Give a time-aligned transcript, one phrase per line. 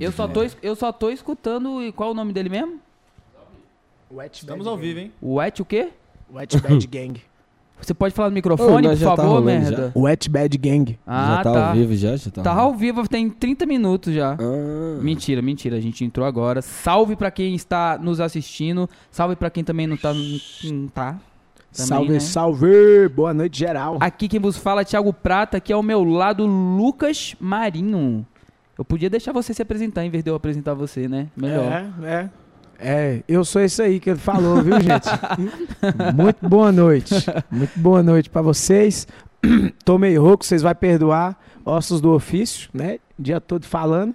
[0.00, 0.10] doido.
[0.10, 1.82] Eu só tô, es- eu só tô escutando.
[1.82, 2.78] e Qual é o nome dele mesmo?
[4.12, 4.86] Wet Estamos Bad ao Gang.
[4.88, 5.12] vivo, hein?
[5.22, 5.88] Wet o quê?
[6.32, 7.20] Wet Bad Gang.
[7.80, 9.92] Você pode falar no microfone, Ô, por nós já tá favor, rolando merda?
[9.96, 10.98] Wet Bad Gang.
[11.06, 11.68] Ah, já tá, tá.
[11.68, 12.14] ao vivo já?
[12.16, 14.32] Já tá, Tá ao vivo, tem 30 minutos já.
[14.34, 15.00] Ah.
[15.00, 16.60] Mentira, mentira, a gente entrou agora.
[16.60, 18.86] Salve pra quem está nos assistindo.
[19.10, 20.12] Salve pra quem também não tá.
[20.12, 21.18] Não tá.
[21.72, 22.20] Também, salve, né?
[22.20, 23.08] salve!
[23.14, 23.96] Boa noite, geral.
[24.00, 28.26] Aqui quem vos fala é Thiago Prata, aqui ao meu lado Lucas Marinho.
[28.78, 31.28] Eu podia deixar você se apresentar em vez de eu apresentar você, né?
[31.36, 31.92] Melhor.
[32.02, 32.30] É, é.
[32.82, 35.06] É, eu sou esse aí que ele falou, viu, gente?
[36.16, 37.14] Muito boa noite.
[37.50, 39.06] Muito boa noite pra vocês.
[39.84, 41.38] Tô meio rouco, vocês vão perdoar.
[41.62, 42.98] Ossos do ofício, né?
[43.18, 44.14] Dia todo falando.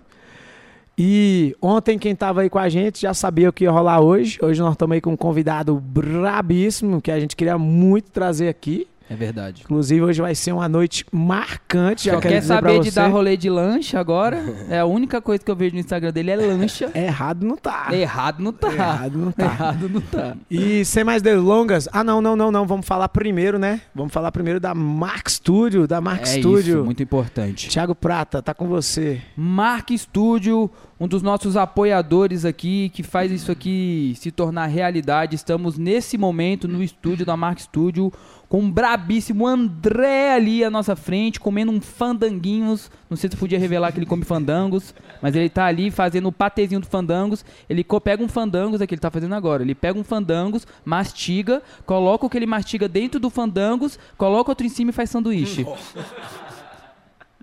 [0.97, 4.39] E ontem quem tava aí com a gente já sabia o que ia rolar hoje.
[4.41, 8.87] Hoje nós estamos aí com um convidado brabíssimo que a gente queria muito trazer aqui.
[9.09, 9.61] É verdade.
[9.63, 12.05] Inclusive hoje vai ser uma noite marcante.
[12.05, 14.43] Já Só quer saber de dar rolê de lancha agora?
[14.67, 16.89] É a única coisa que eu vejo no Instagram dele é lancha.
[16.95, 17.87] Errado não tá.
[17.91, 18.71] Errado não tá.
[18.71, 19.43] Errado não tá.
[19.43, 20.35] Errado não tá.
[20.49, 23.81] E sem mais delongas, ah não, não, não, não, vamos falar primeiro, né?
[23.93, 26.77] Vamos falar primeiro da Mark Studio, da Mark É Studio.
[26.77, 27.69] isso, muito importante.
[27.69, 29.21] Thiago Prata, tá com você.
[29.37, 30.69] Mark Studio,
[30.99, 35.35] um dos nossos apoiadores aqui, que faz isso aqui se tornar realidade.
[35.35, 38.11] Estamos nesse momento no estúdio da Mark Studio
[38.47, 42.91] com um brabíssimo André ali à nossa frente, comendo um fandanguinhos.
[43.09, 46.31] Não sei se podia revelar que ele come fandangos, mas ele tá ali fazendo o
[46.31, 47.43] patezinho do fandangos.
[47.69, 49.63] Ele pega um fandangos, é que ele tá fazendo agora.
[49.63, 54.65] Ele pega um fandangos, mastiga, coloca o que ele mastiga dentro do fandangos, coloca outro
[54.65, 55.65] em cima e faz sanduíche.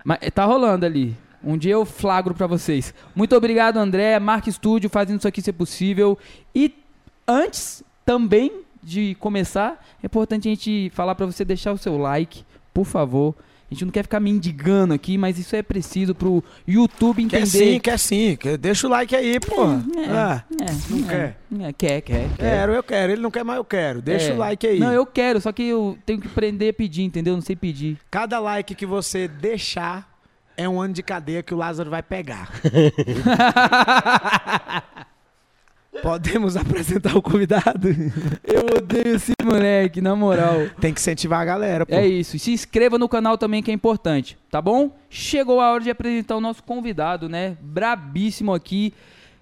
[0.03, 1.15] Mas tá rolando ali.
[1.43, 2.93] Um dia eu flagro pra vocês.
[3.13, 4.17] Muito obrigado, André.
[4.19, 6.17] Mark Studio fazendo isso aqui ser possível.
[6.55, 6.73] E
[7.27, 12.43] antes também de começar, é importante a gente falar pra você deixar o seu like,
[12.73, 13.35] por favor.
[13.71, 17.47] A gente não quer ficar mendigando aqui, mas isso é preciso pro YouTube Quer entender.
[17.73, 18.35] sim, quer sim.
[18.35, 19.63] Quer- Deixa o like aí, pô.
[19.63, 21.37] É, Ah, é, não é, quer?
[21.59, 22.29] é, quer, quer, quer.
[22.37, 23.13] Quero, eu quero.
[23.13, 23.99] Ele não quer, mas eu quero.
[23.99, 24.33] Deixa É.
[24.35, 24.77] o like aí.
[24.79, 27.31] Não, eu quero, só que eu tenho que aprender a pedir, entendeu?
[27.33, 27.97] Eu Não sei pedir.
[28.11, 30.07] Cada like que você deixar
[30.55, 32.51] é um ano de cadeia que o Lázaro vai pegar.
[36.01, 37.89] Podemos apresentar o convidado?
[38.43, 40.69] Eu odeio esse moleque, na moral.
[40.79, 41.93] Tem que incentivar a galera, pô.
[41.93, 42.35] É isso.
[42.35, 44.95] E se inscreva no canal também, que é importante, tá bom?
[45.09, 47.57] Chegou a hora de apresentar o nosso convidado, né?
[47.61, 48.93] Brabíssimo aqui.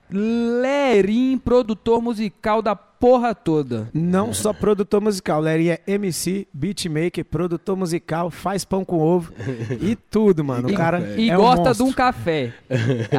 [0.10, 3.90] Lerim, produtor musical da porra toda.
[3.94, 9.34] Não só produtor musical, Lerinha é MC, beatmaker, produtor musical, faz pão com ovo
[9.82, 10.68] e tudo, mano.
[10.68, 11.86] O E- cara E é um gosta monstro.
[11.86, 12.54] de um café.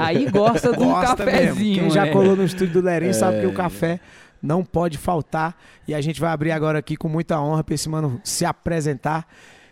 [0.01, 1.41] Aí gosta de um Gosta mesmo.
[1.49, 1.81] cafezinho.
[1.81, 2.13] Quem já né?
[2.13, 3.41] colou no estúdio do Lerinho sabe É.
[3.41, 3.99] que o café
[4.41, 5.57] não pode faltar.
[5.87, 9.27] E a gente vai abrir agora aqui com muita honra pra esse mano se apresentar.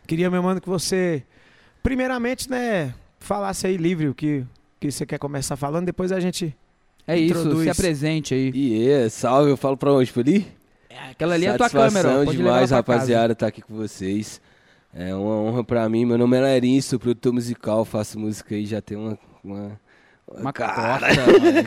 [0.07, 1.23] Queria, meu mano, que você,
[1.83, 4.45] primeiramente, né, falasse aí livre o que,
[4.81, 6.55] que você quer começar falando, depois a gente.
[7.07, 7.65] É isso, Introduz.
[7.65, 8.51] se apresente aí.
[8.55, 10.13] E é, salve, eu falo pra onde?
[10.13, 10.47] Por ali?
[11.11, 12.25] Aquela ali é a tua Satisfação câmera.
[12.25, 14.41] Pode levar demais, rapaziada, estar aqui com vocês.
[14.95, 16.05] É uma honra pra mim.
[16.05, 19.19] Meu nome é Lerinho, sou produtor musical, faço música aí já tem uma.
[19.43, 19.81] uma...
[20.33, 21.09] Uma cara.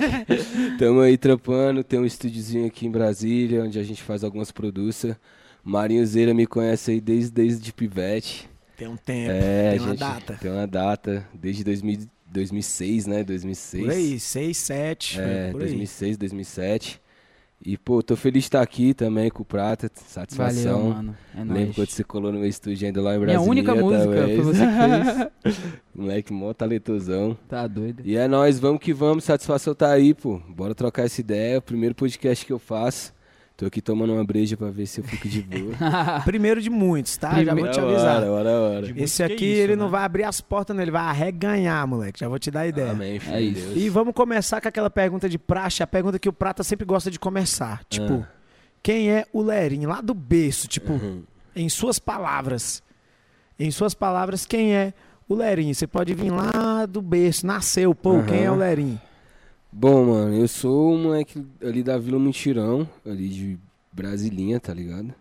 [0.79, 5.17] Tamo aí trampando, tem um estúdiozinho aqui em Brasília, onde a gente faz algumas produções.
[5.61, 8.49] Marinho Zeira me conhece aí desde, desde pivete.
[8.77, 10.37] Tem um tempo, É, tem uma gente, data.
[10.41, 13.23] Tem uma data, desde 2000, 2006, né?
[13.23, 13.83] 2006.
[13.85, 15.21] Por aí, 6, 7.
[15.21, 15.67] É, por aí.
[15.67, 17.01] 2006, 2007.
[17.65, 20.73] E, pô, tô feliz de estar aqui também com o Prata, satisfação.
[20.79, 21.17] Valeu, mano.
[21.33, 21.75] É Lembro nóis.
[21.75, 23.49] quando você colou no meu estúdio ainda lá em Minha Brasília.
[23.49, 25.61] única música, foi você que fez.
[25.95, 27.37] Moleque mó talentosão.
[27.47, 28.01] Tá doido.
[28.03, 30.41] E é nóis, vamos que vamos, satisfação tá aí, pô.
[30.49, 33.13] Bora trocar essa ideia, primeiro podcast que eu faço.
[33.55, 35.75] Tô aqui tomando uma breja pra ver se eu fico de boa.
[36.25, 37.43] Primeiro de muitos, tá?
[37.43, 38.17] Já vou te avisar.
[38.23, 38.81] hora, hora, hora.
[38.93, 39.81] De- Esse Que aqui, isso, ele né?
[39.83, 40.81] não vai abrir as portas, não.
[40.81, 42.19] Ele vai arreganhar, moleque.
[42.19, 42.91] Já vou te dar a ideia.
[42.91, 43.77] Amém, filho É isso.
[43.77, 47.11] E vamos começar com aquela pergunta de praxe, a pergunta que o Prata sempre gosta
[47.11, 47.83] de começar.
[47.87, 48.25] Tipo,
[48.81, 49.87] quem é o Lerinho?
[49.87, 51.21] Lá do berço, tipo, Uhum.
[51.55, 52.81] em suas palavras.
[53.59, 54.93] Em suas palavras, quem é
[55.29, 55.75] o Lerinho?
[55.75, 58.25] Você pode vir lá do berço, nasceu, pô, Aham.
[58.25, 58.99] quem é o Lerinho?
[59.75, 63.59] Bom, mano, eu sou um moleque ali da Vila Mutirão, ali de
[63.91, 65.13] Brasilinha, tá ligado?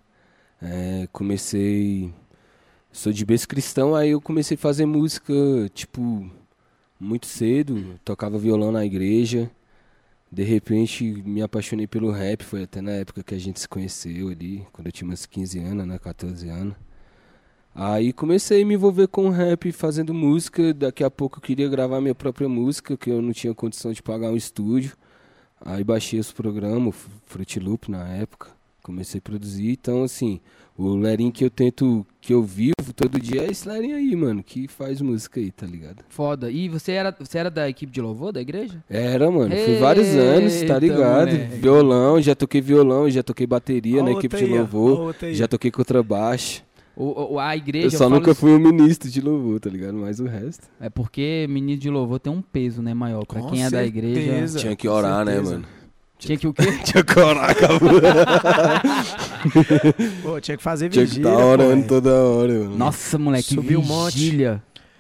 [0.61, 2.13] É, comecei.
[2.93, 5.33] Sou de berço cristão, aí eu comecei a fazer música,
[5.75, 6.31] tipo,
[7.01, 7.99] muito cedo.
[8.05, 9.51] Tocava violão na igreja.
[10.31, 14.29] De repente me apaixonei pelo rap, foi até na época que a gente se conheceu
[14.31, 16.77] ali, quando eu tinha uns 15 anos, né, 14 anos.
[17.75, 20.75] Aí comecei a me envolver com o rap, fazendo música.
[20.75, 24.03] Daqui a pouco eu queria gravar minha própria música, que eu não tinha condição de
[24.03, 24.97] pagar um estúdio.
[25.65, 28.49] Aí baixei os programas, Fruit Loop na época,
[28.83, 30.41] Comecei a produzir, então assim,
[30.77, 34.43] o Lerinho que eu tento, que eu vivo todo dia é esse Lerinho aí, mano,
[34.43, 36.03] que faz música aí, tá ligado?
[36.09, 36.51] Foda.
[36.51, 38.83] E você era, você era da equipe de louvor da igreja?
[38.91, 41.31] Era, mano, fui vários anos, tá ligado?
[41.31, 41.61] moleque.
[41.61, 45.71] Violão, já toquei violão, já toquei bateria Ó na equipe de louvor, ó já toquei
[45.71, 46.65] contrabaixo.
[46.97, 47.87] O, o- a igreja.
[47.87, 49.95] Eu só falo nunca isso- fui um ministro de louvor, tá ligado?
[49.95, 50.67] Mas o resto.
[50.81, 53.25] É porque menino de louvor tem um peso, né, maior.
[53.25, 54.21] Pra Com quem é da igreja.
[54.21, 54.59] certeza.
[54.59, 55.55] Tinha que orar, né, certeza.
[55.55, 55.65] mano?
[56.19, 56.63] Tinha que o quê?
[56.85, 57.91] Tinha que orar, acabou.
[60.23, 62.77] Pô, tinha que fazer Tinha que vigília, estar orando pô, toda hora, mano.
[62.77, 64.17] Nossa, moleque, Subiu um monte.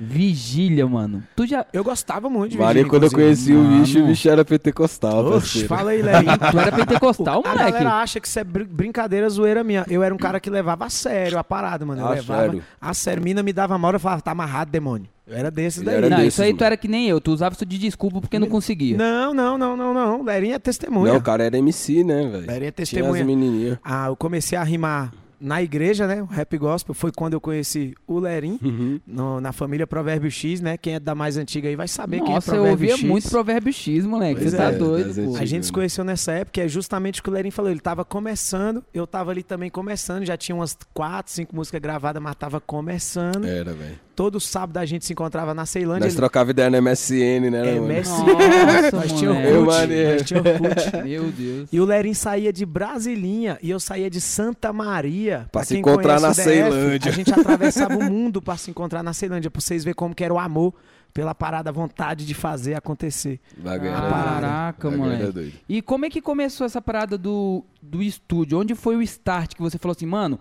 [0.02, 0.86] Vigília.
[0.86, 1.22] Mano.
[1.36, 1.64] Tu já.
[1.72, 3.80] Eu gostava muito de Maria, vigília, quando eu conheci o Mano.
[3.80, 6.32] bicho, o bicho era pentecostal, Oxe, fala aí, Lerinho.
[6.50, 7.70] Tu era pentecostal, A moleque?
[7.72, 9.84] galera acha que isso é brin- brincadeira, zoeira minha.
[9.88, 12.02] Eu era um cara que levava a sério a parada, mano.
[12.02, 12.62] Eu Ah, levava sério?
[12.80, 13.22] a sério.
[13.22, 15.08] Mina me dava mal, eu falava, tá amarrado, demônio.
[15.26, 15.94] Eu era desses daí.
[15.96, 16.66] era Não, desses, isso aí tu mano.
[16.66, 17.20] era que nem eu.
[17.20, 18.96] Tu usava isso de desculpa porque não conseguia.
[18.96, 20.22] Não, não, não, não, não.
[20.22, 21.12] Lerinha é testemunha.
[21.12, 22.46] Não, o cara era MC, né, velho?
[22.46, 23.24] Lerinha é Tinha as testemunha.
[23.24, 23.78] menininhas.
[23.84, 26.22] Ah, eu comecei a rimar na igreja, né?
[26.22, 26.94] O rap gospel.
[26.94, 29.00] Foi quando eu conheci o Lerim, Uhum.
[29.06, 30.76] no- na família Provérbio X, né?
[30.76, 33.04] Quem é da mais antiga aí vai saber quem é Nossa, eu Provérbio ouvia X.
[33.08, 34.40] muito Provérbio X, moleque.
[34.40, 35.20] Pois Você tá é, doido, pô.
[35.22, 35.40] antigas.
[35.40, 37.70] A gente se conheceu nessa época, é justamente o que o Lerim falou.
[37.70, 42.22] Ele tava começando, eu tava ali também começando, já tinha umas quatro, cinco músicas gravadas,
[42.22, 43.44] mas tava começando.
[43.44, 43.98] Era, velho.
[44.14, 46.04] Todo sábado a gente se encontrava na Ceilândia.
[46.04, 47.92] Nós trocava ideia no MSN, né, É, mano?
[47.92, 48.10] MS.
[48.10, 49.22] Nossa, Nós.
[49.22, 50.12] Eu, Orkut, maneiro.
[50.12, 50.96] nós tinha Orkut.
[51.04, 51.68] Meu Deus.
[51.72, 55.48] E o Lerim saía de Brasilinha e eu saía de Santa Maria.
[55.50, 57.10] Pra se quem encontrar na DF, Ceilândia.
[57.10, 60.22] A gente atravessava o mundo pra se encontrar na Ceilândia, pra vocês verem como que
[60.22, 60.74] era o amor
[61.14, 63.38] pela parada, a vontade de fazer acontecer.
[63.58, 65.32] Bagulho era Caraca, moleque.
[65.32, 65.52] doido.
[65.68, 68.58] E como é que começou essa parada do, do estúdio?
[68.58, 70.38] Onde foi o start que você falou assim, mano?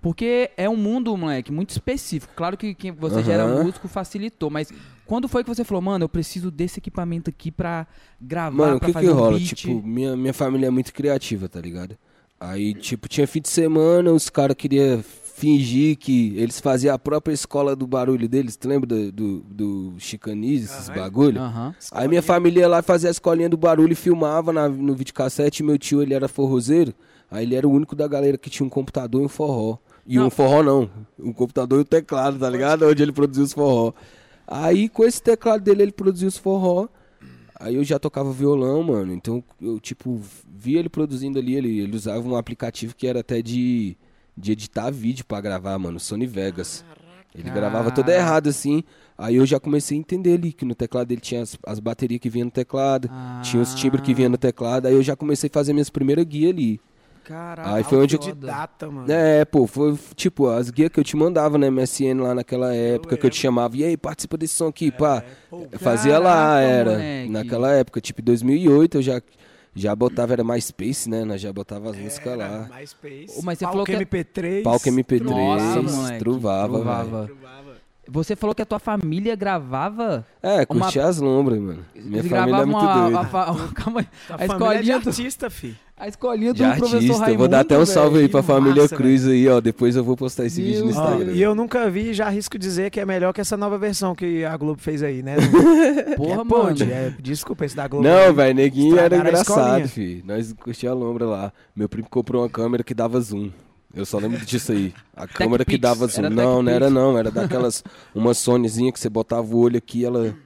[0.00, 2.32] Porque é um mundo, moleque, muito específico.
[2.36, 4.72] Claro que quem você já era músico facilitou, mas
[5.04, 7.86] quando foi que você falou, mano, eu preciso desse equipamento aqui pra
[8.20, 9.38] gravar, Mano, o pra que fazer que um rola?
[9.38, 9.54] beat?
[9.54, 11.96] Tipo, minha, minha família é muito criativa, tá ligado?
[12.38, 17.32] Aí, tipo, tinha fim de semana, os caras queriam fingir que eles faziam a própria
[17.32, 18.56] escola do barulho deles.
[18.56, 20.96] Tu lembra do, do, do Chicanize, esses Aham.
[20.96, 21.40] bagulho?
[21.40, 21.74] Aham.
[21.92, 25.62] Aí minha família ia lá fazia a escolinha do barulho e filmava na, no videocassete.
[25.62, 26.94] Meu tio, ele era forrozeiro.
[27.30, 29.78] Aí ele era o único da galera que tinha um computador e um forró.
[30.06, 30.26] E Não.
[30.26, 30.90] um forró não.
[31.18, 32.86] Um computador e um teclado, tá ligado?
[32.86, 33.92] Onde ele produzia os forró.
[34.46, 36.88] Aí com esse teclado dele, ele produzia os forró.
[37.58, 39.12] Aí eu já tocava violão, mano.
[39.12, 41.56] Então eu, tipo, via ele produzindo ali.
[41.56, 43.96] Ele, ele usava um aplicativo que era até de,
[44.36, 45.98] de editar vídeo pra gravar, mano.
[45.98, 46.84] Sony Vegas.
[47.34, 48.82] Ele gravava todo errado assim.
[49.18, 52.20] Aí eu já comecei a entender ali que no teclado dele tinha as, as baterias
[52.20, 53.10] que vinha no teclado,
[53.42, 54.86] tinha os timbres que vinha no teclado.
[54.86, 56.80] Aí eu já comecei a fazer minhas primeiras guias ali.
[57.26, 57.74] Caraca.
[57.74, 59.10] Aí foi onde eu- Autodidata, mano.
[59.10, 63.16] É, pô, foi tipo as guias que eu te mandava na MSN lá naquela época
[63.16, 63.76] que eu te chamava.
[63.76, 65.24] E aí, participa desse som aqui, pá.
[65.50, 66.90] Pô, Eu fazia lá, Caraca, era.
[66.92, 67.30] moleque.
[67.30, 69.20] Naquela época, tipo 2008, eu já,
[69.74, 71.24] já botava, era MySpace, né?
[71.24, 72.68] Nós já botava as músicas lá.
[72.72, 74.62] MySpace, mas você Palco falou que- MP3.
[74.62, 76.18] Palco MP3, Nossa, moleque.
[76.20, 77.20] truvava, Truvava.
[77.22, 77.36] velho.
[78.08, 80.24] Você falou que a tua família gravava.
[80.42, 81.84] É, Uma- curtia as lombras, mano.
[81.94, 83.18] Minha eles família é muito a, doida.
[83.20, 84.06] a, fa- calma aí.
[84.30, 85.76] A, A escolinha de do- artista, fi.
[85.98, 87.32] A escolinha do De professor artista, Raimundo.
[87.32, 89.62] eu vou dar até um salve aí pra que família massa, Cruz aí, ó.
[89.62, 91.32] Depois eu vou postar esse vídeo no Meu Instagram.
[91.32, 94.44] e eu nunca vi, já arrisco dizer que é melhor que essa nova versão que
[94.44, 95.36] a Globo fez aí, né?
[96.18, 96.76] Porra, é mano.
[96.82, 98.06] é, desculpa, esse da Globo.
[98.06, 100.22] Não, velho, neguinho era engraçado, fi.
[100.26, 101.52] Nós curtia a lombra lá.
[101.74, 103.50] Meu primo comprou uma câmera que dava zoom.
[103.96, 104.92] Eu só lembro disso aí.
[105.16, 106.26] A câmera que dava zoom.
[106.26, 107.16] Era Não, não era não.
[107.18, 107.82] Era daquelas.
[108.14, 110.36] Uma Sonyzinha que você botava o olho aqui, ela.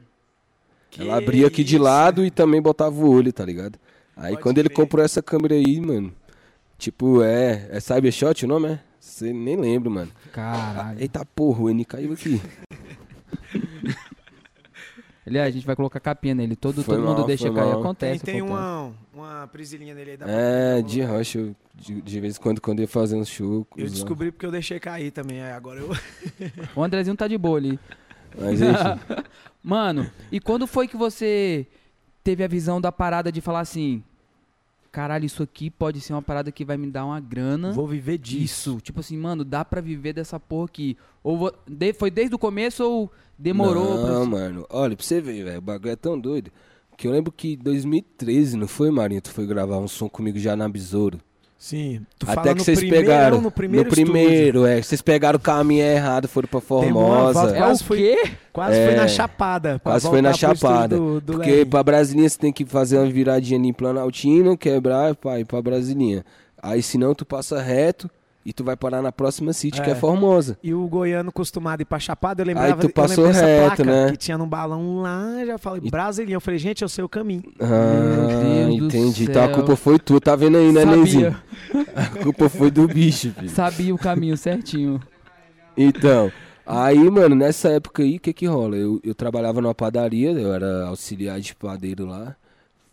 [0.88, 3.76] Que ela abria aqui de lado e também botava o olho, tá ligado?
[4.16, 4.76] Aí Pode quando ele crer.
[4.76, 6.12] comprou essa câmera aí, mano.
[6.78, 7.68] Tipo, é.
[7.70, 8.80] É Cybershot o nome, é?
[9.00, 10.12] Você nem lembra, mano.
[10.32, 11.00] Caralho.
[11.00, 12.40] eita porra, o N caiu aqui.
[15.26, 16.56] Aliás, a gente vai colocar capinha nele.
[16.56, 17.70] Todo, Foi todo mundo mal, deixa foi cair.
[17.70, 17.80] mal.
[17.80, 18.24] Acontece.
[18.24, 22.36] Tem, tem uma, uma prisilinha nele aí da É, de rocha, eu, de, de vez
[22.36, 23.66] em quando, quando eu ia fazer uns shows.
[23.76, 23.90] Eu usava.
[24.00, 25.42] descobri porque eu deixei cair também.
[25.42, 25.90] aí Agora eu.
[26.74, 27.78] O Andrezinho tá de boa ali.
[28.38, 28.60] Mas.
[29.62, 31.66] Mano, e quando foi que você
[32.24, 34.02] teve a visão da parada de falar assim:
[34.92, 37.72] caralho, isso aqui pode ser uma parada que vai me dar uma grana?
[37.72, 38.42] Vou viver disso.
[38.44, 38.80] Isso.
[38.80, 40.96] Tipo assim, mano, dá pra viver dessa porra aqui.
[41.22, 44.38] Ou vo- de- foi desde o começo ou demorou Não, pra.
[44.38, 44.66] mano.
[44.70, 45.58] Olha, pra você ver, velho.
[45.58, 46.50] O bagulho é tão doido.
[46.96, 49.22] Que eu lembro que em 2013, não foi, Marinho?
[49.22, 51.18] Tu foi gravar um som comigo já na Besouro.
[51.62, 52.00] Sim.
[52.18, 53.38] Tu Até que vocês pegaram.
[53.38, 54.80] No primeiro, no primeiro, é.
[54.80, 57.54] Vocês pegaram o caminho errado, foram pra Formosa.
[57.54, 58.30] É Quase foi- quê?
[58.50, 59.78] Quase É, foi na Chapada.
[59.84, 60.96] Quase foi na estúdio Chapada.
[60.96, 61.64] do- do porque Lery.
[61.66, 65.60] pra Brasilinha você tem que fazer uma viradinha ali em Planaltina, quebrar, pá, ir pra
[65.60, 66.24] Brasilinha.
[66.62, 68.08] Aí senão tu passa reto,
[68.44, 69.84] e tu vai parar na próxima City, É.
[69.84, 70.58] que é Formosa.
[70.62, 73.66] E o goiano acostumado a ir pra Chapada, eu lembrava, tu eu passou dessa reto,
[73.76, 74.10] placa né?
[74.10, 76.36] que tinha num balão lá, já falei, E- Brasilinha.
[76.36, 77.42] Eu falei, gente, eu sei o caminho.
[77.60, 79.24] Ah, Deus do entendi.
[79.24, 81.36] Então a culpa foi tu, tá vendo aí, né, Nenzinho?
[81.94, 83.50] A culpa foi do bicho, filho.
[83.50, 85.00] sabia o caminho certinho.
[85.76, 86.32] Então,
[86.66, 88.76] aí, mano, nessa época aí, o que que rola?
[88.76, 92.34] Eu, eu trabalhava numa padaria, eu era auxiliar de padeiro lá,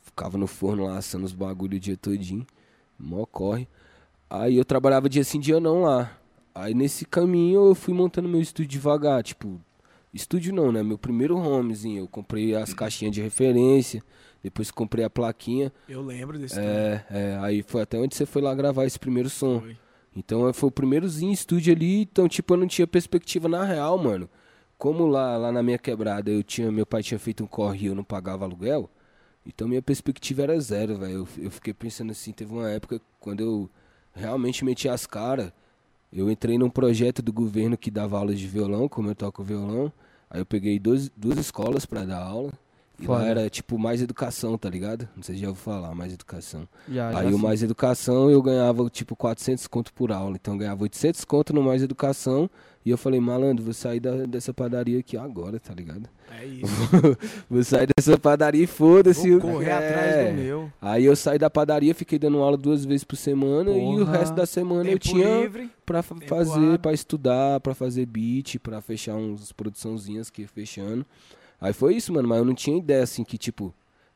[0.04, 2.46] ficava no forno lá assando os bagulho o dia todinho,
[3.00, 3.68] mó corre.
[4.29, 6.17] Aí eu trabalhava dia sim, dia não lá.
[6.53, 9.62] Aí nesse caminho eu fui montando meu estúdio devagar, tipo,
[10.13, 10.84] estúdio não, né?
[10.84, 14.03] Meu primeiro homezinho, eu comprei as caixinhas de referência,
[14.43, 18.41] depois comprei a plaquinha, Eu lembro desse é, é, aí foi até onde você foi
[18.41, 19.63] lá gravar esse primeiro som.
[20.15, 24.29] Então foi o primeirozinho estúdio ali, então tipo eu não tinha perspectiva na real, mano.
[24.77, 27.86] Como lá, lá na minha quebrada eu tinha, meu pai tinha feito um corre e
[27.88, 28.89] eu não pagava aluguel,
[29.46, 31.13] então minha perspectiva era zero, velho.
[31.13, 33.69] Eu, eu fiquei pensando assim, teve uma época quando eu
[34.17, 35.51] realmente meti as caras,
[36.12, 39.91] eu entrei num projeto do governo que dava aulas de violão, como eu toco violão.
[40.29, 42.51] Aí eu peguei dois, duas escolas pra dar aula.
[43.00, 43.29] E lá Foda.
[43.29, 45.07] era tipo mais educação, tá ligado?
[45.15, 46.67] Não sei se já ouviu falar, mais educação.
[46.89, 47.38] Já, já Aí o.
[47.38, 50.36] Mais Educação eu ganhava tipo 400 conto por aula.
[50.36, 52.50] Então eu ganhava 800 conto no Mais Educação.
[52.88, 56.08] E eu falei, malandro, vou sair da- dessa padaria aqui agora, tá ligado?
[56.32, 57.17] É isso.
[57.50, 59.29] vou sair dessa padaria e foda-se.
[59.32, 59.74] Vou correr É.
[59.74, 60.72] atrás do meu.
[60.82, 63.72] Aí eu saí da padaria, fiquei dando aula duas vezes por semana.
[63.72, 64.17] E o Porra.
[64.20, 65.70] resto da semana eu Tempo tinha livre.
[65.86, 71.06] pra fazer, pra estudar, pra fazer beat, pra fechar uns produçãozinhas que ia fechando.
[71.60, 72.27] Aí foi isso, mano.
[72.29, 73.74] Mas eu não tinha ideia assim que tipo,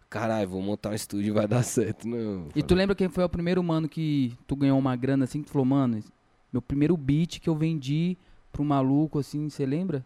[0.10, 2.46] caralho, vou montar um estúdio e vai dar certo, não.
[2.56, 5.48] E tu lembra quem foi o primeiro mano que tu ganhou uma grana assim, que
[5.48, 6.02] tu falou, mano,
[6.54, 8.18] meu primeiro beat que eu vendi
[8.52, 10.06] pro maluco assim, você lembra?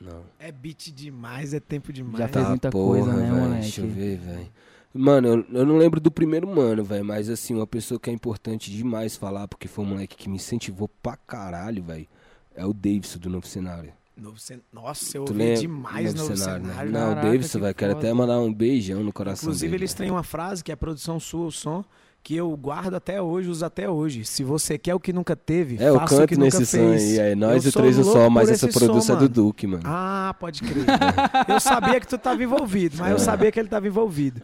[0.00, 0.22] Não.
[0.38, 2.18] É beat demais, é tempo demais.
[2.18, 3.60] Já fez muita coisa, né, velho, moleque?
[3.62, 4.48] Deixa eu ver, velho.
[4.92, 8.12] Mano, eu, eu não lembro do primeiro mano, velho, mas assim, uma pessoa que é
[8.12, 12.06] importante demais falar, porque foi um moleque que me incentivou pra caralho, velho,
[12.54, 13.92] é o Davidson do Novo Cenário.
[14.16, 14.60] Novo cen...
[14.72, 16.64] Nossa, eu Tu ouvi demais novo cenário.
[16.64, 16.74] né?
[16.74, 16.84] né?
[16.84, 19.82] Não, o Caraca, Davidson, que velho, quero até mandar um beijão no coração Inclusive, dele,
[19.82, 20.04] eles velho.
[20.04, 21.84] têm uma frase que é produção sua, o som,
[22.24, 24.24] que eu guardo até hoje, uso até hoje.
[24.24, 26.64] Se você quer o que nunca teve, É, eu faça o canto que nunca nesse
[26.66, 27.02] som fez.
[27.20, 29.20] aí, é nós Eu e três o sol, mas essa esse produção som, é do
[29.22, 29.28] mano.
[29.34, 29.82] Duque, mano.
[29.84, 30.84] Ah, pode crer.
[31.46, 33.18] eu sabia que tu tava envolvido, mas eu É.
[33.20, 34.40] sabia que ele tava envolvido.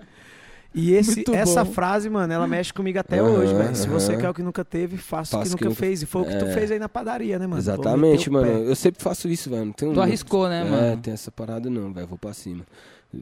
[0.72, 3.74] E esse, essa frase, mano, ela mexe comigo até Aham, hoje, velho.
[3.74, 4.20] Se você aham.
[4.20, 6.02] quer o que nunca teve, faça o que o que nunca nunca- fez.
[6.02, 6.52] E foi o que tu É.
[6.52, 7.58] fez aí na padaria, né, mano?
[7.60, 8.46] Exatamente, mano.
[8.46, 8.70] pé.
[8.70, 9.72] Eu sempre faço isso, velho.
[9.72, 10.96] Tenho Tu arriscou, né, É, mano?
[11.02, 12.06] tem essa parada não, velho.
[12.06, 12.64] Vou pra cima.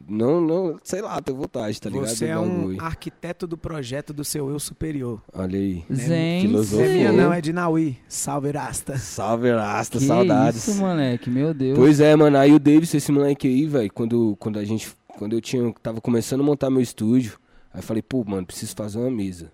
[0.07, 2.09] Não, não, sei lá, tenho vontade, tá ligado?
[2.09, 5.19] Você é um arquiteto do projeto do seu eu superior.
[5.33, 5.83] Olha aí.
[5.91, 6.41] Zen.
[6.41, 6.85] filosofia.
[6.85, 7.17] Não é minha, Sou.
[7.17, 7.97] não, é de Naui.
[8.07, 8.97] Salve, Rasta.
[8.99, 10.67] Salve, Rasta, Que saudades.
[10.67, 11.75] isso, moleque, meu Deus.
[11.77, 12.37] Pois é, mano.
[12.37, 14.95] Aí o Davis, esse moleque aí, velho, quando, quando a gente.
[15.17, 15.73] Quando eu tinha.
[15.81, 17.39] Tava começando a montar meu estúdio,
[17.73, 19.51] aí eu falei, pô, mano, preciso fazer uma mesa.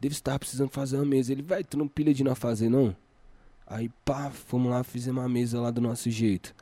[0.00, 1.32] Davis tava precisando fazer uma mesa.
[1.32, 2.94] Ele, velho, tu não pilha de não fazer, não?
[3.66, 6.54] Aí, pá, fomos lá, fizemos uma mesa lá do nosso jeito.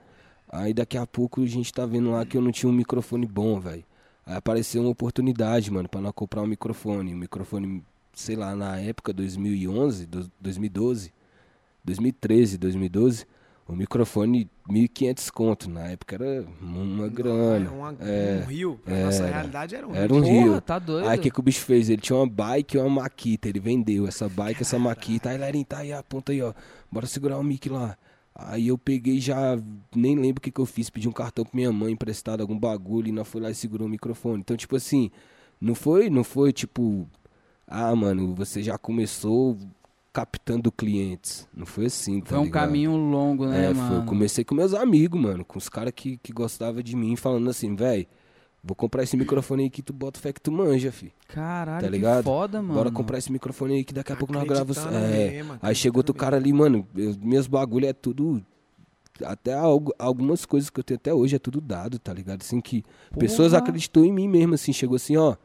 [0.53, 3.27] Aí daqui a pouco a gente tá vendo lá que eu não tinha um microfone
[3.27, 3.85] bom, velho.
[4.27, 7.15] Aí apareceu uma oportunidade, mano, pra nós comprar um microfone.
[7.15, 11.13] Um microfone, sei lá, na época, 2011, do- 2012,
[11.85, 13.27] 2013, 2012.
[13.69, 15.71] O microfone, 1.500 conto.
[15.71, 17.71] Na época era uma grana.
[17.71, 18.81] Uma- É, um rio.
[18.85, 19.07] Pra era.
[19.07, 20.17] nossa realidade era um Era rio.
[20.17, 20.61] um Porra, rio.
[20.61, 21.09] tá doido.
[21.09, 21.89] Aí o que, que o bicho fez?
[21.89, 23.49] Ele tinha uma bike e uma maquita.
[23.49, 25.31] Ele vendeu essa bike, essa maquita.
[25.31, 26.53] Aí, Lerinho, tá aí, aponta aí, ó.
[26.91, 27.97] Bora segurar o mic lá.
[28.47, 29.59] Aí eu peguei já,
[29.95, 30.89] nem lembro o que, que eu fiz.
[30.91, 33.09] Pedi um cartão pra minha mãe emprestado, algum bagulho.
[33.09, 34.41] E nós foi lá e segurou o microfone.
[34.41, 35.11] Então, tipo assim,
[35.61, 37.09] não foi, não foi tipo,
[37.67, 39.57] ah, mano, você já começou
[40.13, 41.47] captando clientes.
[41.55, 42.65] Não foi assim, tá Foi um ligado?
[42.67, 43.97] caminho longo, né, É, foi, mano?
[43.97, 47.49] eu comecei com meus amigos, mano, com os caras que, que gostavam de mim, falando
[47.49, 48.07] assim, velho,
[48.63, 51.13] vou comprar esse microfone aí que tu bota fé que tu manja, fi.
[51.29, 52.25] Caralho, Tá que ligado?
[52.25, 52.75] foda, mano.
[52.75, 54.77] Bora comprar esse microfone aí que daqui a pouco nós gravamos.
[54.79, 58.45] É, mesmo, aí chegou outro cara ali, mano, eu- meus bagulho é tudo.
[59.25, 62.41] Até algo- algumas coisas que eu tenho até hoje é tudo dado, tá ligado?
[62.43, 62.83] Assim que
[63.19, 63.63] pessoas Porra.
[63.63, 65.37] acreditou em mim mesmo, assim, chegou assim, ó.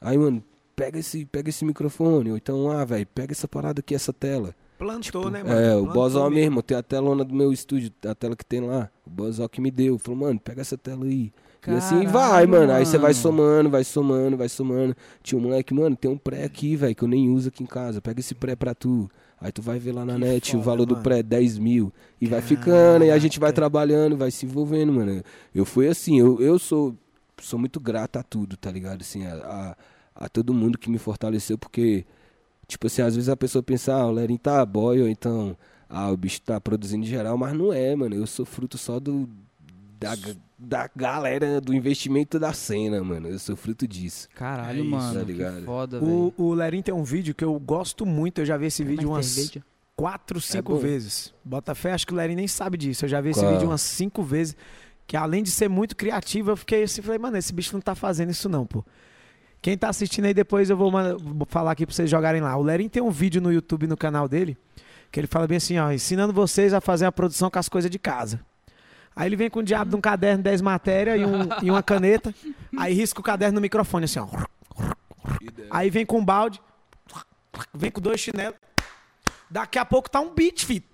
[0.00, 0.42] Aí, mano,
[0.76, 4.54] pega esse, pega esse microfone, ou então, ah, velho, pega essa parada aqui, essa tela.
[4.78, 5.58] Plantou, né, mano?
[5.58, 8.88] É, o Bozó mesmo, tem a telona do meu estúdio, a tela que tem lá.
[9.04, 9.98] O Bozó que me deu.
[9.98, 11.32] Falou, mano, pega essa tela aí.
[11.66, 12.72] E assim Caralho, vai, mano.
[12.72, 14.96] Aí você vai somando, vai somando, vai somando.
[15.22, 17.66] Tinha um moleque, mano, tem um pré aqui, velho, que eu nem uso aqui em
[17.66, 18.00] casa.
[18.00, 19.10] Pega esse pré pra tu.
[19.40, 21.02] Aí tu vai ver lá na Que net o foda, valor do mano.
[21.04, 21.92] pré, 10 mil.
[22.20, 25.22] E vai ficando, e a gente vai trabalhando, vai se envolvendo, mano.
[25.54, 26.94] Eu fui assim, eu, eu sou,
[27.40, 29.02] sou muito grato a tudo, tá ligado?
[29.02, 29.34] Assim, a,
[30.16, 32.04] a, a todo mundo que me fortaleceu, porque
[32.66, 35.56] Tipo assim, às vezes a pessoa pensa, ah, o Lerinho tá boy, ou então,
[35.88, 38.14] ah, o bicho tá produzindo em geral, mas não é, mano.
[38.14, 39.28] Eu sou fruto só do.
[39.98, 40.14] Da,
[40.58, 43.28] da galera, do investimento da cena, mano.
[43.28, 44.28] Eu sou fruto disso.
[44.34, 45.14] Caralho, É isso, mano.
[45.20, 45.64] tá que ligado?
[45.64, 48.84] foda, O, o Lerin tem um vídeo que eu gosto muito, eu já vi esse
[48.84, 49.64] vídeo umas cerveja?
[49.96, 50.78] quatro, cinco bom.
[50.78, 51.34] vezes.
[51.44, 53.04] Bota fé, acho que o Larry nem sabe disso.
[53.04, 53.52] Eu já vi esse Qual?
[53.52, 54.56] vídeo umas cinco vezes.
[55.06, 57.94] Que além de ser muito criativo, eu fiquei assim, falei, mano, esse bicho não tá
[57.94, 58.84] fazendo isso não, pô.
[59.60, 62.56] Quem tá assistindo aí depois eu vou, vou falar aqui pra vocês jogarem lá.
[62.56, 64.56] O Lerin tem um vídeo no YouTube, no canal dele,
[65.10, 67.90] que ele fala bem assim, ó, ensinando vocês a fazer a produção com as coisas
[67.90, 68.38] de casa.
[69.18, 71.82] Aí ele vem com o diabo de um caderno, 10 matérias e, um- e uma
[71.82, 72.32] caneta,
[72.78, 74.28] aí risca o caderno no microfone, assim, ó.
[75.70, 76.60] Aí vem com um balde,
[77.74, 78.54] vem com dois chinelos.
[79.50, 80.84] Daqui a pouco tá um beat, filho.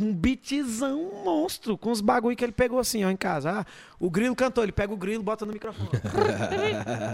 [0.00, 3.60] Um beatzão monstro, com os bagulho que ele pegou assim, ó, em casa.
[3.60, 3.66] Ah,
[3.98, 5.88] o grilo cantou, ele pega o grilo, bota no microfone.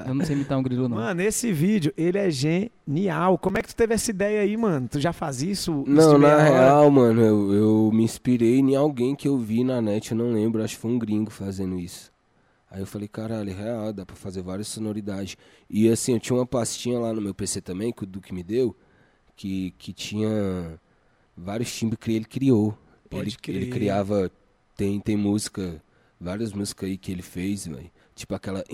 [0.06, 0.96] Eu não sei imitar um grilo, não.
[0.98, 3.38] Mano, esse vídeo, ele é genial.
[3.38, 4.88] Como é que tu teve essa ideia aí, mano?
[4.88, 5.84] Tu já faz isso?
[5.86, 6.42] Não, na hora?
[6.42, 10.32] real, mano, eu, eu me inspirei em alguém que eu vi na net, eu não
[10.32, 12.12] lembro, acho que foi um gringo fazendo isso.
[12.70, 15.36] Aí eu falei, caralho, é real, dá pra fazer várias sonoridades.
[15.70, 18.42] E assim, eu tinha uma pastinha lá no meu PC também, que o Duque me
[18.42, 18.76] deu,
[19.34, 20.78] que, que tinha
[21.36, 22.76] vários timbres que ele criou.
[23.10, 23.56] Pode Ele, crer.
[23.56, 24.30] ele criava,
[24.76, 25.80] tem, tem música,
[26.20, 27.90] várias músicas aí que ele fez, velho.
[28.14, 28.64] Tipo aquela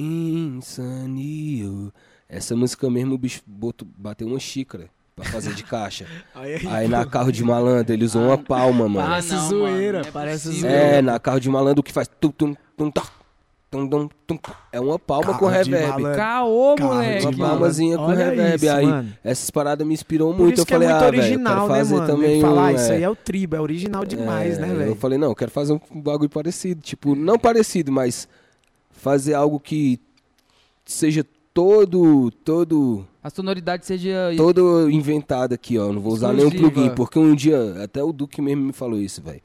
[0.63, 1.93] Insanio.
[2.29, 6.07] Essa música mesmo o bicho botou, bateu uma xícara pra fazer de caixa.
[6.35, 9.07] Aí, Aí na carro de malandro ele usou uma palma, mano.
[9.07, 10.71] Parece Ah, zoeira, mano, é parece possível.
[10.71, 10.87] zoeira.
[10.97, 13.03] É, na carro de malandro o que faz tum tum tum tá.
[13.73, 14.39] Tum, tum, tum.
[14.71, 16.03] É uma palma Carro com reverb.
[16.15, 17.25] Caô, moleque.
[17.27, 18.57] Uma palmazinha com Olha reverb.
[18.67, 19.13] isso, aí mano.
[19.25, 20.53] essas paradas me inspirou Por muito.
[20.53, 22.07] isso Eu que falei, é muito ah, original, quero né, fazer mano?
[22.07, 24.75] também falar, um, "Ah, isso é, aí é o tribo, é original demais, é, né,
[24.75, 24.91] velho?
[24.91, 26.83] Eu falei, não, eu quero fazer um bagulho parecido.
[26.83, 28.29] Tipo, não parecido, mas
[28.91, 29.99] fazer algo que
[30.85, 31.25] seja
[31.55, 34.33] todo, todo, A sonoridade seja.
[34.37, 35.91] todo inventado aqui, ó.
[35.91, 36.73] Não vou usar nenhum Exclusiva.
[36.75, 39.41] plugin, porque um dia, até o Duque mesmo me falou isso, velho.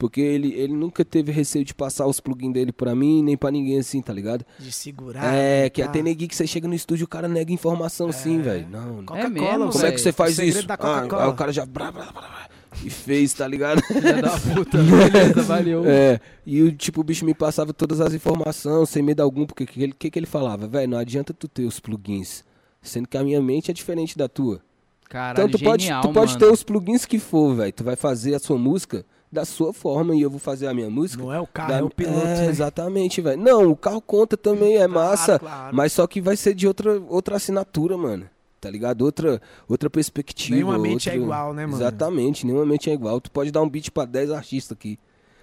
[0.00, 3.50] Porque ele, ele nunca teve receio de passar os plugins dele pra mim, nem pra
[3.50, 4.46] ninguém assim, tá ligado?
[4.58, 5.22] De segurar.
[5.34, 5.90] é, que tá.
[5.90, 8.66] até neguinho que você chega no estúdio, o cara nega informação assim, velho.
[8.70, 9.00] Não, não.
[9.02, 9.94] É Coca-Cola, mesmo, Como é velho.
[9.94, 10.66] que você faz isso?
[10.66, 11.24] da Ah, Coca-Cola.
[11.24, 11.66] aí o cara já.
[11.66, 12.48] brá, brá, brá,
[12.82, 13.82] e fez, tá ligado?
[13.92, 14.78] Filha da puta.
[14.78, 15.82] Beleza, valeu.
[15.84, 19.64] É, e o tipo, o bicho me passava todas as informações, sem medo algum, porque
[19.64, 20.66] o que, ele- que, que ele falava?
[20.66, 22.42] Velho, não adianta tu ter os plugins,
[22.80, 24.62] sendo que a minha mente é diferente da tua.
[25.10, 26.38] Caralho, então tu pode, genial, tu pode mano.
[26.46, 27.70] ter os plugins que for, velho.
[27.72, 30.90] Tu vai fazer a sua música da sua forma e eu vou fazer a minha
[30.90, 31.22] música.
[31.22, 32.46] Não é o carro, da- é o piloto, É, né?
[32.46, 33.40] exatamente, velho.
[33.40, 35.76] Não, o carro conta também, é massa, claro.
[35.76, 38.28] mas só que vai ser de outra, outra assinatura, mano.
[38.60, 39.02] Tá ligado?
[39.02, 40.54] Outra, outra perspectiva.
[40.56, 41.78] Nenhuma mente é outra- igual, né, mano?
[41.78, 43.18] Exatamente, nenhuma mente é igual.
[43.20, 44.98] Tu pode dar um beat pra 10 artistas aqui.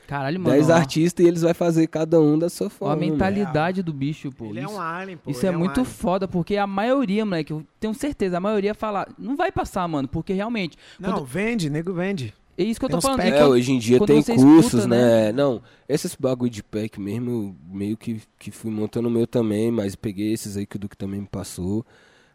[0.05, 0.51] Caralho, mano.
[0.55, 2.93] 10 ó, artistas e eles vai fazer cada um da sua ó forma.
[2.93, 3.11] a mano.
[3.11, 4.45] mentalidade do bicho, pô.
[4.45, 5.31] Ele é Isso- um alien, pô.
[5.31, 5.85] Isso ele é um muito alien.
[5.93, 10.07] foda, porque a maioria, moleque, eu tenho certeza, a maioria fala, não vai passar, mano,
[10.07, 10.77] porque realmente.
[10.99, 12.33] Não, quando- vende, nego vende.
[12.57, 13.19] É isso que eu tô falando.
[13.21, 15.31] é que- hoje em dia tem cursos, escuta, né?
[15.31, 19.71] Não, esses bagulho de pack mesmo, eu meio que, que fui montando o meu também,
[19.71, 21.85] mas peguei esses aí que o Duque também me passou.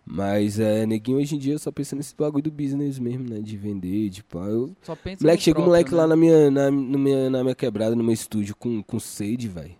[0.05, 3.41] Mas é, neguinho hoje em dia só pensa nesse bagulho do business mesmo, né?
[3.41, 4.41] De vender, de pá.
[4.41, 4.75] Eu...
[4.83, 5.97] Só pensa Moleque, chega um moleque né?
[5.97, 9.47] lá na minha, na, no minha, na minha quebrada, no meu estúdio, com, com sede,
[9.49, 9.77] velho.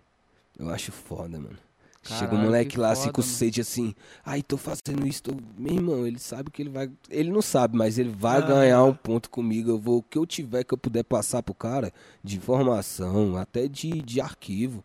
[0.57, 1.57] Eu acho foda, mano.
[2.03, 3.33] Chega um Caralho, moleque que lá assim foda, com mano.
[3.33, 5.31] sede assim, ai, tô fazendo isso, tô...
[5.57, 6.91] meu irmão, ele sabe que ele vai.
[7.09, 8.41] Ele não sabe, mas ele vai Ah.
[8.41, 9.69] ganhar um ponto comigo.
[9.71, 11.91] Eu vou, o que eu tiver que eu puder passar pro cara,
[12.23, 14.83] de informação, até de, de arquivo,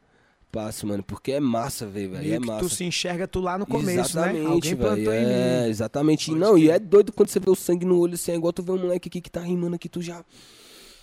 [0.51, 2.61] passo, mano, porque é massa, velho, É que massa.
[2.61, 4.01] tu se enxerga tu lá no começo, né?
[4.01, 6.31] exatamente, Alguém plantou em É, exatamente.
[6.33, 6.75] Não, e crer.
[6.75, 8.79] é doido quando você vê o sangue no olho assim, é igual tu vê um
[8.79, 10.25] moleque aqui que tá rimando aqui, tu já.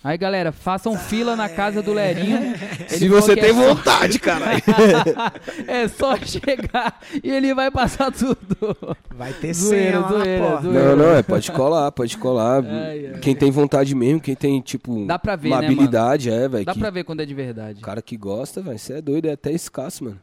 [0.04, 2.38] Aí, galera, façam fila na casa do Lerinho.
[2.88, 4.62] Ele Se você que tem é só- vontade, caralho.
[5.66, 8.76] é só chegar e ele vai passar tudo.
[9.12, 10.62] Vai ter Zoeira, senha lá na zoeira, porta.
[10.62, 10.84] zoeira.
[10.84, 12.64] Não, não, é, pode colar, pode colar.
[12.64, 13.20] Ai, ai.
[13.20, 16.64] Quem tem vontade mesmo, quem tem, tipo, Dá pra ver, uma né, habilidade, é, velho.
[16.64, 17.80] Dá que- pra ver quando é de verdade.
[17.80, 20.20] O cara que gosta, velho, você é doido, é até escasso, mano.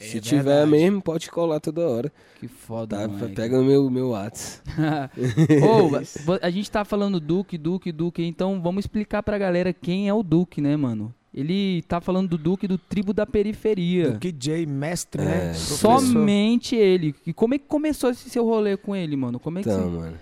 [0.00, 0.70] É Se tiver verdade.
[0.70, 2.12] mesmo, pode colar toda hora.
[2.38, 3.28] Que foda, Tá?
[3.34, 4.62] Pega o meu, meu Whats.
[5.62, 5.88] Ô,
[6.24, 10.14] vo- a gente tá falando Duque, Duque, Duque, então vamos explicar pra galera quem é
[10.14, 11.12] o Duque, né, mano?
[11.34, 14.10] Ele tá falando do Duque do Tribo da Periferia.
[14.12, 15.40] Do DJ, mestre, É, né?
[15.52, 16.00] Professor.
[16.00, 17.14] Somente ele.
[17.26, 19.38] E como é que começou esse seu rolê com ele, mano?
[19.38, 19.96] Como é que Então, você...
[19.98, 20.16] mano.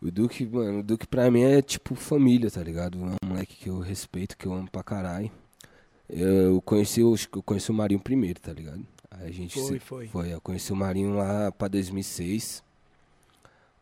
[0.00, 2.98] O Duque, mano, o Duque pra mim é tipo família, tá ligado?
[2.98, 5.30] É um moleque que eu respeito, que eu amo pra caralho.
[6.08, 7.14] Eu conheci, eu
[7.44, 8.80] conheci o Marinho primeiro, tá ligado?
[9.10, 10.06] Aí a gente Foi, se- foi.
[10.08, 12.62] Foi, eu conheci o Marinho lá pra 2006.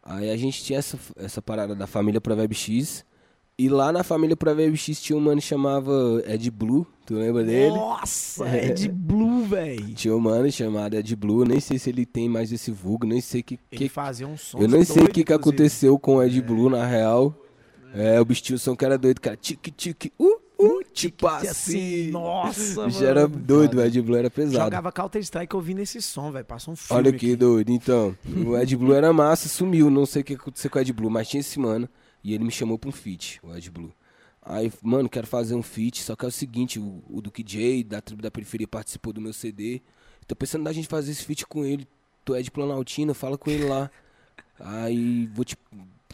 [0.02, 3.04] Aí a gente tinha essa, essa parada da família Provérbio X.
[3.58, 5.92] E lá na família Provérbio X tinha um mano que chamava
[6.26, 7.74] Ed Blue, tu lembra dele?
[7.76, 9.94] Nossa, é de blue, velho.
[9.94, 13.20] Tinha um mano chamado Ed Blue, nem sei se ele tem mais esse vulgo, nem
[13.20, 14.58] sei que, Ele que fazia um som.
[14.58, 17.34] eu nem sei o que, que aconteceu com o Ed Blue na real.
[17.94, 19.36] É, o bicho tinha um som que era doido, cara.
[19.36, 21.48] Tique, tique, uh, uh, tipo assim.
[21.48, 22.10] assim.
[22.10, 23.04] Nossa, mano.
[23.04, 24.64] era doido, o Ed Blue era pesado.
[24.64, 26.44] Jogava Counter-Strike ouvindo esse som, velho.
[26.44, 27.00] Passou um filme.
[27.02, 27.36] Olha que aqui.
[27.36, 27.70] doido.
[27.70, 29.90] Então, o Ed Blue era massa, sumiu.
[29.90, 31.88] Não sei o que aconteceu com o Ed Blue, mas tinha esse mano
[32.22, 33.92] E ele me chamou pra um feat, o Ed Blue.
[34.44, 37.84] Aí, mano, quero fazer um feat, só que é o seguinte, o, o Duke J,
[37.84, 39.80] da tribo da periferia, participou do meu CD.
[40.26, 41.86] Tô pensando da gente fazer esse feat com ele.
[42.24, 43.90] Tu é de Planaltina, fala com ele lá.
[44.58, 45.56] Aí vou te.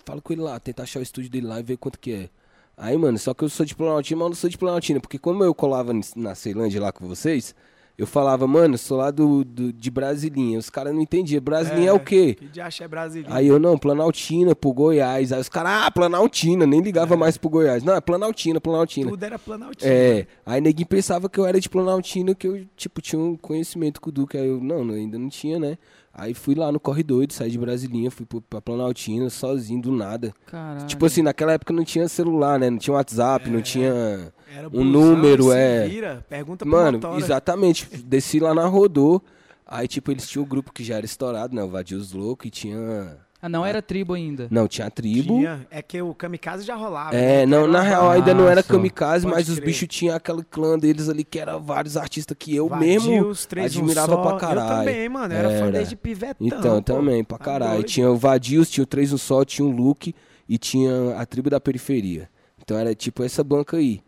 [0.05, 2.31] Fala com ele lá, tentar achar o estúdio dele lá e ver quanto que é.
[2.79, 5.19] Aí, mano, só que eu sou de Planaltina, mas eu não sou de Planaltina, porque
[5.19, 7.55] como eu colava na Ceilândia lá com vocês,
[7.97, 10.57] eu falava, mano, sou lá do, do- de Brasilinha.
[10.61, 11.43] Os caras não entendiam.
[11.43, 12.37] Brasilinha é, o quê?
[12.39, 13.35] Que de axé brasileiro.
[13.35, 15.33] Aí eu, não, Planaltina, pro Goiás.
[15.33, 17.83] Aí os caras, ah, Planaltina, nem ligava mais pro Goiás.
[17.83, 19.11] Não, é Planaltina, Planaltina.
[19.11, 19.91] Tudo era planaltina.
[19.93, 24.01] É, aí neguinho pensava que eu era de Planaltina, que eu, tipo, tinha um conhecimento
[24.01, 24.39] com o Duque.
[24.39, 25.77] Aí eu, não, ainda não tinha, né?
[26.13, 30.35] Aí fui lá no Corre Doido, saí de Brasilinha, fui pra Planaltina, sozinho, do nada.
[30.47, 30.87] Caralho.
[30.87, 32.69] Tipo assim, naquela época não tinha celular, né?
[32.71, 34.33] Não tinha WhatsApp, não tinha...
[34.53, 35.87] Era um busão, número, é.
[35.87, 37.19] Vira, pergunta pro Mano, motora.
[37.21, 37.87] exatamente.
[37.99, 39.23] Desci lá na Rodô.
[39.65, 41.63] Aí, tipo, eles tinham o grupo que já era estourado, né?
[41.63, 43.17] O Vadios Louco e tinha...
[43.41, 44.49] Ah, não era tribo ainda.
[44.51, 45.39] Não, tinha tribo.
[45.39, 47.15] Tinha, é que o kamikaze já rolava.
[47.15, 47.47] É, né?
[47.47, 49.67] não, Era na real ainda não era kamikaze, Pode mas os crer.
[49.67, 53.77] bichos tinham aquele clã deles ali que era vários artistas que eu Vadios, mesmo Três
[53.77, 54.23] um admirava Só.
[54.23, 54.73] pra caralho.
[54.81, 55.33] Eu também, mano.
[55.33, 55.71] Eu era fã Era.
[55.71, 56.45] desde pivetão.
[56.45, 56.95] Então, pô.
[56.95, 57.83] também, pra Tá caralho.
[57.85, 60.13] Tinha o Vadios, tinha o 3 no Sol, tinha o Luke
[60.49, 62.29] e tinha a tribo da periferia.
[62.61, 64.01] Então era tipo essa banca aí.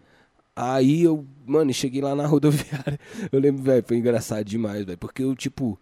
[0.56, 2.98] Aí eu, mano, cheguei lá na rodoviária.
[3.30, 4.98] Eu lembro, velho, foi engraçado demais, velho.
[4.98, 5.78] Porque eu, tipo,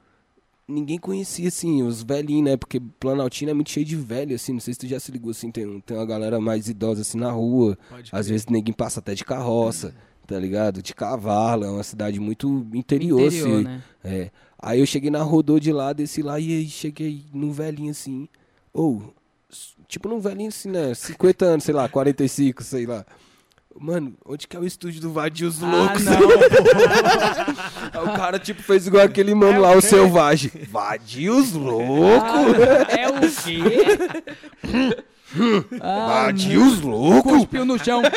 [0.69, 2.57] ninguém conhecia, assim, os velhinhos, né?
[2.57, 4.53] Porque Planaltina é muito cheio de velho, assim.
[4.53, 5.51] Não sei se tu já se ligou, assim.
[5.51, 7.79] Tem, tem uma galera mais idosa, assim, na rua.
[7.89, 8.33] Pode Às crer.
[8.33, 9.95] vezes ninguém passa até de carroça,
[10.27, 10.83] tá ligado?
[10.83, 11.65] De cavalo.
[11.65, 13.65] É uma cidade muito interior, Interior, assim.
[13.65, 13.83] né?
[14.05, 14.31] É.
[14.61, 18.29] Aí eu cheguei na rodô de lá, desci lá e aí cheguei num velhinho assim.
[18.73, 19.15] Ou,
[19.51, 20.93] s- tipo num velhinho assim, né?
[20.95, 23.07] 50 anos, sei lá, 45, sei lá.
[23.81, 26.03] Mano, onde que é o estúdio do Vadios Loucos?
[26.09, 26.19] Ah,
[27.95, 30.51] Aí o cara, tipo, fez igual aquele mano lá, o Selvagem.
[30.69, 32.27] Vadios Louco?
[32.89, 33.71] é o quê?
[35.81, 37.29] ah, Vadios Louco?
[37.29, 38.03] cuspiu no chão.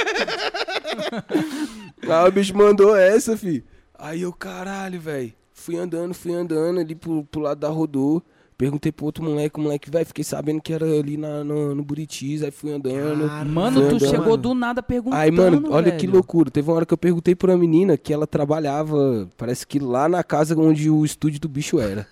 [2.01, 3.63] Aí o bicho mandou essa, fi.
[3.97, 5.31] Aí eu, caralho, velho.
[5.53, 8.23] Fui andando, fui andando ali pro, pro lado da rodô.
[8.61, 11.83] Perguntei pro outro moleque, o moleque, velho, fiquei sabendo que era ali na, no, no
[11.83, 13.27] Buritis, aí fui andando.
[13.27, 14.07] Caralho, Mano, tu andando.
[14.07, 16.13] chegou do nada perguntando, Aí, mano, olha que velho.
[16.13, 16.51] loucura.
[16.51, 20.07] Teve uma hora que eu perguntei pra uma menina que ela trabalhava, parece que lá
[20.07, 22.05] na casa onde o estúdio do bicho era.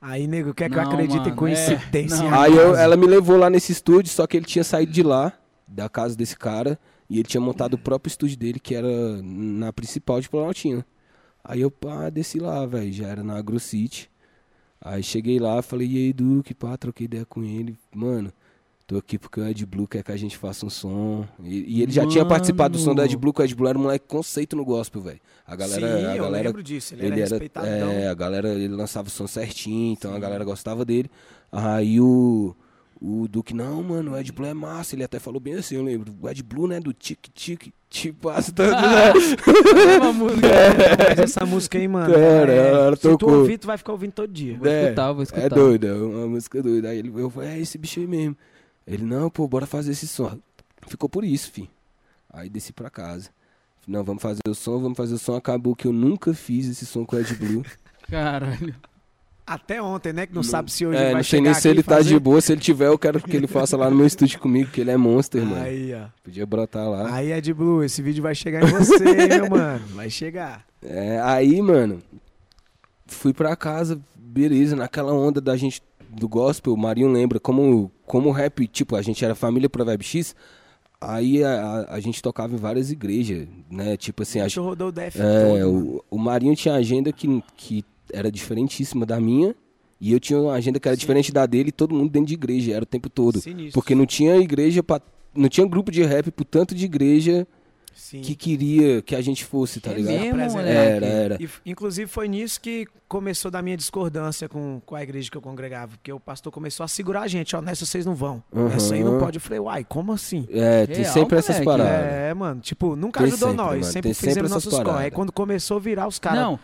[0.00, 2.14] Aí, nego, quer que eu Não, acredite mano, em coincidência?
[2.16, 2.40] é, não.
[2.40, 5.30] Aí eu- ela me levou lá nesse estúdio, só que ele tinha saído de lá,
[5.68, 6.78] da casa desse cara,
[7.10, 8.88] e ele tinha montado o próprio estúdio dele, que era
[9.22, 10.86] na principal de Planaltina.
[11.44, 14.08] Aí eu, pá, desci lá, velho, já era na AgroCity.
[14.86, 17.76] Aí cheguei lá, falei, e aí, Duque, pá, troquei ideia com ele.
[17.92, 18.32] Mano,
[18.86, 21.26] tô aqui porque o Ed Blue quer que a gente faça um som.
[21.42, 22.28] E, e ele já tinha Mano.
[22.28, 24.64] participado do som do Ed Blue, que o Ed Blue era um moleque conceito no
[24.64, 25.20] gospel, velho.
[25.44, 26.94] A galera, Sim, a eu galera lembro disso.
[26.94, 27.90] Ele, ele era era, respeitadão.
[27.90, 31.10] é, a galera, ele lançava o som certinho, então a galera gostava dele.
[31.50, 32.54] Aí o,
[33.00, 34.94] o Duque, não, mano, o Ed Blue é massa.
[34.94, 36.14] Ele até falou bem assim, eu lembro.
[36.20, 39.12] O Ed Blue, né, do tic tic, te passa tanto, né?
[40.00, 40.48] Uma música.
[41.08, 42.12] Mas essa música aí, mano.
[42.12, 43.38] Cara, é- ela se tu tocou.
[43.40, 44.56] ouvir, tu vai ficar ouvindo todo dia.
[44.58, 45.44] Vou escutar, vou escutar.
[45.44, 46.88] É doido, é uma música doida.
[46.88, 48.36] Aí ele, eu falei, é esse bicho aí mesmo.
[48.86, 50.38] Ele, não, pô, bora fazer esse som.
[50.86, 51.68] Ficou por isso, fi.
[52.32, 53.30] Aí desci pra casa.
[53.86, 55.36] Não, vamos fazer o som, vamos fazer o som.
[55.36, 57.64] Acabou que eu nunca fiz esse som com o Ed Blue.
[58.10, 58.74] Caralho.
[59.46, 60.26] Até ontem, né?
[60.26, 61.96] Que não, sabe se hoje É, vai não sei chegar nem se ele e tá
[61.96, 62.08] fazer.
[62.08, 62.40] de boa.
[62.40, 64.90] Se ele tiver, eu quero que ele faça lá no meu estúdio comigo, que ele
[64.90, 65.62] é monster, mano.
[65.62, 66.06] Aí, ó.
[66.24, 67.14] Podia brotar lá.
[67.14, 69.04] Aí, Ed Blue, esse vídeo vai chegar em você,
[69.38, 69.84] meu mano.
[69.94, 70.64] Vai chegar.
[70.82, 72.02] É, aí, mano,
[73.06, 75.80] fui pra casa, beleza, naquela onda da gente
[76.10, 80.06] do gospel, o Marinho lembra, como, como o rap, tipo, a gente era família Provérbio
[80.06, 80.34] X,
[81.00, 81.50] aí a,
[81.90, 83.96] a, a gente tocava em várias igrejas, né?
[83.96, 85.70] Tipo assim, a, eu rodou o DF é, todo.
[85.70, 89.54] o, o Marinho tinha agenda que, que era diferentíssima da minha,
[90.00, 91.00] e eu tinha uma agenda que era Sim.
[91.00, 93.40] diferente da dele, e todo mundo dentro de igreja, era o tempo todo.
[93.40, 93.72] Sinistro.
[93.80, 95.00] Porque não tinha igreja pra,
[95.34, 97.46] não tinha grupo de rap pro tanto de igreja
[97.94, 98.20] Sim.
[98.20, 100.12] que queria que a gente fosse, tá É ligado?
[100.12, 100.58] mesmo, Apresentar.
[100.62, 100.78] moleque?
[100.96, 101.38] Era, era.
[101.42, 105.40] E, inclusive foi nisso que começou da minha discordância com, com a igreja que eu
[105.40, 105.92] congregava.
[105.96, 108.42] Porque o pastor começou a segurar a gente, ó, nessa vocês não vão.
[108.52, 108.68] Uhum.
[108.68, 109.38] Nessa aí não pode.
[109.38, 110.46] Eu falei, uai, como assim?
[110.50, 111.90] É, tem Real, sempre essas paradas.
[112.12, 113.70] É, mano, tipo, nunca Tem ajudou sempre, nós.
[113.80, 115.04] mano, Sempre tem sempre fizemos essas nossos corre.
[115.04, 116.58] Aí quando começou a virar, os caras Não,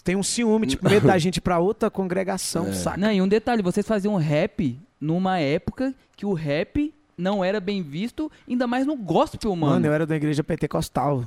[0.00, 2.72] tem um ciúme, tipo, medo da gente pra outra congregação, É.
[2.72, 2.96] saca?
[2.96, 7.82] não, e um detalhe, vocês faziam rap numa época que o rap não era bem
[7.82, 9.74] visto, ainda mais no gospel, mano.
[9.74, 11.24] Mano, eu era da igreja pentecostal.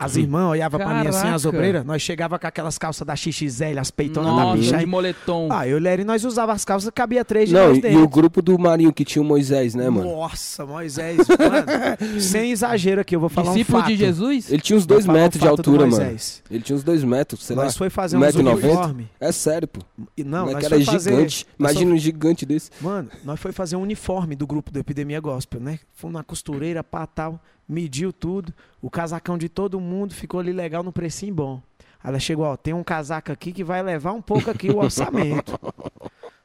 [0.00, 1.84] As irmãs olhavam pra mim assim, as obreiras.
[1.84, 4.68] Nós chegava com aquelas calças da XXL, as peitonas da bicha.
[4.70, 5.48] de Aí, moletom.
[5.52, 7.86] ah, eu e o Lery, nós usava as calças, cabia três de Não, nós e,
[7.88, 10.10] e o grupo do Marinho que tinha o Moisés, né, mano?
[10.10, 12.16] Nossa, Moisés, mano.
[12.20, 13.90] sem exagero aqui, eu vou falar Discípulo um fato.
[13.90, 14.50] de Jesus?
[14.50, 16.16] Ele tinha uns dois falar um metros de altura, mano.
[16.50, 17.64] Ele tinha uns dois metros, sei lá.
[17.64, 19.08] Nós foi fazer um metro e uniforme.
[19.20, 19.80] É sério, pô.
[20.16, 21.10] E Não, Não, nós era foi fazer...
[21.10, 21.46] gigante.
[21.58, 22.70] nós Imagina um gigante desse.
[22.80, 25.78] Mano, nós foi fazer um uniforme do grupo do Epidemia Gospel, né?
[25.94, 28.52] Fomos na costureira, pá, tal, mediu tudo.
[28.82, 31.62] O casacão de todo mundo ficou ali legal no precinho bom.
[32.02, 34.78] Aí ela chegou, ó, tem um casaco aqui que vai levar um pouco aqui o
[34.82, 35.58] orçamento.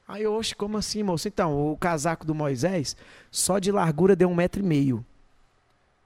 [0.06, 1.26] Aí, eu, oxe, como assim, moço?
[1.26, 2.96] Então, o casaco do Moisés,
[3.30, 5.04] só de largura deu um metro e meio.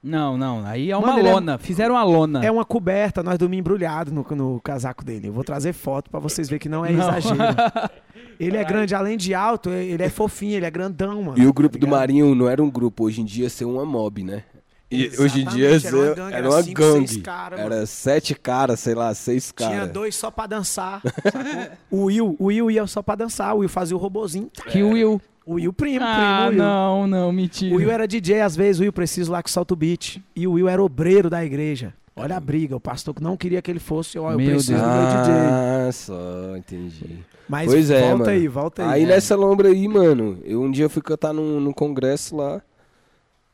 [0.03, 0.65] Não, não.
[0.65, 1.59] Aí é uma Mano, é- lona.
[1.59, 2.43] Fizeram uma lona.
[2.43, 5.29] É uma coberta, nós dormimos embrulhado no, no casaco dele.
[5.29, 7.01] Eu vou trazer foto pra vocês verem que não é Não.
[7.01, 7.37] exagero.
[8.41, 11.39] Ele é grande, além de alto, ele é fofinho, ele é grandão, mano.
[11.39, 11.91] E o grupo tá do?
[11.91, 14.45] Marinho não era um grupo, hoje em dia ia ser uma mob, né?
[14.91, 17.21] E hoje em Exatamente, dia era ser- uma gangue, era era uma cinco, seis gangue.
[17.23, 19.91] cara, era sete caras, sei lá, seis Tinha caras.
[19.93, 21.01] dois só pra dançar.
[21.91, 23.55] o Will, o Will ia só pra dançar.
[23.55, 24.51] O Will fazia o robozinho.
[24.69, 25.21] Que o Will.
[25.47, 26.51] O Will primo, Ah, primo.
[26.51, 26.59] Will.
[26.59, 27.75] não, não, mentira.
[27.75, 30.19] O Will era DJ, às vezes o Will preciso lá que solta o beat.
[30.35, 31.95] E o Will era obreiro da igreja.
[32.17, 34.83] Olha a briga, o pastor não queria que ele fosse, ó, eu Meu preciso Deus.
[34.83, 35.33] do meu DJ.
[35.35, 37.19] Ah, só, entendi.
[37.49, 38.31] Mas Pois é, volta mano.
[38.31, 38.89] aí, volta aí.
[38.91, 39.07] Aí É.
[39.07, 42.61] nessa lombra aí, mano, eu um dia fui cantar num, num congresso lá.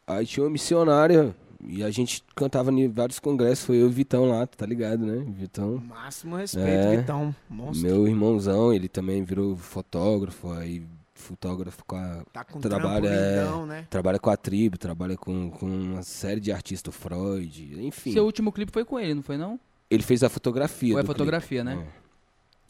[0.06, 1.34] Aí tinha uma missionária.
[1.68, 3.64] E a gente cantava em vários congressos.
[3.64, 5.24] Foi eu e o Vitão lá, tá ligado, né?
[5.36, 5.82] Vitão.
[5.88, 6.96] Máximo respeito, É.
[6.98, 7.34] Vitão.
[7.50, 7.88] Monstro.
[7.88, 10.52] Meu irmãozão, ele também virou fotógrafo.
[10.52, 12.22] Aí fotógrafo com a.
[12.32, 13.40] Tá com Trabalha, trampo é.
[13.44, 13.86] lindão, né?
[13.90, 18.12] Trabalha com a tribo, trabalha com, com uma série de artistas, Freud, enfim.
[18.12, 19.58] Seu último clipe foi com ele, não foi não?
[19.90, 20.92] Ele fez a fotografia.
[20.94, 21.76] Ou é do fotografia, clipe.
[21.78, 21.86] né?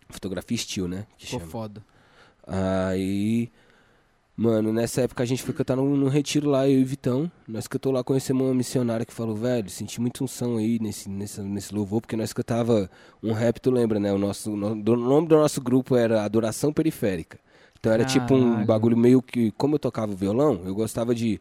[0.09, 0.13] É.
[0.13, 1.07] Fotografia estilo, né?
[1.19, 1.51] Que Ficou chama.
[1.53, 1.83] foda.
[2.47, 3.51] Aí,
[4.37, 7.31] mano, nessa época a gente foi cantar num, num retiro lá, eu e o Vitão.
[7.49, 11.41] Nós cantou lá, conhecemos uma missionária que falou, velho, senti muito unção aí nesse, nesse,
[11.41, 12.91] nesse louvor, porque nós cantava
[13.23, 14.13] um rap, tu lembra, né?
[14.13, 17.39] O, nosso, o no- do- nome do nosso grupo era Adoração Periférica.
[17.79, 18.67] Então era tipo um Caralho.
[18.67, 21.41] bagulho meio que, como eu tocava violão, eu gostava de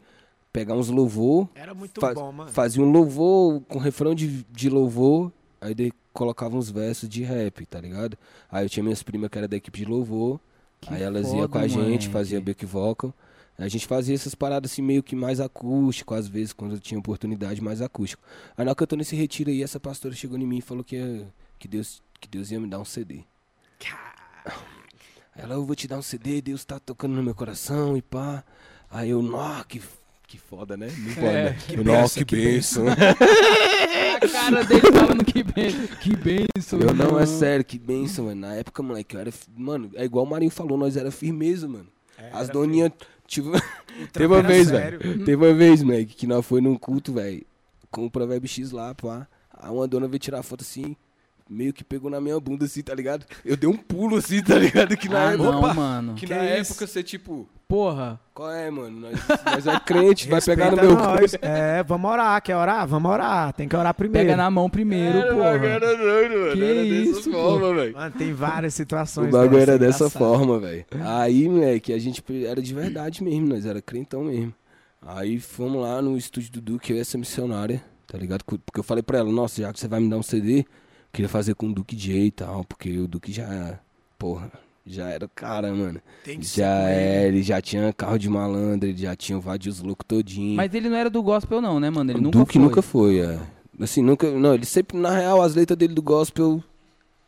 [0.54, 2.50] pegar uns louvor, Era muito Faz- bom, mano.
[2.52, 7.66] fazia um louvor com refrão de, de louvor, aí daí colocava uns versos de rap,
[7.66, 8.18] tá ligado?
[8.50, 10.40] Aí eu tinha minhas primas que era da equipe de louvor,
[10.86, 12.10] Que aí elas foda, iam com a gente, moleque.
[12.10, 13.14] fazia back vocal.
[13.58, 17.00] A gente fazia essas paradas assim meio que mais acústico, às vezes, quando eu tinha
[17.00, 18.22] oportunidade, mais acústico.
[18.58, 20.62] Aí na hora que eu tô nesse retiro aí, essa pastora chegou em mim e
[20.62, 21.26] falou que,
[21.58, 23.24] que, Deus, que Deus ia me dar um CD.
[25.34, 28.02] Aí Ela, eu vou te dar um CD, Deus tá tocando no meu coração e
[28.02, 28.44] pá.
[28.90, 29.82] Aí eu, nó, que,
[30.28, 30.88] que foda, né?
[30.98, 31.58] Não pode, É, né?
[31.68, 32.86] que nó, benção, que que benção.
[34.22, 35.88] A cara dele falando que benção.
[36.02, 36.80] Que benção.
[36.80, 38.42] Eu não, é sério, que benção, mano.
[38.42, 39.32] Na época, moleque, eu era.
[39.56, 41.88] Mano, é igual o Marinho falou, nós era firmeza, mano.
[42.32, 42.92] As doninhas.
[43.28, 43.52] Tipo,
[44.14, 45.00] teve uma vez, velho.
[45.26, 47.44] Teve uma vez, moleque, que nós foi num culto, velho,
[47.92, 49.28] com o Provérbio X lá, pá.
[49.58, 50.96] Aí uma dona veio tirar foto assim,
[51.50, 53.26] meio que pegou na minha bunda assim, tá ligado?
[53.44, 54.96] Eu dei um pulo assim, tá ligado?
[54.98, 55.52] Que na Ah, época.
[55.52, 56.14] não, mano.
[56.16, 56.72] Que, Que na isso?
[56.72, 58.20] época você, tipo, Porra.
[58.34, 59.00] qual é, mano?
[59.02, 59.14] Nós,
[59.46, 61.36] nós é crente, vai pegar no meu nós.
[61.42, 62.42] É, vamos orar.
[62.42, 62.88] Quer orar?
[62.88, 63.54] Vamos orar.
[63.54, 64.28] Tem que orar primeiro.
[64.28, 65.38] Pega na mão primeiro, Era, porra.
[65.50, 66.54] o bagulho era doido, mano.
[66.54, 67.94] Que era isso, dessa forma, velho.
[67.96, 69.32] Mano, tem várias O situações.
[69.32, 70.38] bagulho era dessa, dessa engraçado.
[70.38, 70.86] forma, velho.
[71.04, 74.54] Aí, moleque, a gente era de verdade mesmo, nós era crentão mesmo.
[75.08, 78.44] Aí fomos lá no estúdio do Duque, eu e essa missionária, tá ligado?
[78.44, 80.66] Porque eu falei pra ela, nossa, já que você vai me dar um CD,
[81.16, 83.80] queria fazer com o Duque J e tal, porque o Duque já,
[84.18, 84.52] porra,
[84.86, 86.00] já era o cara, mano.
[86.24, 87.38] Tem que Já com é, ele.
[87.38, 90.56] ele já tinha carro de malandro, ele já tinha vários loucos todinho.
[90.56, 92.12] Mas ele não era do gospel, não, né, mano?
[92.12, 92.62] Ele o nunca Duque foi.
[92.62, 93.40] nunca foi, é.
[93.80, 96.64] Assim, nunca, não, ele sempre, na real, as letras dele do gospel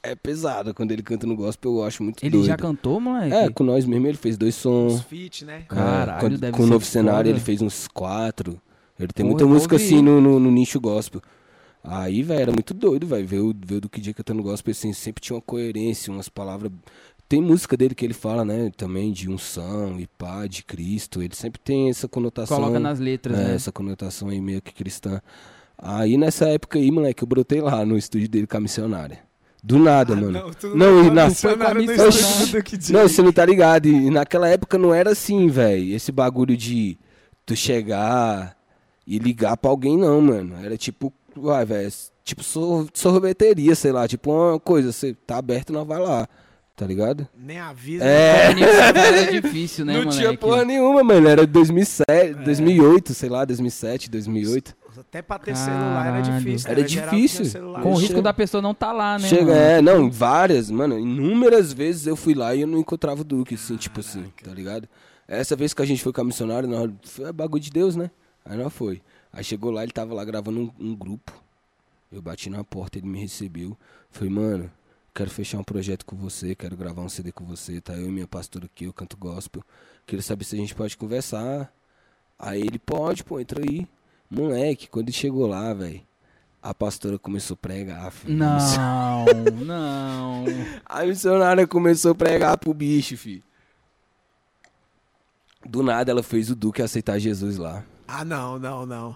[0.03, 0.73] é pesada.
[0.73, 2.45] Quando ele canta no gospel, eu acho muito Ele doido.
[2.45, 3.33] já cantou, moleque?
[3.33, 4.93] É, com nós mesmo ele fez dois sons.
[4.95, 5.63] Os feat, né?
[5.67, 7.29] Caralho, É, com, deve com o novo cenário foda.
[7.31, 8.61] ele fez uns quatro.
[8.99, 9.85] Ele tem Porra, muita música ouvir.
[9.85, 11.21] assim no, no, no nicho gospel.
[11.89, 13.25] Aí, velho, era muito doido, velho.
[13.25, 16.69] Ver o, ver o Duque Dia cantando gospel assim, sempre tinha uma coerência, umas palavras.
[17.29, 21.21] Tem música dele que ele fala, né, também de unção e pá, de Cristo.
[21.21, 22.57] Ele sempre tem essa conotação.
[22.57, 23.55] Coloca nas letras, é, né?
[23.55, 25.21] essa conotação aí meio que cristã.
[25.77, 29.19] Aí nessa época aí, moleque, eu brotei lá no estúdio dele com a missionária.
[29.63, 30.51] Do nada, mano.
[30.59, 32.93] tu Não, e na- J.
[32.93, 33.87] Não, você não tá ligado.
[33.87, 35.93] E naquela época não era assim, velho.
[35.93, 36.97] Esse bagulho de
[37.45, 38.55] tu chegar
[39.05, 40.55] e ligar pra alguém, não, mano.
[40.63, 41.91] Era tipo, vai, velho.
[42.23, 44.07] Tipo sor sorveteria, sei lá.
[44.07, 46.27] Tipo uma coisa, você tá aberto, nós vai lá.
[46.75, 47.27] Tá ligado?
[47.35, 48.03] Nem avisa.
[48.05, 48.49] É.
[48.49, 50.17] Comunicação era difícil, né, não moleque?
[50.19, 51.27] tinha porra nenhuma, mano.
[51.27, 54.75] Era 2007, 2008, sei lá, 2007, 2008.
[54.99, 56.39] Até pra ter celular era Caralho.
[56.39, 56.69] difícil.
[56.71, 56.85] Era né?
[56.87, 57.61] Difícil.
[57.61, 59.55] Com o Chega- risco da pessoa não tá lá, né, Chega, mano?
[59.57, 63.55] é, não, várias, mano, inúmeras vezes eu fui lá e eu não encontrava o Duque,
[63.55, 64.87] assim, tipo assim, tá ligado?
[65.27, 68.09] Essa vez que a gente foi com a missionária, nós, foi bagulho de Deus, né?
[68.45, 69.01] Aí nós foi.
[69.37, 71.31] Aí chegou lá, ele tava lá gravando um, um grupo.
[72.11, 73.77] Eu bati na porta, ele me recebeu.
[74.09, 74.71] Falei, mano,
[75.13, 77.79] quero fechar um projeto com você, quero gravar um CD com você.
[77.79, 79.63] Tá eu e minha pastora aqui, eu canto gospel.
[80.07, 81.71] Queria saber se a gente pode conversar.
[82.39, 83.87] Aí ele, pode, pô, entra aí.
[84.27, 86.01] Moleque, quando ele chegou lá, velho,
[86.59, 88.35] a pastora começou a pregar, filho.
[88.35, 89.25] Não,
[89.63, 90.45] não.
[90.83, 93.43] A missionária começou a pregar pro bicho, filho.
[95.63, 97.85] Do nada ela fez o Duque aceitar Jesus lá.
[98.07, 99.15] Ah, não, não, não.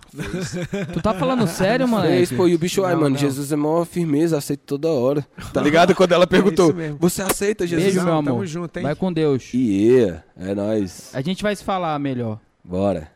[0.94, 2.00] Tu tá falando sério, Fez,
[2.30, 2.36] moleque?
[2.36, 3.18] pô, e o bicho, ai, mano, não.
[3.18, 5.26] Jesus é maior firmeza, aceita toda hora.
[5.54, 5.96] Tá ligado?
[5.96, 6.98] Quando ela perguntou, isso mesmo.
[7.00, 7.86] você aceita Jesus?
[7.86, 8.32] Beijo, Não, meu amor.
[8.34, 8.84] Tamo junto, hein?
[8.84, 9.50] Vai com Deus.
[9.54, 11.10] Yeah, é nóis.
[11.14, 12.38] A gente vai se falar melhor.
[12.64, 13.10] Bora.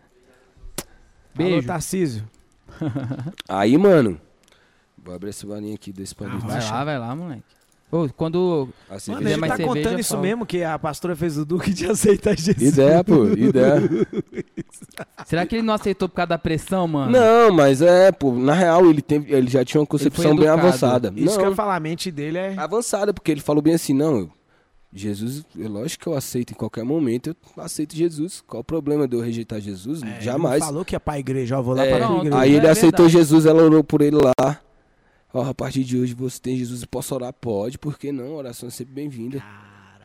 [1.37, 1.67] Alô, Beijo.
[1.67, 2.23] Tarcísio.
[3.49, 4.19] Aí, mano,
[5.03, 6.37] vou abrir esse balinho aqui desse palito.
[6.45, 7.54] Ah, Vai lá, vai lá, moleque.
[7.91, 8.67] Ô, quando.
[8.89, 10.21] Assim, Mano, ele mais tá cerveja, contando isso fala.
[10.21, 12.73] mesmo, que a pastora fez o Duque de aceitar Jesus.
[12.73, 13.81] Ideia, pô, ideia.
[15.25, 17.11] Será que ele não aceitou por causa da pressão, mano?
[17.11, 21.13] Não, mas é, pô, na real ele, tem, ele já tinha uma concepção bem avançada.
[21.15, 22.55] Isso não, que eu ia falar, a mente dele é...
[22.57, 24.29] avançada, porque ele falou bem assim, não,
[24.91, 28.41] Jesus, é lógico que eu aceito em qualquer momento, eu aceito Jesus.
[28.47, 30.01] Qual o problema de eu rejeitar Jesus?
[30.01, 30.59] É, ele Jamais.
[30.61, 32.25] não falou que ia pra igreja, ó, vou lá É, pra Pronto.
[32.25, 32.37] igreja.
[32.39, 33.11] Aí ele É aceitou verdade.
[33.25, 34.59] Jesus, ela orou por ele lá.
[35.35, 37.33] Ó, a partir de hoje você tem Jesus e posso orar?
[37.33, 38.35] Pode, por que não?
[38.35, 39.43] Oração é sempre bem-vinda.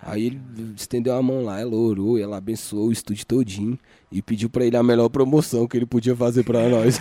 [0.03, 0.41] Aí ele
[0.77, 3.79] estendeu a mão lá, ela orou, ela abençoou o estúdio todinho
[4.11, 6.99] e pediu pra ele a melhor promoção que ele podia fazer pra nós.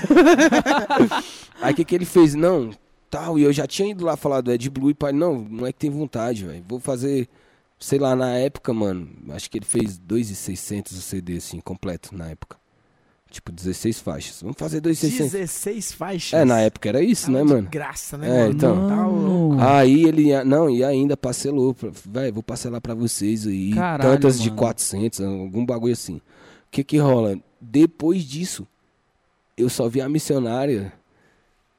[1.59, 2.35] Aí o que, que ele fez?
[2.35, 2.69] Não,
[3.09, 5.65] tal, e eu já tinha ido lá falar do Ed Blue e pai, não, não
[5.65, 6.63] é que tem vontade, velho.
[6.67, 7.27] Vou fazer,
[7.79, 12.29] sei lá, na época, mano, acho que ele fez 2,600 o CD, assim, completo, na
[12.29, 12.58] época.
[13.31, 14.41] Tipo, 16 faixas.
[14.41, 15.31] Vamos fazer 2,600.
[15.33, 16.39] 16 faixas.
[16.39, 17.67] É, na época era isso, Tava né, de mano?
[17.69, 18.51] graça, né, É, mano?
[18.53, 18.87] então.
[18.89, 19.61] Tá louco.
[19.61, 24.49] Aí ele, não, e ainda parcelou, vai, vou parcelar pra vocês aí, Caralho, tantas de
[24.49, 24.59] mano.
[24.59, 26.15] 400, algum bagulho assim.
[26.15, 26.21] O
[26.71, 27.37] que que rola?
[27.61, 28.67] Depois disso,
[29.55, 30.91] eu só vi a missionária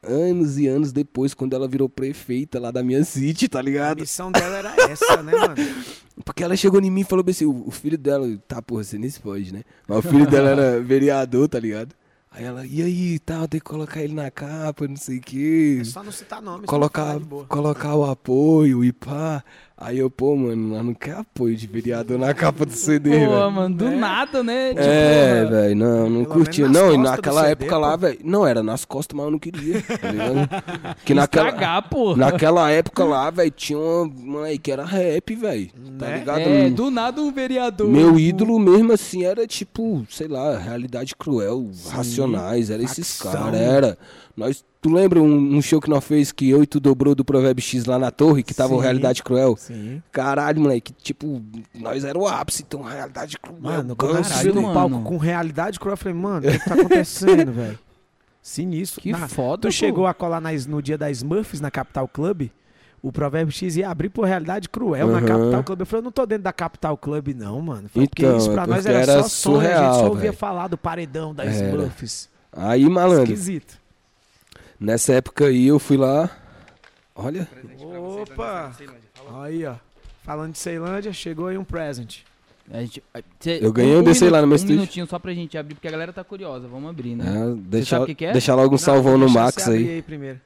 [0.03, 4.01] anos e anos depois, quando ela virou prefeita lá da minha city, tá A ligado?
[4.01, 5.55] missão dela era essa, né, mano?
[6.25, 9.09] Porque ela chegou em mim e falou assim, o, filho dela, tá, porra, você nem
[9.09, 9.63] se pode, né?
[9.87, 11.95] Mas o filho dela era vereador, tá ligado?
[12.33, 15.79] Aí ela, e aí, tal, tem que colocar ele na capa, não sei o quê.
[15.81, 16.65] É só não citar nome.
[16.65, 19.43] colocar, colocar o apoio e pá.
[19.83, 23.51] Aí eu, pô, mano, nós não quer apoio de vereador na capa do CD, Pô,
[23.51, 23.97] mano, do É.
[23.97, 24.69] nada, né?
[24.75, 26.69] Tipo, É, velho, não, não curtia.
[26.69, 28.19] Não, e naquela CD, época lá, velho.
[28.23, 30.51] Não, era nas costas, mas eu não queria, tá ligado?
[31.03, 32.15] Que naquela, Estragar, pô.
[32.15, 35.71] naquela época lá, velho, tinha uma, uma aí que era rap, velho.
[35.99, 36.19] Tá Né?
[36.19, 36.41] ligado?
[36.41, 37.89] É, do nada um vereador.
[37.89, 43.99] Meu ídolo mesmo assim era tipo, sei lá, realidade cruel, racionais, era esses caras, era.
[44.37, 47.25] Nós, tu lembra um, um show que nós fez que eu e tu dobrou do
[47.25, 48.83] Provérbio X lá na torre, que tava o Sim.
[48.83, 49.57] Realidade Cruel?
[49.57, 50.03] Sim.
[50.13, 51.43] Caralho, moleque, tipo,
[51.75, 53.61] nós era o ápice, então realidade cruel.
[53.61, 54.17] Mano, quando
[54.47, 54.75] eu no mano.
[54.75, 57.79] palco com realidade cruel, eu falei, mano, o que, que tá acontecendo, velho?
[58.43, 59.01] Sinistro.
[59.03, 59.73] Que Na- foda, Tu pô.
[59.73, 62.49] chegou a colar nas- no dia das Smurfs na Capital Club?
[63.03, 65.27] O Provérbio X ia abrir por realidade cruel na Aham.
[65.27, 65.81] Capital Club.
[65.81, 67.89] Eu falei, eu não tô dentro da Capital Club, não, mano.
[67.89, 70.05] Falei, porque Então, isso pra é nós era, era só sonho, a gente surreal, só
[70.09, 70.33] ouvia velho.
[70.35, 71.69] falar do paredão das Era.
[71.71, 72.29] Smurfs.
[72.53, 73.80] Aí, malandro, Esquisito.
[74.81, 76.31] Nessa época aí eu fui lá.
[77.15, 77.47] Olha,
[78.23, 78.73] Opa!
[79.43, 79.75] Aí, ó.
[80.23, 82.19] Falando de Ceilândia, chegou aí um present.
[82.73, 84.77] A gente- a- cê- Eu ganhei um desse aí lá no meu Um estúdio.
[84.77, 86.69] minutinho só pra gente abrir, porque a galera tá curiosa.
[86.69, 87.25] Vamos abrir, né?
[87.27, 88.33] é, deixa, sabe o que que é?
[88.33, 90.03] deixa logo um salvão Não, no deixa Max abrir aí.
[90.03, 90.41] primeiro.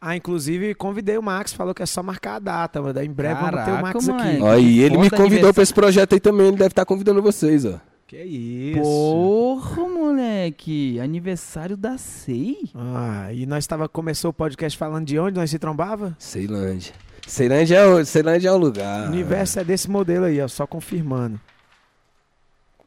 [0.00, 3.00] Ah, inclusive convidei o Max, falou que é só marcar a data, mano.
[3.02, 4.18] Em breve vamos ter o Caraca, Max aqui.
[4.18, 4.42] moleque.
[4.42, 7.20] Ó, e ele me Foda convidou pra esse projeto aí também, ele deve estar convidando
[7.22, 7.80] vocês, ó.
[8.06, 8.80] Que isso.
[8.80, 11.00] Porra, moleque.
[11.00, 12.70] Aniversário da SEI?
[12.72, 16.16] Ah, e nós tava, começou o podcast falando de onde nós se trombava?
[16.16, 16.94] Ceilândia.
[17.26, 19.08] Ceilândia é o, Ceilândia é o lugar.
[19.08, 21.40] O universo é desse modelo aí, ó, só confirmando.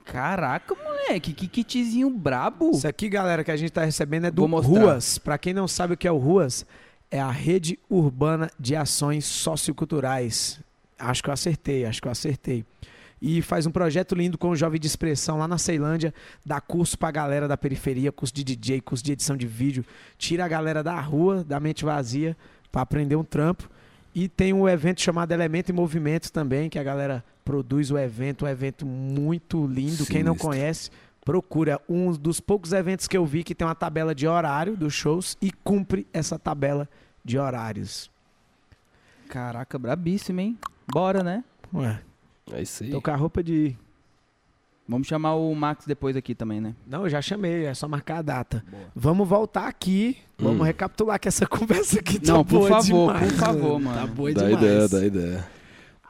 [0.06, 1.34] Caraca, moleque.
[1.34, 2.72] Que kitzinho brabo.
[2.72, 4.46] Isso aqui, galera, que a gente tá recebendo é do.
[4.46, 5.18] RUAS.
[5.18, 6.66] Pra quem não sabe o que é o RUAS,
[7.12, 10.62] é a Rede Urbana de Ações Socioculturais.
[10.98, 12.66] Acho que eu acertei, acho que eu acertei.
[13.22, 16.14] E faz um projeto lindo com o Jovem de Expressão lá na Ceilândia,
[16.46, 19.86] dá curso pra galera da periferia, curso de DJ, curso de edição de vídeo,
[20.18, 22.36] tira a galera da rua, da mente vazia,
[22.72, 23.70] pra aprender um trampo.
[24.16, 28.46] E tem um evento chamado Elemento em Movimento também, que a galera produz o evento,
[28.46, 30.06] um evento muito lindo.
[30.06, 30.50] Quem não Sinistro.
[30.50, 30.92] conhece,
[31.24, 34.94] procura um dos poucos eventos que eu vi que tem uma tabela de horário dos
[34.94, 36.88] shows e cumpre essa tabela
[37.24, 38.10] de horários.
[39.28, 40.58] Caraca, brabíssimo, hein?
[40.92, 41.44] Bora, né?
[41.72, 42.02] Ué,
[42.54, 42.90] É isso aí.
[42.92, 43.76] tô com a roupa de.
[44.88, 46.74] Vamos chamar o Max depois aqui também, né?
[46.88, 48.64] Não, eu já chamei, é só marcar a data.
[48.72, 48.84] Boa.
[48.96, 50.18] Vamos voltar aqui.
[50.38, 50.64] Vamos Hum.
[50.64, 54.00] recapitular que essa conversa aqui tá Não, por boa favor, demais, por favor, mano.
[54.00, 54.64] Tá boa Dá demais.
[54.64, 55.48] ideia, dá ideia.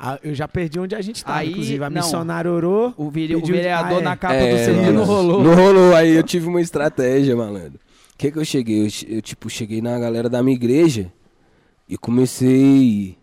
[0.02, 1.84] Ah, eu já perdi onde a gente tá, Aí, inclusive.
[1.84, 2.02] A não.
[2.02, 2.94] missionária orou.
[2.96, 4.04] O, vere- o vereador Ah, é.
[4.04, 5.44] na capa É, do CD não rolou.
[5.44, 7.78] Não rolou, aí eu tive uma estratégia, malandro.
[8.18, 8.86] que que eu cheguei?
[8.86, 11.12] Eu, eu, tipo, cheguei na galera da minha igreja
[11.88, 13.18] e comecei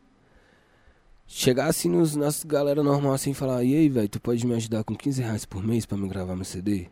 [1.27, 4.55] chegar assim nos, nas galera normal assim e falar, e aí, velho, tu pode me
[4.55, 6.87] ajudar com 15 reais por mês pra me gravar meu CD?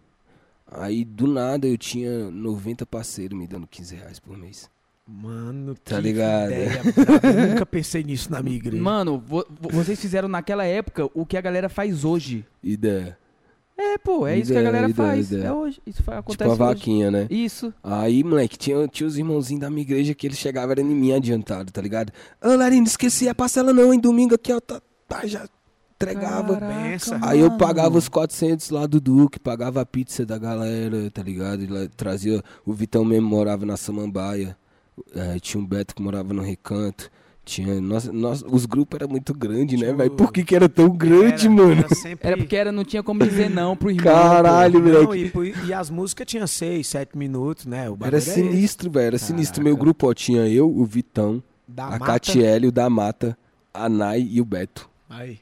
[0.67, 4.69] Aí, do nada, eu tinha 90 parceiros me dando 15 reais por mês.
[5.07, 6.47] Mano, Tá que ligado?
[6.51, 6.81] ideia.
[7.23, 8.83] Eu nunca pensei nisso na minha igreja.
[8.83, 12.45] Mano, vo- vo- vocês fizeram naquela época o que a galera faz hoje.
[12.63, 13.17] Ideia.
[13.77, 15.33] É, pô, é isso que a galera ideia, faz.
[15.33, 15.49] ideia.
[15.49, 15.81] É hoje.
[15.85, 16.59] Isso fa- Tipo acontece a hoje.
[16.59, 17.27] vaquinha, né?
[17.29, 17.75] Isso.
[17.83, 21.13] Aí, moleque, tinha, tinha os irmãozinhos da minha igreja que eles chegavam, era em mim
[21.13, 22.13] adiantado, tá ligado?
[22.43, 23.99] Ô, Larino, não esqueci a parcela não, hein?
[23.99, 25.49] Domingo aqui, ó, tá, tá, já
[25.97, 26.57] entregava.
[26.57, 27.19] Pensa.
[27.23, 31.63] Aí eu pagava os 400 lá do Duque, pagava a pizza da galera, tá ligado?
[31.63, 34.57] E lá trazia, o Vitão mesmo morava na Samambaia,
[35.15, 37.11] é, tinha um Beto que morava no Recanto,
[37.45, 40.11] tinha, nossa, nossa, os grupos eram muito grandes, né, velho?
[40.13, 41.73] Por que que era tão grande, Era- mano?
[41.85, 42.27] Era, sempre...
[42.29, 44.05] Era porque era, não tinha como dizer não pro irmão.
[44.05, 45.33] Caralho, moleque.
[45.65, 47.87] e, e as músicas tinham 6, 7 minutos, né?
[48.01, 49.57] Era sinistro, velho, era sinistro.
[49.63, 49.69] Caraca.
[49.69, 51.99] Meu grupo, ó, tinha eu, o Vitão, Da a.
[51.99, 53.37] Catiele, o da Mata,
[53.73, 54.89] a Nai e o Beto.
[55.11, 55.39] Aí.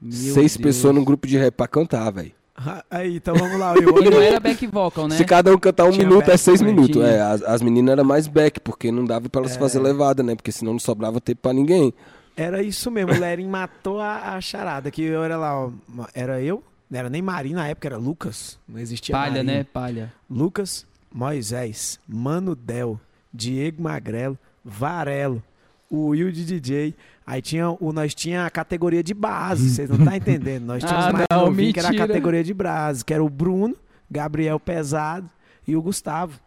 [0.00, 0.56] Meu Seis Deus.
[0.58, 2.32] pessoas num grupo de rap pra cantar, velho.
[2.56, 3.74] Ah, Aí, então vamos lá.
[3.74, 5.16] Eu, E não era back vocal, né?
[5.16, 7.02] Se cada um cantar um Tinha minuto, é back seis também, minutos.
[7.02, 9.58] É, as, as meninas eram mais back, porque não dava pra elas É.
[9.58, 10.34] fazer levada, né?
[10.36, 11.92] Porque senão não sobrava tempo pra ninguém.
[12.36, 14.90] Era isso mesmo, o Lerin matou a, a charada.
[14.90, 15.70] Que eu era lá, ó,
[16.14, 18.58] era eu, não era nem Marinho na época, era Lucas.
[18.68, 19.44] Não existia Palha, Marinho.
[19.58, 19.66] né?
[19.72, 20.12] Palha.
[20.30, 23.00] Lucas, Moisés, Mano Del,
[23.32, 25.42] Diego Magrelo, Varelo,
[25.90, 26.94] o Will de DJ.
[27.26, 30.64] Aí tinha o, nós tinha a categoria de base, vocês não tá entendendo.
[30.64, 33.30] Nós tínhamos Ah, mais não, novinho, que era a categoria de base, que era o
[33.30, 33.74] Bruno,
[34.10, 35.28] Gabriel Pesado
[35.66, 36.38] e o Gustavo.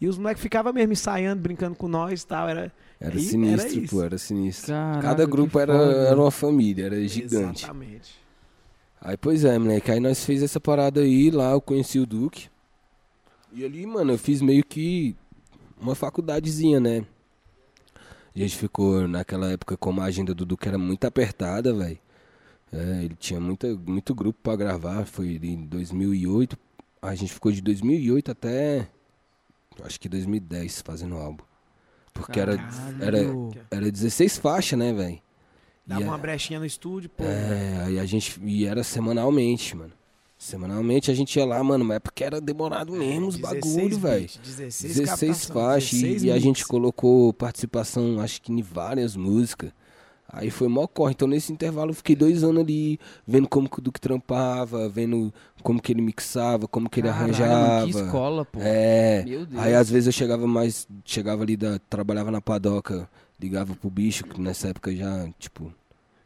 [0.00, 2.48] E os moleques ficavam mesmo ensaiando, brincando com nós e tal.
[2.48, 4.68] Era, Era Aí, sinistro, era pô, era sinistro.
[4.72, 5.92] Caraca, Cada grupo era, foda.
[6.08, 7.64] era uma família, era gigante.
[7.64, 8.14] Exatamente.
[9.02, 9.90] Aí, pois é, moleque.
[9.90, 12.48] Aí nós fez essa parada aí, lá eu conheci o Duque.
[13.52, 15.14] E ali, mano, eu fiz meio que
[15.80, 17.04] uma faculdadezinha, né?
[18.34, 21.98] A gente ficou naquela época, como a agenda do Duque era muito apertada, velho.
[22.72, 25.04] É, ele tinha muita, muito grupo pra gravar.
[25.04, 26.56] Foi em 2008.
[27.02, 28.88] A gente ficou de 2008 até.
[29.82, 31.42] Acho que 2010 fazendo álbum.
[32.12, 32.52] Porque era,
[33.00, 33.18] era,
[33.70, 35.18] era 16 faixas, né, velho?
[35.86, 37.24] Dava E uma é- brechinha no estúdio, pô.
[37.24, 38.40] é, aí a gente.
[38.44, 39.92] E era semanalmente, mano.
[40.42, 43.98] Semanalmente a gente ia lá, mano, mas é porque era demorado mesmo os 16 bagulho,
[43.98, 44.20] velho.
[44.20, 45.90] beats, 16, 16 captação, faixas.
[46.00, 49.70] 16 E, e a gente colocou participação, acho que em várias músicas.
[50.26, 51.12] Aí foi mó corre.
[51.12, 55.30] Então nesse intervalo eu fiquei dois anos ali, vendo como que o Duque trampava, vendo
[55.62, 57.84] como que ele mixava, como que ele Caralho, arranjava.
[57.84, 58.60] Que escola, pô.
[58.62, 59.22] É.
[59.26, 59.62] Meu Deus.
[59.62, 63.06] Aí às vezes eu chegava mais, chegava ali da, trabalhava na padoca,
[63.38, 65.70] ligava pro bicho, que nessa época já, tipo,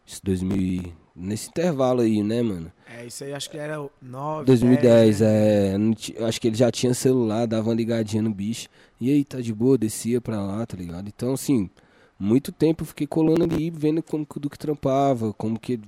[0.07, 2.71] isso 2000, e- nesse intervalo aí, né, mano?
[2.87, 5.95] É, isso aí acho que era 9, 2010, 10, né?
[6.19, 8.69] é, acho que ele já tinha celular, dava uma ligadinha no bicho,
[9.01, 11.09] e aí, tá de boa, descia pra lá, tá ligado?
[11.09, 11.69] Então, assim,
[12.19, 15.83] muito tempo eu fiquei colando ali, vendo como que o Duque trampava, como que ele...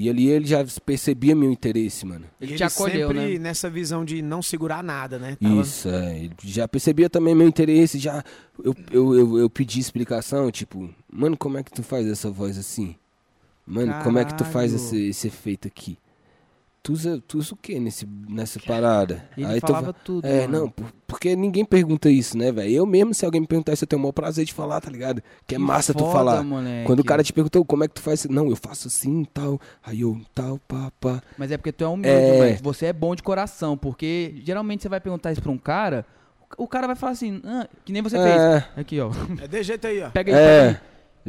[0.00, 2.24] E ali ele já percebia meu interesse, mano.
[2.40, 3.38] Ele E te acolheu, sempre né?
[3.40, 5.36] nessa visão de não segurar nada, né?
[5.42, 6.16] Tava- Isso, é.
[6.20, 8.22] Ele já percebia também meu interesse, já.
[8.62, 12.56] Eu, eu, eu, eu pedi explicação, tipo, mano, como é que tu faz essa voz
[12.56, 12.94] assim?
[13.68, 14.76] Mano, como é que tu faz Caralho.
[14.76, 15.98] esse, esse efeito aqui?
[16.82, 19.28] Tu usa, tu usa o que nesse, nessa parada?
[19.36, 20.24] Ele Aí tu falava fa- tudo.
[20.26, 20.58] É, mano.
[20.60, 22.70] não, por- porque ninguém pergunta isso, né, velho?
[22.70, 24.88] Eu mesmo, se alguém me perguntar isso, eu tenho o maior prazer de falar, tá
[24.88, 25.22] ligado?
[25.46, 26.42] Que é massa tu foda, falar.
[26.42, 26.86] moleque.
[26.86, 29.60] Quando o cara te perguntou como é que tu faz, não, eu faço assim tal,
[29.84, 31.20] aí eu tal, pá, pá.
[31.36, 32.38] Mas é porque tu é humilde, É.
[32.52, 33.76] mas você é bom de coração.
[33.76, 36.06] Porque geralmente você vai perguntar isso pra um cara,
[36.56, 38.40] o cara vai falar assim, ah, que nem você fez.
[38.40, 39.10] É, Aqui, ó.
[39.42, 40.10] É de jeito aí, ó.
[40.10, 40.76] Pega aí, pega é, aí.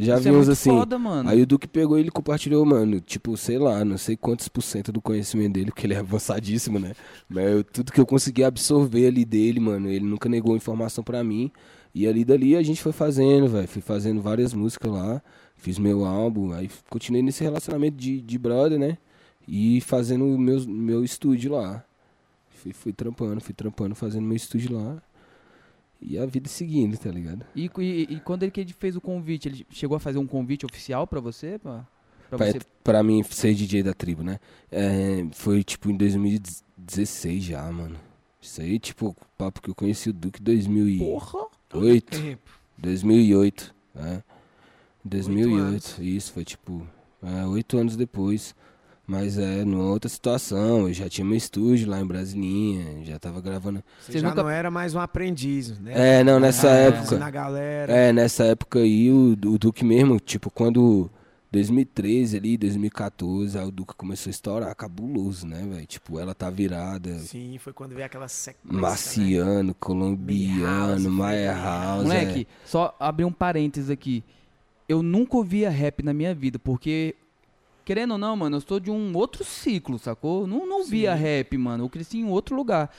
[0.06, 0.70] Já Isso é vimos muito assim.
[0.70, 0.98] foda.
[1.26, 4.62] Aí o Duque pegou e ele compartilhou, mano, tipo, sei lá, não sei quantos por
[4.62, 6.94] cento do conhecimento dele, porque ele é avançadíssimo, né?
[7.28, 11.24] Mas eu- tudo que eu consegui absorver ali dele, mano, ele nunca negou informação pra
[11.24, 11.52] mim.
[11.94, 13.68] E ali dali a gente foi fazendo, velho.
[13.68, 15.22] Fui fazendo várias músicas lá,
[15.58, 18.98] fiz meu álbum, aí continuei nesse relacionamento de, de brother, né?
[19.48, 21.84] E fazendo o meu, meu estúdio lá.
[22.50, 25.02] Fui, fui trampando, fui trampando, fazendo meu estúdio lá.
[26.02, 27.46] E a vida seguindo, tá ligado?
[27.56, 30.28] E, e- e quando ele que ele fez o convite, ele chegou a fazer um
[30.28, 31.60] convite oficial pra você?
[31.60, 31.86] Pra,
[32.30, 32.60] pra Pra, você...
[32.84, 34.40] pra mim ser DJ da tribo, né?
[34.72, 37.98] É, foi tipo em 2016 já, mano.
[38.42, 41.00] Isso aí, tipo, papo que eu conheci o Duque em 2008.
[41.04, 41.46] Porra!
[41.70, 42.50] Tempo.
[42.78, 44.00] 2008, é.
[44.14, 44.24] Oito
[45.04, 46.88] 2008, isso, foi tipo,
[47.22, 48.56] é, oito anos depois.
[49.10, 53.42] Mas é, numa outra situação, eu já tinha meu estúdio lá em Brasilinha, já tava
[53.42, 53.84] gravando.
[54.00, 56.20] Você Vocês já nunca- não era mais um aprendiz, né?
[56.20, 57.18] É, não, nessa Ah, época.
[57.18, 57.92] Na galera.
[57.92, 61.10] É, nessa época aí, o, o Duque mesmo, tipo, quando
[61.52, 65.88] 2013 ali, 2014, aí o Duca começou a estourar, cabuloso, né, velho?
[65.88, 67.18] Tipo, ela tá virada.
[67.18, 68.76] Sim, foi quando veio aquela sequência.
[68.76, 68.80] Né?
[68.80, 72.04] Marciano, colombiano, Maya House.
[72.04, 72.68] Moleque, é.
[72.68, 74.24] só abrir um parênteses aqui.
[74.88, 77.16] Eu nunca ouvia rap na minha vida, porque
[77.86, 80.46] querendo ou não, mano, eu sou de um outro ciclo, sacou?
[80.46, 81.86] Não, não via rap, mano.
[81.86, 82.90] Eu cresci em outro lugar.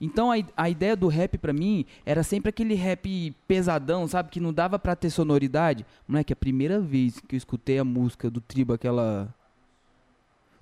[0.00, 4.30] Então a, a ideia do rap pra mim era sempre aquele rap pesadão, sabe?
[4.30, 5.84] Que não dava pra ter sonoridade.
[6.08, 9.32] Moleque, a primeira vez que eu escutei a música do Tribo, aquela.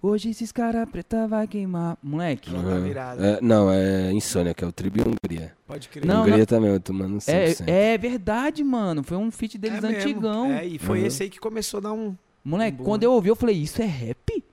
[0.00, 1.96] Hoje esses caras preta vai queimar.
[2.02, 2.52] Moleque.
[2.52, 2.86] Uhum.
[3.18, 5.54] É, não, é Insônia, que é o Tribo e Hungria.
[5.66, 6.04] Pode crer.
[6.04, 6.46] Não, Hungria não...
[6.46, 9.02] também, eu tô tomando é, é verdade, mano.
[9.02, 10.52] Foi um feat deles é antigão.
[10.52, 11.06] É, e foi uhum.
[11.06, 12.16] esse aí que começou a dar um.
[12.48, 14.44] Moleque, um quando eu ouvi, eu falei, isso é rap?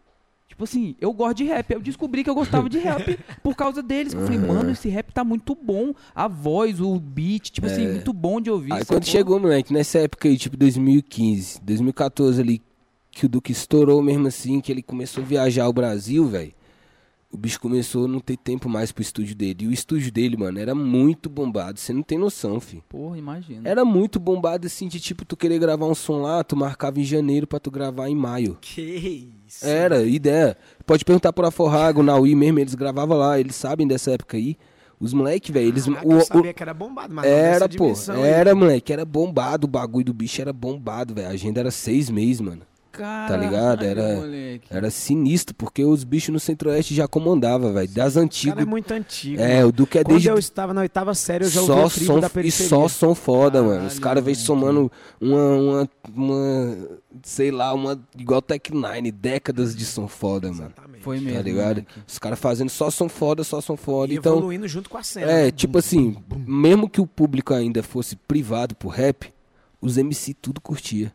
[0.47, 1.71] Tipo assim, eu gosto de rap.
[1.71, 4.13] Eu descobri que eu gostava de rap por causa deles.
[4.13, 5.93] Eu falei, mano, esse rap tá muito bom.
[6.13, 7.85] A voz, o beat, tipo assim, é.
[7.85, 8.73] assim, muito bom de ouvir.
[8.73, 12.61] Aí quando chegou, moleque, nessa época aí, tipo 2015, 2014 ali,
[13.11, 16.53] que o Duque estourou mesmo assim, que ele começou a viajar ao Brasil, velho
[17.32, 19.65] o bicho começou a não ter tempo mais pro estúdio dele.
[19.65, 21.80] E o estúdio dele, mano, era muito bombado.
[21.80, 22.82] Você não tem noção, fi.
[22.88, 23.67] Porra, imagina.
[23.69, 27.03] Era muito bombado, assim, de tipo, tu querer gravar um som lá, tu marcava em
[27.03, 28.57] janeiro pra tu gravar em maio.
[28.61, 29.65] Que isso?
[29.65, 30.57] Era, ideia.
[30.86, 34.57] Pode perguntar pro Aforrago, Naui mesmo, eles gravavam lá, eles sabem dessa época aí.
[34.97, 35.88] Os moleque, velho, eles.
[35.89, 37.93] Ah, o, eu sabia o, que era bombado, mas Era, pô.
[38.23, 38.55] Era, aí.
[38.55, 39.65] moleque, era bombado.
[39.65, 41.28] O bagulho do bicho era bombado, velho.
[41.28, 42.61] A agenda era seis meses, mano.
[42.97, 43.83] Caralho, tá ligado?
[43.83, 47.87] Era, era sinistro, porque os bichos no Centro-Oeste já comandavam, velho.
[47.89, 48.53] Das antigas.
[48.53, 49.41] O cara é muito antigo.
[49.41, 49.67] É, mano.
[49.67, 50.29] o Duque é Quando desde.
[50.29, 52.65] eu estava na oitava série, eu já só ouvi som, da periferia.
[52.65, 53.87] E só som foda, Caralho, mano.
[53.87, 56.77] Os caras vêm somando uma, uma, uma.
[57.23, 57.99] Sei lá, uma.
[58.17, 60.73] Igual Tech Nine, décadas de som foda, mano.
[61.01, 61.37] Foi mesmo.
[61.37, 61.75] Tá ligado?
[61.77, 61.99] Moleque.
[62.07, 64.11] Os caras fazendo só som foda, só som foda.
[64.11, 65.31] E então, evoluindo junto com a cena.
[65.31, 65.51] É, né?
[65.51, 66.17] tipo assim,
[66.47, 69.31] mesmo que o público ainda fosse privado pro rap,
[69.79, 71.13] os MC tudo curtia.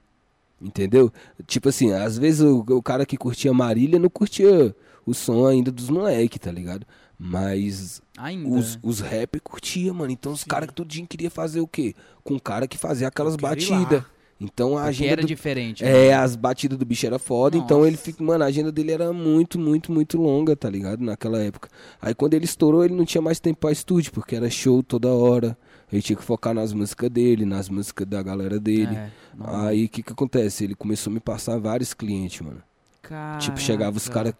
[0.60, 1.10] Entendeu?
[1.46, 4.74] Tipo assim, às vezes o, o, cara que curtia Marília não curtia
[5.06, 6.86] o som ainda dos moleques, tá ligado?
[7.18, 8.80] Mas ainda, os, né?
[8.82, 10.12] os rap curtia, mano.
[10.12, 11.94] Então os caras que todo dia queria fazer o quê?
[12.22, 14.02] Com o cara que fazia aquelas batidas.
[14.40, 15.12] Então a Porque agenda.
[15.12, 15.26] era do...
[15.28, 15.84] diferente.
[15.84, 16.06] Né?
[16.06, 17.56] É, as batidas do bicho era foda.
[17.56, 17.66] Nossa.
[17.66, 18.24] Então ele fica.
[18.24, 21.04] Mano, a agenda dele era muito, muito, muito longa, tá ligado?
[21.04, 21.68] Naquela época.
[22.00, 25.08] Aí quando ele estourou, ele não tinha mais tempo pra estúdio, porque era show toda
[25.08, 25.56] hora.
[25.92, 28.94] Ele tinha que focar nas músicas dele, nas músicas da galera dele.
[28.94, 29.10] É,
[29.40, 30.64] Aí o que que acontece?
[30.64, 32.62] Ele começou a me passar vários clientes, mano.
[33.02, 33.38] Caraca.
[33.38, 34.34] Tipo, chegava os caras.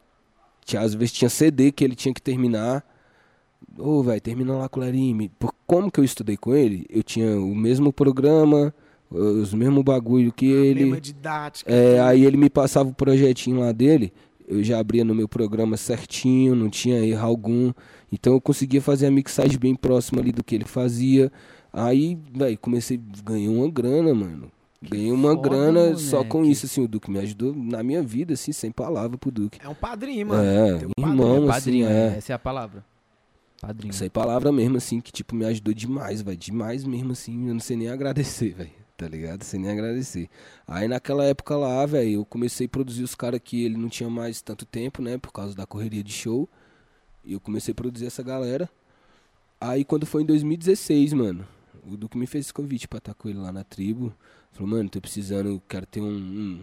[0.79, 2.85] Às vezes tinha CD que ele tinha que terminar.
[3.77, 5.29] Ô, oh, velho, termina lá com o.
[5.39, 6.87] Por como que eu estudei com ele?
[6.89, 8.73] Eu tinha o mesmo programa,
[9.11, 10.85] os mesmos bagulho que a ele.
[10.85, 11.71] Mesma didática.
[11.71, 14.13] É, aí ele me passava o projetinho lá dele.
[14.51, 17.73] Eu já abria no meu programa certinho, não tinha erro algum.
[18.11, 21.31] Então eu conseguia fazer a mixagem bem próxima ali do que ele fazia.
[21.73, 24.51] Aí, velho, comecei a ganhar uma grana, mano.
[24.83, 26.01] Ganhei uma Foda, grana moleque.
[26.01, 29.31] só com isso, assim, o Duque me ajudou na minha vida, assim, sem palavra pro
[29.31, 29.61] Duque.
[29.63, 30.43] É um padrinho, mano.
[30.43, 32.17] É, um irmão, padrinho, assim, padrinho, é.
[32.17, 32.85] Essa é a palavra.
[33.61, 33.91] Padrinho.
[33.91, 36.37] Essa é palavra mesmo, assim, que, tipo, me ajudou demais, velho.
[36.37, 38.80] Demais mesmo, assim, eu não sei nem agradecer, velho.
[39.01, 39.45] Tá ligado?
[39.45, 40.29] Sem nem agradecer.
[40.69, 44.11] Aí naquela época lá, velho, eu comecei a produzir os caras que ele não tinha
[44.11, 45.17] mais tanto tempo, né?
[45.17, 46.47] Por causa da correria de show.
[47.25, 48.69] E eu comecei a produzir essa galera.
[49.59, 51.49] Aí quando foi em 2016, mano,
[51.91, 54.15] o Duque me fez esse convite pra estar com ele lá na tribo.
[54.53, 56.61] Falou, mano, tô precisando, quero ter um, um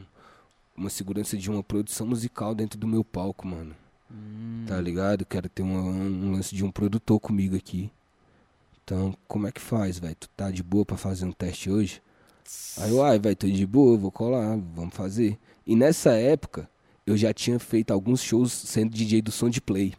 [0.76, 3.76] uma segurança de uma produção musical dentro do meu palco, mano.
[4.12, 4.64] Hum.
[4.68, 5.26] Tá ligado?
[5.26, 7.90] Quero ter uma, um lance de um produtor comigo aqui.
[8.84, 10.16] Então, como é que faz, velho?
[10.20, 12.00] Tu tá de boa pra fazer um teste hoje?
[12.80, 15.38] Aí eu, ai, velho, tô de boa, vou colar, vamos fazer.
[15.66, 16.70] E nessa época,
[17.06, 19.94] eu já tinha feito alguns shows sendo DJ do som de play.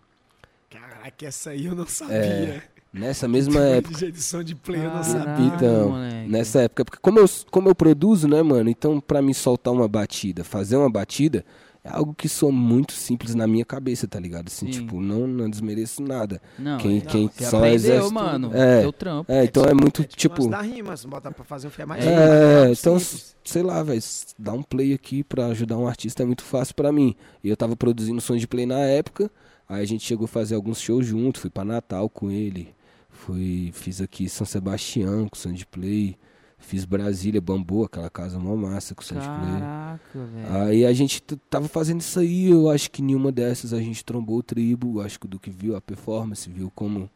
[0.71, 2.15] Caraca, essa aí eu não sabia.
[2.17, 3.95] É, nessa mesma época.
[3.95, 5.47] DJ de som de play eu não sabia.
[5.47, 6.31] Então, moleque.
[6.31, 8.71] nessa época, porque como eu, como eu produzo, né, mano?
[8.71, 11.45] Então, pra me soltar uma batida, fazer uma batida,
[11.89, 14.49] é algo que soa muito simples na minha cabeça, tá ligado?
[14.49, 14.81] Assim, Sim.
[14.81, 16.41] tipo, não, não desmereço nada.
[16.59, 18.13] Não, quem, não, quem você só exerce.
[18.13, 18.51] mano.
[18.55, 19.33] É, teu trampo.
[19.33, 20.43] É, então é, muito, é tipo.
[20.43, 20.57] tipo...
[20.61, 22.99] rima, se botar pra fazer um fé mais É, é então,
[23.45, 24.03] sei lá, velho,
[24.39, 27.17] dar um play aqui pra ajudar um artista é muito fácil pra mim.
[27.43, 29.31] E eu tava produzindo som de play na época,
[29.69, 32.75] aí a gente chegou a fazer alguns shows junto, fui pra Natal com ele,
[33.09, 36.17] fui, fiz aqui São Sebastião com som de play.
[36.59, 40.63] Fiz Brasília, Bambu, aquela casa mó massa com o Caraca, velho.
[40.63, 44.39] Aí a gente tava fazendo isso aí, eu acho que nenhuma dessas a gente trombou
[44.39, 47.09] o tribo, acho que o Duque viu a performance, viu como,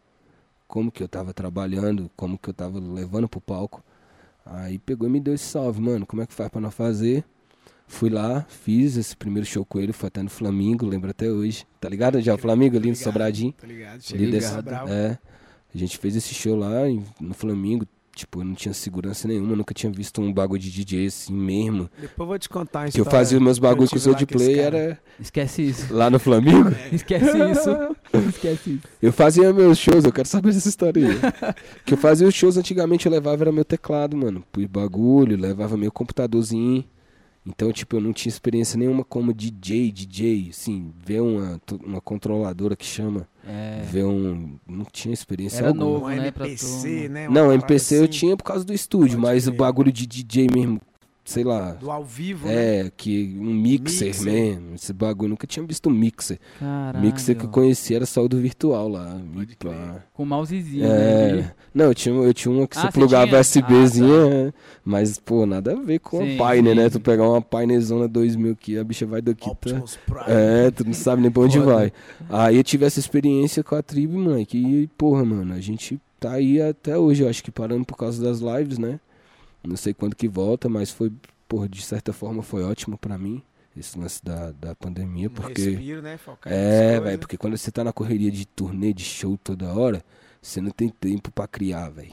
[0.66, 3.82] como que eu tava trabalhando, como que eu tava levando pro palco.
[4.46, 7.24] Aí pegou e me deu esse salve, mano, como é que faz pra nós fazer?
[7.86, 11.66] Fui lá, fiz esse primeiro show com ele, foi até no Flamengo, lembro até hoje.
[11.78, 13.52] Tá ligado já o Flamengo ali no Sobradinho?
[13.52, 15.18] Tá ligado, ali dessa, É.
[15.74, 16.82] A gente fez esse show lá
[17.20, 21.06] no Flamengo, Tipo, eu não tinha segurança nenhuma, nunca tinha visto um bagulho de DJ
[21.06, 21.88] assim mesmo.
[21.98, 24.26] Depois eu vou te contar Que eu fazia os meus bagulhos com o com esse
[24.26, 24.78] Play, cara.
[24.78, 25.94] era Esquece isso.
[25.94, 26.70] lá no Flamengo.
[26.92, 27.96] Esquece isso.
[28.28, 28.88] Esquece isso.
[29.00, 31.54] Eu fazia meus shows, eu quero saber dessa história aí.
[31.86, 34.44] que eu fazia os shows antigamente, eu levava era meu teclado, mano.
[34.52, 36.84] Pro bagulho, levava meu computadorzinho.
[37.44, 42.76] Então, tipo, eu não tinha experiência nenhuma como DJ, DJ, assim, ver uma, uma controladora
[42.76, 43.82] que chama, É.
[43.90, 44.56] ver um.
[44.64, 45.84] Não tinha experiência Era alguma.
[45.84, 47.28] novo, né, MPC, né?
[47.28, 49.58] Não, MPC eu assim, tinha por causa do estúdio, Pode mas o crer.
[49.58, 50.80] bagulho de DJ mesmo,
[51.24, 51.72] sei lá.
[51.72, 52.80] Do ao vivo, né?
[52.86, 54.24] É, que um mixer, Mixer.
[54.32, 54.74] mesmo.
[54.74, 56.38] Esse bagulho, nunca tinha visto um mixer.
[56.58, 57.00] Caralho.
[57.04, 59.20] Mixer que eu conhecia era só o do virtual lá.
[60.14, 61.38] Com mousezinho, né?
[61.40, 61.54] É.
[61.74, 63.64] Não, eu tinha, eu tinha uma que Ah, você plugava tinha?
[63.66, 64.52] USBzinha, é,
[64.84, 66.90] mas, pô, nada a ver com Sim, a Pioneer, né?
[66.90, 69.54] Tu pegar uma Pioneerzona 2000 que a bicha vai daqui, tá...
[69.56, 70.24] Prime.
[70.26, 71.72] É, tu não sabe nem pra onde Foda.
[71.74, 71.92] vai.
[72.28, 74.58] Aí eu tive essa experiência com a tribo, moleque.
[74.58, 77.22] E, porra, mano, a gente tá aí até hoje.
[77.22, 79.00] Eu acho que parando por causa das lives, né?
[79.64, 81.12] Não sei quando que volta, mas foi,
[81.48, 83.42] porra, de certa forma foi ótimo pra mim.
[83.76, 85.62] Esse lance da, da pandemia, porque.
[85.70, 86.18] respiro, né?
[86.18, 90.04] Focar É, velho, porque quando você tá na correria de turnê, de show toda hora,
[90.42, 92.12] você não tem tempo pra criar, velho.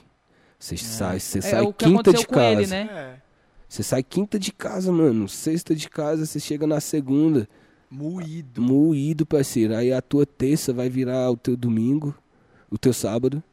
[0.58, 2.62] Você sai, você É sai o que quinta de com casa.
[2.62, 2.82] ele, né?
[2.92, 3.22] É,
[3.68, 5.28] Você sai quinta de casa, mano.
[5.28, 7.48] Sexta de casa, você chega na segunda,
[7.90, 8.62] moído.
[8.62, 9.76] moído, parceiro.
[9.76, 12.16] Aí a tua terça vai virar o teu domingo,
[12.72, 13.44] o teu sábado.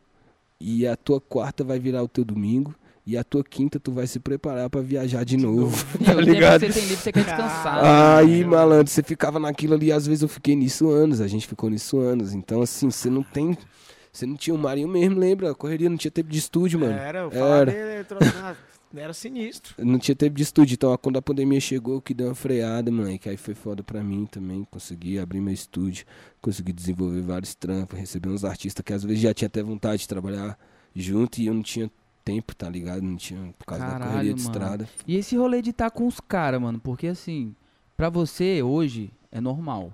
[0.60, 2.72] E a tua quarta vai virar o teu domingo.
[3.06, 5.76] E a tua quinta tu vai se preparar pra viajar de, novo.
[6.00, 6.60] E tá que ligado?
[6.60, 7.84] você tem livre, você quer descansar.
[8.18, 11.46] Aí, Ah, malandro, você ficava naquilo ali, às vezes eu fiquei nisso anos, a gente
[11.46, 12.34] ficou nisso anos.
[12.34, 13.56] Então, assim, você não tem.
[14.12, 15.52] Você não tinha o Marinho mesmo, lembra?
[15.52, 16.94] A correria não tinha tempo de estúdio, mano.
[16.94, 17.70] Era, eu falava Era.
[17.70, 18.06] dele,
[18.42, 18.56] ah,
[18.96, 19.74] era sinistro.
[19.78, 20.74] Não tinha tempo de estúdio.
[20.74, 23.28] Então, quando a pandemia chegou, que deu uma freada, moleque.
[23.28, 24.66] Aí foi foda pra mim também.
[24.68, 26.06] Consegui abrir meu estúdio,
[26.40, 30.08] consegui desenvolver vários trampos, receber uns artistas que às vezes já tinha até vontade de
[30.08, 30.58] trabalhar
[30.94, 31.88] junto e eu não tinha
[32.26, 33.02] tempo, tá ligado?
[33.02, 34.52] Não tinha, por causa da Caralho, correria de mano.
[34.52, 34.88] estrada.
[35.06, 37.54] E esse rolê de estar com os caras, mano, porque assim,
[37.96, 39.92] pra você hoje é normal.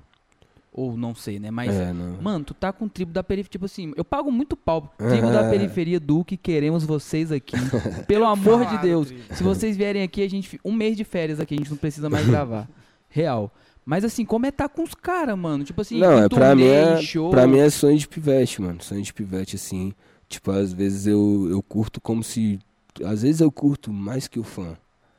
[0.75, 1.51] Ou não sei, né?
[1.51, 2.17] Mas, é, não.
[2.23, 3.51] mano, tu tá com tribo da periferia.
[3.51, 4.91] Tipo assim, eu pago muito pau.
[4.97, 7.55] Tribo da periferia Duque, queremos vocês aqui.
[8.09, 9.13] Pelo amor de Deus.
[9.33, 10.59] Se vocês vierem aqui, a gente.
[10.65, 12.67] Um mês de férias aqui, a gente não precisa mais gravar.
[13.11, 13.53] Real.
[13.85, 15.63] Mas assim, como é tá com os caras, mano?
[15.63, 17.31] Tipo assim, Não, é pra mim é, show.
[17.31, 18.83] pra mim é sonho de pivete, mano.
[18.83, 19.93] Sonho de pivete, assim.
[20.33, 22.59] Tipo, às vezes eu, eu curto como se.
[23.05, 24.79] Às vezes eu curto mais que o fã.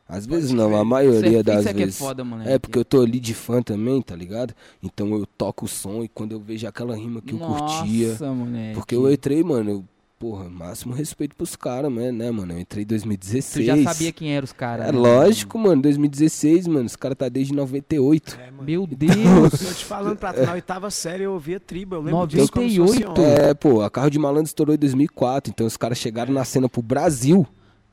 [0.10, 2.00] Às vezes não, a maioria é, das é é vezes.
[2.00, 2.48] foda, mano.
[2.50, 4.56] É, porque eu tô ali de fã também, tá ligado?
[4.82, 8.10] Então eu toco o som e quando eu vejo aquela rima que eu curtia.
[8.10, 8.74] Nossa, moleque.
[8.74, 9.86] Porque eu entrei, mano, eu,
[10.24, 12.54] porra, máximo respeito pros caras, né, né, mano?
[12.54, 13.66] Eu entrei em Tu 2016.
[13.66, 14.88] já sabia quem eram os caras.
[14.88, 18.38] É né, lógico, mano, 2016, mano, os caras tá desde 98.
[18.42, 18.64] É, mano?
[18.64, 19.62] Meu Deus.
[19.62, 22.70] Eu te falando, pra tu, na oitava série eu ouvia tribo, eu lembro disso como
[22.70, 23.06] se 98?
[23.10, 23.50] fosse ontem.
[23.50, 26.70] É, pô, a Carro de Malandro estourou em 2004, então os caras chegaram na cena
[26.70, 27.46] pro Brasil.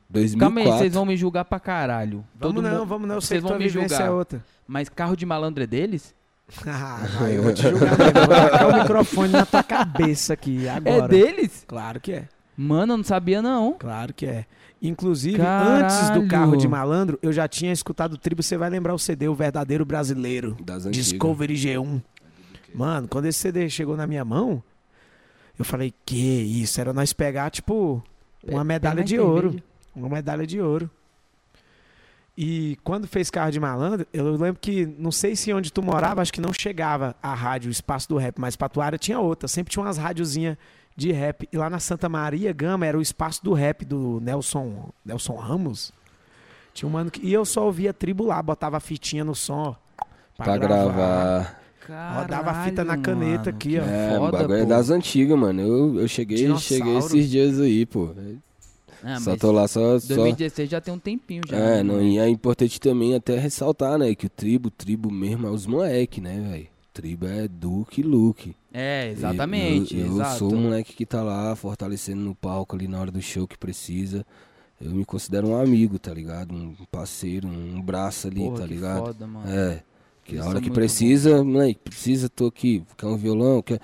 [0.08, 0.38] 2004.
[0.38, 2.24] Calma aí, vocês vão me julgar pra caralho.
[2.38, 4.06] Vamos Todo não, mundo- vamos não, Vocês vão me vivência julgar.
[4.06, 4.44] é outra.
[4.68, 6.14] Mas carro de malandro é deles?
[6.66, 8.18] Ah, vai, eu vou te julgar mesmo.
[8.18, 11.04] Eu vou tacar o microfone na tua cabeça aqui, agora.
[11.04, 11.64] É deles?
[11.66, 13.74] Claro que é, Mano, eu não sabia não.
[13.78, 14.44] claro que é.
[14.82, 15.84] Inclusive, Caralho.
[15.84, 18.98] antes do Carro de Malandro, eu já tinha escutado o Tribo, você vai lembrar o
[18.98, 21.06] CD, O Verdadeiro Brasileiro, Das antigas.
[21.08, 22.00] Discovery G1.
[22.74, 24.62] Mano, quando esse CD chegou na minha mão,
[25.58, 28.02] eu falei, que isso, era nós pegar, tipo,
[28.46, 29.56] uma É, medalha de ouro.
[29.94, 30.90] Uma medalha de ouro.
[32.42, 36.22] E quando fez Carro de Malandro, eu lembro que, não sei se onde tu morava,
[36.22, 39.20] acho que não chegava a rádio, o espaço do rap, mas pra tua área tinha
[39.20, 39.46] outra.
[39.46, 40.56] Sempre tinha umas rádiozinhas
[40.96, 41.46] de rap.
[41.52, 45.92] E lá na Santa Maria Gama era o espaço do rap do Nelson, Nelson Ramos.
[46.72, 47.20] Tinha um mano que.
[47.20, 49.76] E eu só ouvia tribo lá, botava a fitinha no som.
[49.98, 50.04] ó,
[50.42, 51.60] Pra gravar.
[52.16, 53.82] Rodava a fita na caneta mano, aqui, ó.
[53.82, 54.66] É, o foda, bagulho é pô.
[54.70, 55.60] das antigas, mano.
[55.60, 56.84] Eu, eu cheguei, Dinossauro.
[56.84, 58.14] cheguei esses dias aí, pô.
[59.02, 59.98] Ah, só tô lá, só.
[59.98, 60.14] só...
[60.14, 61.56] 2016 já tem um tempinho já.
[61.56, 65.46] É, né, não, e é importante também até ressaltar, né, que o tribo, tribo mesmo
[65.46, 66.68] é os moleque, né, velho?
[66.92, 68.56] Tribo é Duque e Luke.
[68.72, 69.96] É, exatamente.
[69.96, 70.38] Eu, eu exato.
[70.38, 73.56] sou um moleque que tá lá fortalecendo no palco ali na hora do show que
[73.56, 74.26] precisa.
[74.80, 76.54] Eu me considero um amigo, tá ligado?
[76.54, 78.98] Um parceiro, um braço ali, Porra, tá que ligado?
[78.98, 79.50] foda, mano.
[79.50, 79.82] É.
[80.24, 82.82] Que Isso a hora é que muito precisa, moleque, precisa, tô aqui.
[82.96, 83.62] Quer um violão?
[83.62, 83.80] Quer.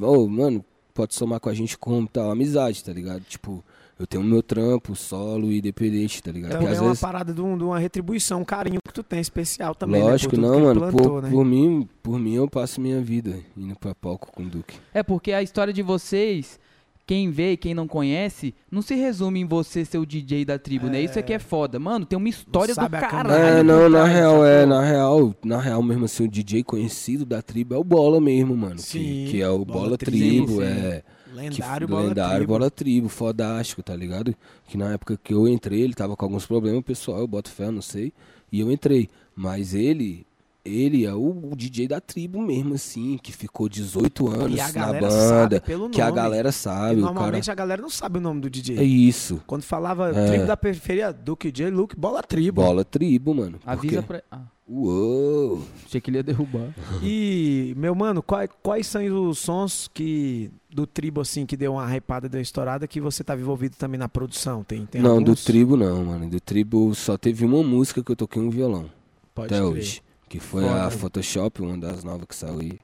[0.00, 2.30] Ô, mano, pode somar com a gente como tal.
[2.30, 3.22] Amizade, tá ligado?
[3.22, 3.64] Tipo,
[4.00, 6.52] eu tenho o meu trampo, solo e independente, tá ligado?
[6.52, 7.00] Também Porque é uma vezes.
[7.02, 10.02] parada de, um- de uma retribuição, um carinho que tu tem especial também.
[10.02, 10.80] Lógico, né, por tudo não, mano.
[10.80, 11.30] plantou, por, né?
[11.30, 14.78] por mim, por mim, eu passo minha vida indo pra palco com o Duque.
[14.94, 16.58] É porque a história de vocês,
[17.06, 20.58] quem vê e quem não conhece, não se resume em você ser o DJ da
[20.58, 21.02] tribo, né?
[21.02, 21.78] Isso aqui é foda.
[21.78, 23.32] Mano, tem uma história do caralho.
[23.32, 24.68] É, não, na real, é, sacou?
[24.76, 28.56] na real, na real mesmo assim, o DJ conhecido da tribo é o Bola mesmo,
[28.56, 28.78] mano.
[28.78, 30.62] Sim, que, que é o Bola Bola, Tribo, Tribo, sim.
[30.62, 31.02] é.
[31.34, 32.52] Lendário que, Bola lendário Tribo.
[32.52, 34.34] Bola Tribo, fodástico, tá ligado?
[34.68, 37.66] Que na época que eu entrei, ele tava com alguns problemas pessoal, eu boto fé,
[37.66, 38.12] eu não sei.
[38.52, 39.08] E eu entrei.
[39.34, 40.26] Mas ele,
[40.64, 44.72] ele é o, o DJ da tribo mesmo, assim, que ficou 18 anos E a
[44.72, 45.60] na banda.
[45.60, 45.94] pelo nome.
[45.94, 47.14] Que a galera E sabe, o cara.
[47.14, 48.78] normalmente a galera não sabe o nome do DJ.
[48.78, 49.40] É isso.
[49.46, 50.26] Quando falava É.
[50.28, 52.60] tribo da periferia, Duke J, Luke, Bola Tribo.
[52.62, 53.58] Bola Tribo, mano.
[53.64, 54.20] Avisa Porque...
[54.20, 54.22] pra.
[54.30, 55.62] Ah, Uou!
[55.84, 56.72] achei que ele ia derrubar.
[57.02, 61.86] E, meu mano, quais, quais são os sons que do tribo, assim, que deu uma
[61.96, 64.62] hypada, deu uma estourada, que você tava envolvido também na produção?
[64.64, 65.44] Tem, tem não, do alguns?
[65.44, 66.28] tribo não, mano.
[66.28, 68.90] Do tribo só teve uma música que eu toquei um violão.
[69.34, 69.72] Pode até crer.
[69.72, 70.02] hoje.
[70.28, 70.84] Que foi Foda.
[70.86, 72.78] a Photoshop, uma das novas que saiu aí.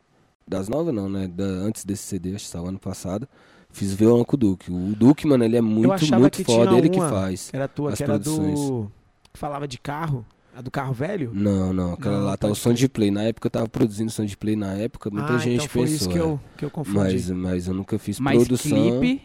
[0.48, 1.28] Das novas não, né?
[1.28, 3.28] Da- antes desse CD, acho que saiu ano passado.
[3.70, 4.70] Fiz violão com o Duque.
[4.72, 6.76] O Duque, mano, ele é muito, muito foda.
[6.78, 7.50] Ele que faz.
[7.52, 8.34] Era tua, As que era do...
[8.34, 8.88] produções.
[9.34, 10.24] falava de carro?
[10.56, 11.32] A do carro velho?
[11.34, 11.92] Não, não.
[11.92, 13.10] Aquela Não, lá tá o som de play.
[13.10, 15.10] Na época eu tava produzindo som de play na época.
[15.10, 15.96] Muita ah, gente então foi pensou.
[15.96, 16.20] isso que é.
[16.20, 16.98] eu, que eu confundi.
[16.98, 18.70] mas, mas eu nunca fiz Mas produção.
[18.98, 19.20] clipe.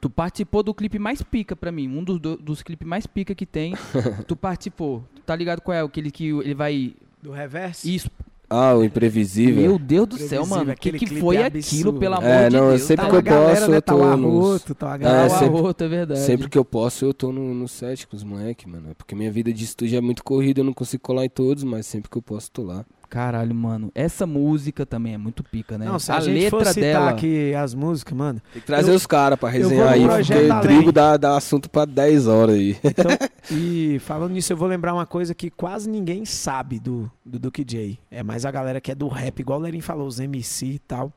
[0.00, 1.86] Tu participou do clipe mais pica pra mim.
[1.86, 3.74] Um dos, do- dos clipes mais pica que tem.
[4.26, 5.04] tu participou.
[5.14, 5.80] Tu tá ligado qual é?
[5.82, 6.96] Aquele que ele vai.
[7.22, 7.94] Do reverse?
[7.94, 8.10] Isso.
[8.54, 9.62] Ah, o Imprevisível.
[9.62, 10.72] Meu Deus do céu, mano.
[10.72, 11.98] O que, que foi é aquilo, absurdo.
[11.98, 12.82] pelo amor É, de não, eu Deus?
[12.82, 13.76] sempre tá que eu galera, posso, né?
[13.78, 16.20] eu Tá tô Arroto, tá uma É, sempre- arroto, é verdade.
[16.20, 18.90] Sempre que eu posso, eu tô no, no set com os moleques, mano.
[18.90, 21.64] É Porque minha vida de estúdio é muito corrida, eu não consigo colar em todos,
[21.64, 22.84] mas sempre que eu posso, tô lá.
[23.12, 23.92] Caralho, mano.
[23.94, 25.84] Essa música também é muito pica, né?
[25.84, 27.10] Não, se a, a, gente for letra citar dela.
[27.10, 28.40] aqui as músicas, mano.
[28.54, 30.60] Tem que trazer Eu- os caras pra resenhar aí, porque Além.
[30.62, 32.74] tribo dá, dá assunto pra 10 horas aí.
[32.82, 33.10] Então,
[33.52, 37.62] e falando nisso, eu vou lembrar uma coisa que quase ninguém sabe do, do Duke
[37.62, 37.98] J.
[38.10, 40.78] É mais a galera que é do rap, igual o Lerin falou, os MC e
[40.78, 41.12] tal.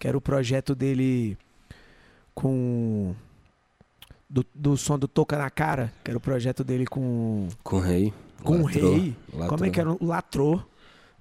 [0.00, 1.38] Que era o projeto dele
[2.34, 3.14] com.
[4.28, 7.46] Do, do som do Toca na Cara, que era o projeto dele com.
[7.62, 8.12] Com o rei.
[8.42, 9.14] Com o Rei.
[9.32, 9.48] latrou.
[9.48, 9.92] Como é que era?
[9.92, 10.60] O Latrô.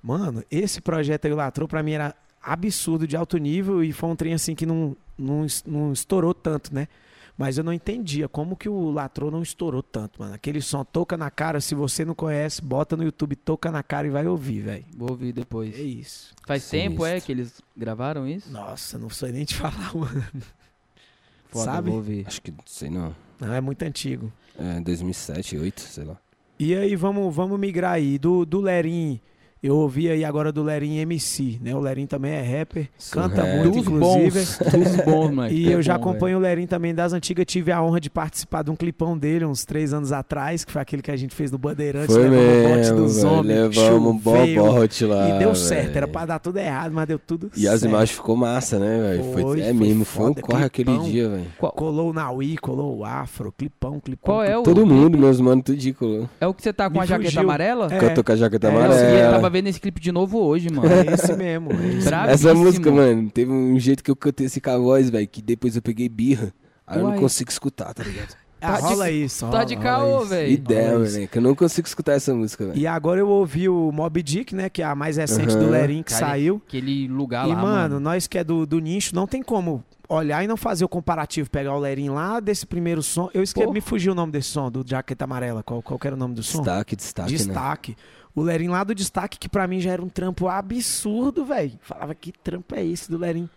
[0.06, 4.08] Mano, esse projeto aí, o Latrô, pra mim era absurdo de alto nível e foi
[4.08, 6.88] um trem assim que não, não, não estourou tanto, né?
[7.36, 10.36] Mas eu não entendia como que o Latrô não estourou tanto, mano.
[10.36, 14.06] Aquele som toca na cara, se você não conhece, bota no YouTube, toca na cara
[14.06, 14.86] e vai ouvir, velho.
[14.96, 15.74] Vou ouvir depois.
[15.76, 16.36] É isso.
[16.46, 16.92] Faz Sinistro.
[16.92, 18.52] tempo, é, que eles gravaram isso?
[18.52, 20.24] Nossa, não sei nem te falar, mano.
[21.50, 21.90] Foda, Sabe?
[21.90, 22.26] Vou ouvir.
[22.28, 23.14] Acho que, sei não.
[23.40, 24.32] Não, é muito antigo.
[24.58, 26.18] É, 2007, 2008, sei lá.
[26.60, 28.20] E aí, vamos, vamos migrar aí.
[28.20, 29.20] Do, do Lerim,
[29.68, 31.76] eu ouvi aí agora do Lerim MC, né?
[31.76, 34.32] O Lerim também é rapper, Sou canta muito, Dos inclusive.
[34.32, 34.58] bons.
[34.72, 35.56] Dos bons, moleque.
[35.56, 37.46] E É eu já bom, acompanho o Lerim também das antigas.
[37.46, 40.82] Tive a honra de participar de um clipão dele uns três anos atrás, que foi
[40.82, 43.58] aquele que a gente fez no Bandeirantes, Foi levamos o bote mesmo, dos velho, homens,
[43.78, 47.20] levamos um choveu, bobote lá, E deu certo, era pra dar tudo errado, mas deu
[47.20, 47.92] tudo E as certo.
[47.92, 49.24] imagens ficou massa, né, velho?
[49.34, 51.06] Foi, Foi, É foi mesmo, foi um foda, corre aquele clipão.
[51.10, 51.46] dia, velho.
[51.76, 54.36] Colou o Naui, colou o Afro, clipão, clipão.
[54.36, 54.64] qual é o.
[54.64, 56.30] Todo mundo, meus manos, tudo de colou.
[56.40, 57.42] É o que você tá com Me a jaqueta fugiu.
[57.42, 57.88] amarela?
[57.92, 58.00] É.
[58.00, 59.38] Que eu tô com a jaqueta É, e amarela.
[59.56, 60.88] Vendo esse clipe de novo hoje, mano.
[60.92, 61.72] É esse mesmo.
[61.72, 62.08] É esse.
[62.08, 62.30] Brabo.
[62.32, 65.42] Essa música, mano, teve um jeito que eu cantei esse com a voz, velho, que
[65.42, 66.54] depois eu peguei birra.
[66.86, 67.14] Aí eu Uai.
[67.16, 68.36] não consigo escutar, tá ligado?
[68.62, 69.40] Ah, Tá de- rola isso.
[69.46, 70.28] tá rola- de rola caô, isso.
[70.30, 70.52] velho.
[70.52, 71.14] Ideia, isso.
[71.16, 72.78] velho, que eu não consigo escutar essa música, velho.
[72.78, 74.70] E agora eu ouvi o Mob Dick, né?
[74.70, 75.70] Que é a mais recente do Aham.
[75.72, 76.62] Lerim que Cara, saiu.
[76.68, 78.00] Aquele lugar e, lá, mano, mano.
[78.00, 81.50] nós que é do, do nicho, não tem como olhar e não fazer o comparativo,
[81.50, 83.30] pegar o Lerim lá desse primeiro som.
[83.34, 85.62] Eu esqueci, me fugiu o nome desse som, do Jaqueta Amarela.
[85.64, 86.60] Qual, qual que era o nome do som?
[86.60, 87.98] Destaque, destaque, né?
[88.36, 91.72] O Lerim lá do destaque, que pra mim já era um trampo absurdo, velho.
[91.82, 93.50] Falava que trampo é esse do Lerim.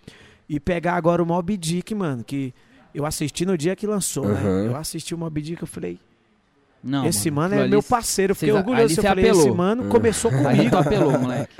[0.49, 2.55] E pegar agora o Mob Dick, mano, que
[2.95, 4.35] eu assisti no dia que lançou, né?
[4.41, 4.65] Aham.
[4.67, 5.99] Eu assisti o Mob Dick, eu falei,
[6.83, 8.31] Não, esse mano, aquilo é ali- meu parceiro.
[8.31, 8.99] Eu fiquei orgulhoso.
[8.99, 9.47] Eu falei, apelou.
[9.47, 9.89] esse mano Hum.
[9.89, 10.71] começou comigo.
[10.71, 11.53] tu apelou, moleque.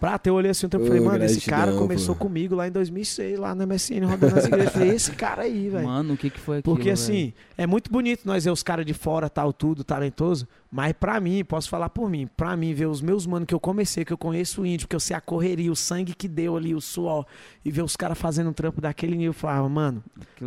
[0.00, 2.24] Prata, eu olhei assim, eu Ô, falei, mano, esse cara começou pô.
[2.26, 4.66] comigo lá em 2006, lá na MSN, rodando as igrejas.
[4.66, 5.86] Eu falei, esse cara aí, velho.
[5.86, 8.84] Mano, o que que foi aquilo, Porque assim, é muito bonito nós ver os caras
[8.84, 10.46] de fora, tal, tudo, talentoso.
[10.70, 13.60] Mas pra mim, posso falar por mim, pra mim, ver os meus manos que eu
[13.60, 16.56] comecei, que eu conheço o índio, que eu sei a correria, o sangue que deu
[16.56, 17.24] ali, o suor,
[17.64, 20.02] e ver os caras fazendo um trampo daquele nível, eu falava, mano,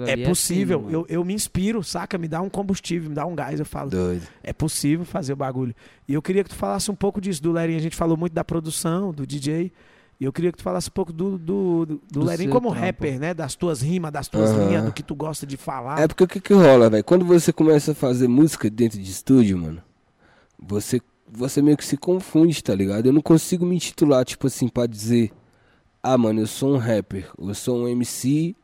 [0.05, 0.79] é possível.
[0.79, 1.05] assim, eu, mano.
[1.07, 2.17] eu me inspiro, saca?
[2.17, 3.57] Me dá um combustível, me dá um gás.
[3.59, 4.27] Eu falo, Doido.
[4.43, 5.73] é possível fazer o bagulho.
[6.07, 7.79] E eu queria que tu falasse um pouco disso do Lerinho.
[7.79, 9.71] A gente falou muito da produção, do DJ.
[10.19, 12.85] E eu queria que tu falasse um pouco do, do, do, do seu como trampo.
[12.85, 13.33] rapper, né?
[13.33, 14.65] Das tuas rimas, das tuas Aham.
[14.65, 15.99] linhas, do que tu gosta de falar.
[15.99, 17.03] É porque o que que rola, velho?
[17.03, 19.79] Quando você começa a fazer música dentro de estúdio, mano,
[20.59, 23.05] você, você meio que se confunde, tá ligado?
[23.05, 25.31] Eu não consigo me intitular, tipo assim, pra dizer,
[26.01, 28.55] ah, mano, eu sou um rapper, eu sou um MC,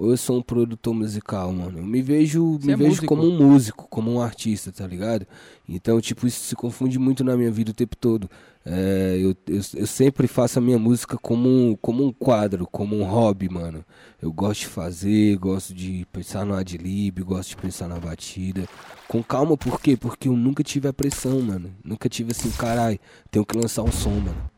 [0.00, 1.78] ou eu sou um produtor musical, mano.
[1.78, 3.06] Eu me vejo, Você me é vejo músico.
[3.06, 5.26] como um músico, como um artista, tá ligado?
[5.68, 8.28] Então, tipo, isso se confunde muito na minha vida o tempo todo.
[8.64, 12.96] É, eu, eu, eu sempre faço a minha música como um, como um quadro, como
[12.96, 13.84] um hobby, mano.
[14.22, 18.66] Eu gosto de fazer, gosto de pensar no adlib, gosto de pensar na batida.
[19.06, 19.98] Com calma, por quê?
[19.98, 21.70] Porque eu nunca tive a pressão, mano.
[21.84, 22.98] Nunca tive assim, carai,
[23.30, 24.50] tenho que lançar um som, mano.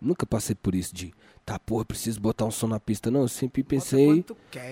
[0.00, 1.12] Nunca passei por isso de,
[1.50, 3.10] tá, porra, preciso botar um som na pista.
[3.10, 4.24] Não, eu sempre pensei,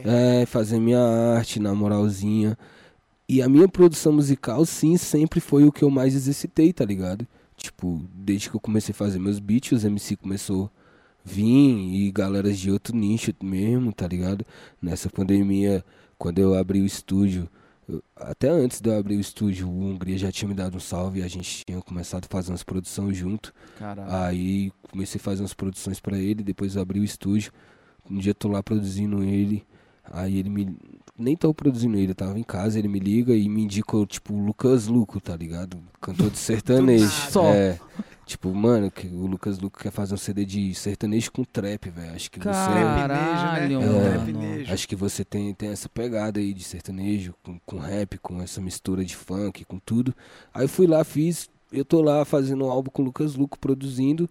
[0.04, 2.56] é, fazer minha arte na moralzinha.
[3.28, 7.26] E a minha produção musical, sim, sempre foi o que eu mais exercitei, tá ligado?
[7.56, 12.12] Tipo, desde que eu comecei a fazer meus beats, os MC começou a vir e
[12.12, 14.46] galera de outro nicho mesmo, tá ligado?
[14.80, 15.84] Nessa pandemia,
[16.16, 17.48] quando eu abri o estúdio,
[17.89, 20.80] eu- até antes de eu abrir o estúdio, o Hungria já tinha me dado um
[20.80, 23.53] salve e a gente tinha começado a fazer umas produções junto.
[23.78, 24.11] Caralho.
[24.12, 27.53] Aí comecei a fazer umas produções pra ele, depois eu abri o estúdio.
[28.11, 29.64] Um dia eu tô lá produzindo ele,
[30.05, 30.76] aí ele me.
[31.18, 34.32] Nem tô produzindo ele, eu tava em casa, ele me liga e me indica, tipo,
[34.34, 35.78] o Lucas Luco, tá ligado?
[36.01, 37.09] Cantor de sertanejo.
[37.30, 37.45] Só.
[37.53, 37.78] É.
[38.28, 42.14] Tipo, mano, que o Lucas Luco quer fazer um CD de sertanejo com trap, velho.
[42.14, 42.44] Acho que você.
[42.44, 43.86] Caralho, né?
[43.86, 43.88] É.
[43.88, 44.10] mano.
[44.12, 44.72] Trapnejo.
[44.74, 48.60] Acho que você tem, tem essa pegada aí de sertanejo, com, com rap, com essa
[48.60, 50.14] mistura de funk, com tudo.
[50.52, 53.58] Aí eu fui lá, fiz, eu tô lá fazendo um álbum com o Lucas Luco,
[53.58, 54.28] produzindo.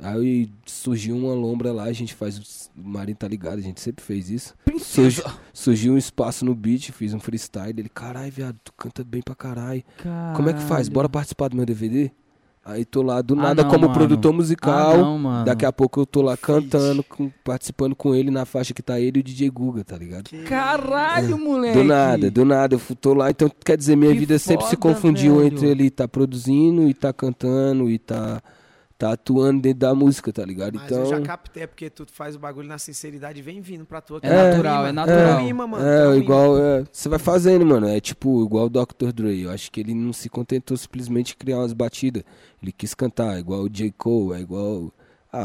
[0.00, 4.04] Aí surgiu uma lombra lá, a gente faz, o Marinho tá ligado, a gente sempre
[4.04, 4.54] fez isso.
[4.78, 9.22] Surgi- surgiu um espaço no beat, fiz um freestyle, ele, carai, viado, tu canta bem
[9.22, 9.82] pra caralho.
[10.36, 10.68] Como é que faz?
[10.86, 10.92] Caralho.
[10.92, 12.12] Bora participar do meu DVD?
[12.70, 13.94] Aí tô lá do Ah, nada não, como mano.
[13.94, 14.98] produtor Ah, musical.
[14.98, 15.44] não, mano.
[15.46, 16.42] Daqui a pouco eu tô lá Feat.
[16.46, 19.96] cantando, com- participando com ele na faixa que tá ele e o DJ Guga, tá
[19.96, 20.24] ligado?
[20.24, 21.78] Que Caralho, moleque.
[21.78, 24.76] Do nada, do nada, eu tô lá, então quer dizer, minha Que vida sempre se
[24.76, 25.46] foda, confundiu velho.
[25.46, 28.42] entre ele tá produzindo e tá cantando e tá,
[28.98, 30.74] tá atuando dentro da música, tá ligado?
[30.74, 33.60] Mas então, eu já captei, é porque tu faz o bagulho na sinceridade e vem
[33.60, 34.18] vindo pra tua.
[34.18, 34.50] É cara.
[34.50, 35.38] natural, Rima, é natural.
[35.38, 39.12] tu rima, mano, é, igual, é, você vai fazendo, mano, é tipo, igual o Dr.
[39.14, 42.24] Dre, eu acho que ele não se contentou simplesmente de criar umas batidas,
[42.60, 43.92] ele quis cantar, é igual o J.
[43.96, 44.92] Cole, é igual,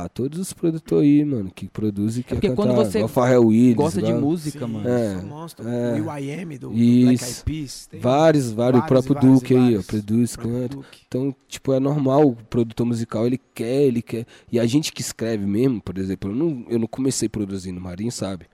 [0.04, 3.08] ah, todos os produtores aí, mano, que produzem e quer porque cantar, quando você igual
[3.10, 4.90] Pharrell Williams, Gosta de igual- música, Sim, mano.
[4.90, 5.68] É, sou monstro.
[5.68, 6.02] é.
[6.02, 6.58] O I.M.
[6.58, 7.06] do, do Isso.
[7.06, 7.88] Black Eyed Peas.
[7.88, 9.86] tem Vários, vários, o próprio vários, Duke aí, ó, vários.
[9.86, 10.68] produz, canta.
[10.76, 11.00] Duke.
[11.08, 14.26] Então, tipo, é normal o produtor musical, ele quer, ele quer.
[14.52, 17.84] E a gente que escreve mesmo, por exemplo, eu não, eu não comecei produzindo, o
[17.84, 18.46] Marinho sabe.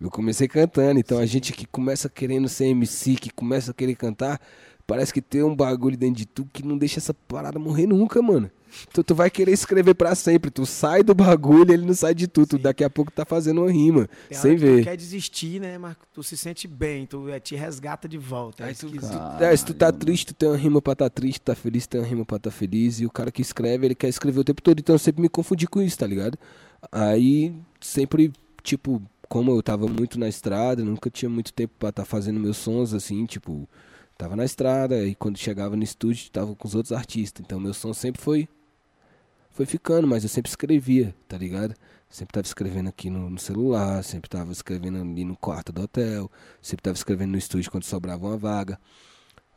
[0.00, 3.94] Eu comecei cantando, então a gente que começa querendo ser MC, que começa a querer
[3.94, 4.40] cantar,
[4.84, 8.20] parece que tem um bagulho dentro de tu que não deixa essa parada morrer nunca,
[8.20, 8.50] mano.
[8.92, 12.26] Tu, tu vai querer escrever pra sempre, tu sai do bagulho, ele não sai de
[12.26, 12.62] tu, tu Sim.
[12.62, 14.80] daqui a pouco tá fazendo uma rima, Tem sem que ver.
[14.80, 18.64] Tu quer desistir, né, mas tu se sente bem, tu é, te resgata de volta.
[18.64, 18.90] É Aí tu-.
[18.90, 21.86] Caralho, É, se tu tá triste, tu tem uma rima pra tá triste, tá feliz,
[21.86, 23.00] tu tem uma rima pra tá feliz.
[23.00, 24.78] E o cara que escreve, ele quer escrever o tempo todo.
[24.78, 26.38] Então eu sempre me confundi com isso, tá ligado?
[26.90, 32.04] Aí, sempre, tipo, como eu tava muito na estrada, nunca tinha muito tempo pra tá
[32.04, 33.68] fazendo meus sons, assim, tipo,
[34.18, 35.04] tava na estrada.
[35.06, 37.42] E quando chegava no estúdio, tava com os outros artistas.
[37.44, 38.48] Então meu som sempre foi,
[39.52, 41.74] foi ficando, mas eu sempre escrevia, tá ligado?
[42.08, 46.30] Sempre tava escrevendo aqui no, no celular, sempre tava escrevendo ali no quarto do hotel,
[46.60, 48.78] sempre tava escrevendo no estúdio quando sobrava uma vaga.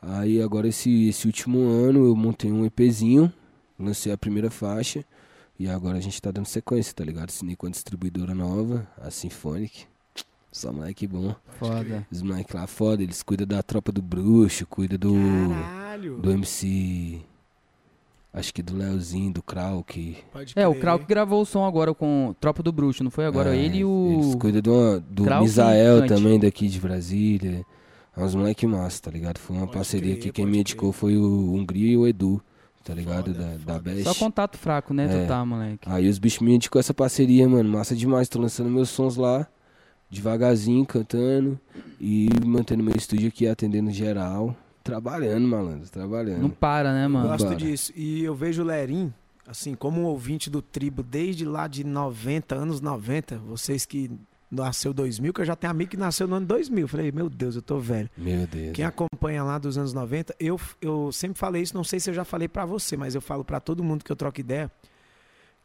[0.01, 3.31] Aí agora esse, esse último ano eu montei um EPzinho,
[3.79, 5.03] lancei a primeira faixa
[5.57, 7.29] e agora a gente tá dando sequência, tá ligado?
[7.29, 9.85] Assinei com a distribuidora nova, a Symphonic.
[10.51, 11.35] Só moleque bom.
[11.59, 12.07] Foda.
[12.09, 15.13] Os moleques lá foda, eles cuidam da tropa do bruxo, cuidam do,
[15.49, 16.17] Caralho.
[16.19, 17.21] do MC.
[18.37, 20.17] Acho que do Leozinho, do Krauk.
[20.33, 20.75] Pode É, o.
[20.75, 23.55] Krauk gravou o som agora com Tropa do Bruxo, não foi agora?
[23.55, 24.37] É, ele e Eles o.
[24.37, 27.65] cuidam do, uma- do Krauk Misael também daqui de Brasília.
[28.17, 29.37] É uns moleque massa, tá ligado?
[29.39, 32.41] Foi uma Pode parceria crer, que quem me indicou foi o Hungria e o Edu,
[32.83, 33.33] tá ligado?
[33.33, 33.79] Foda, da, da foda.
[33.79, 34.03] Best.
[34.03, 35.23] Só contato fraco, né, É.
[35.23, 35.87] tu tá, moleque?
[35.89, 37.69] Aí os bichos me indicou essa parceria, mano.
[37.69, 38.27] Massa demais.
[38.27, 39.47] Tô lançando meus sons lá,
[40.09, 41.59] devagarzinho, cantando.
[41.99, 44.55] E mantendo meu estúdio aqui, atendendo geral.
[44.85, 46.41] Trabalhando, malandro, trabalhando.
[46.43, 47.27] Não para, né, Eu mano?
[47.27, 47.55] gosto Bora.
[47.55, 47.91] disso.
[47.95, 49.11] E eu vejo o Lerim,
[49.47, 53.39] assim, como um ouvinte do Tribo desde lá de 90, anos 90.
[53.39, 54.11] Vocês que
[54.51, 56.87] nasceu 2000, que eu já tenho amigo que nasceu no ano 2000.
[56.87, 58.07] Falei, meu Deus, eu tô velho.
[58.15, 58.73] Meu Deus.
[58.73, 62.13] Quem acompanha lá dos anos 90, eu, eu sempre falei isso, não sei se eu
[62.13, 64.71] já falei pra você, mas eu falo pra todo mundo que eu troco ideia,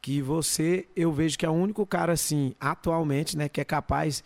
[0.01, 4.25] que você, eu vejo que é o único cara, assim, atualmente, né, que é capaz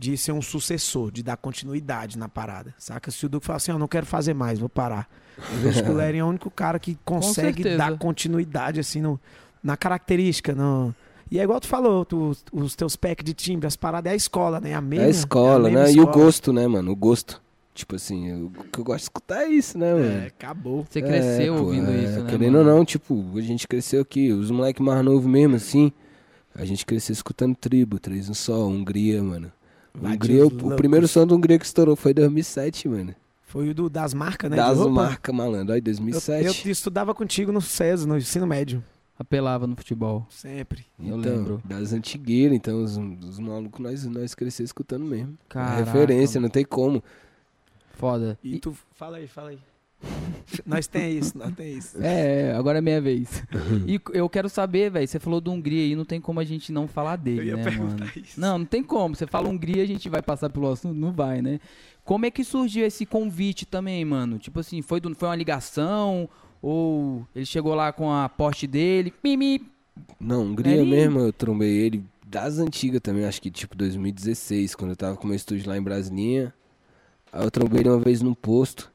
[0.00, 3.10] de ser um sucessor, de dar continuidade na parada, saca?
[3.10, 5.06] Se o Duque fala assim, ó, não quero fazer mais, vou parar.
[5.36, 9.20] Eu vejo que o Leren é o único cara que consegue dar continuidade, assim, no,
[9.62, 10.94] na característica, no...
[11.30, 14.16] E é igual tu falou, tu- os teus packs de timbre, as paradas é a
[14.16, 14.72] escola, né?
[14.74, 15.92] A mesma, É a escola, a mesma né?
[15.92, 16.12] E o escola.
[16.24, 16.90] gosto, né, mano?
[16.92, 17.40] O gosto.
[17.74, 20.22] Tipo assim, eu- o que eu gosto de escutar é isso, né, mano?
[20.22, 20.84] É, acabou.
[20.90, 22.30] Você cresceu É, pô, ouvindo é, isso, né?
[22.30, 22.70] Querendo mano?
[22.70, 25.92] ou não, tipo, a gente cresceu aqui, os moleques mais novos mesmo, assim.
[26.54, 29.52] A gente cresceu escutando tribo, três no sol, Hungria, mano.
[29.94, 33.14] Hungria, o, primeiro som do Hungria que estourou foi em 2007, mano.
[33.42, 34.56] Foi o do, das marcas, né?
[34.56, 36.66] das marcas, malandro, aí Eu, 2007.
[36.68, 38.82] eu estudava contigo no SES, no ensino médio.
[39.18, 40.26] Apelava no futebol.
[40.30, 40.86] Sempre.
[40.98, 41.62] eu então, lembro.
[41.64, 45.32] Das antigueiras, então os, os malucos nós, nós crescemos escutando mesmo.
[45.32, 47.02] É Caraca, referência, não tem como.
[47.94, 48.38] Foda.
[48.42, 48.74] E, E tu.
[48.94, 49.58] Fala aí, fala aí.
[50.66, 51.96] Nós tem isso, nós tem isso.
[52.02, 53.42] É, agora é minha vez.
[53.86, 56.72] E eu quero saber, velho, você falou do Hungria aí, não tem como a gente
[56.72, 58.12] não falar Eu dele, ia né, perguntar mano?
[58.16, 58.40] isso.
[58.40, 59.14] Não, não tem como.
[59.14, 61.60] Você fala Hungria, a gente vai passar pelo assunto, não vai, né?
[62.04, 64.38] Como é que surgiu esse convite também, mano?
[64.38, 66.28] Tipo assim, foi, do- foi uma ligação?
[66.62, 69.12] Ou ele chegou lá com a Porsche dele?
[69.22, 69.66] Mimi.
[70.18, 74.96] Não, Hungria mesmo, eu trombei ele das antigas também, acho que tipo 2016, quando eu
[74.96, 76.52] tava com meu estúdio lá em Brasilinha.
[77.32, 78.90] Aí eu trombei ele uma vez num posto.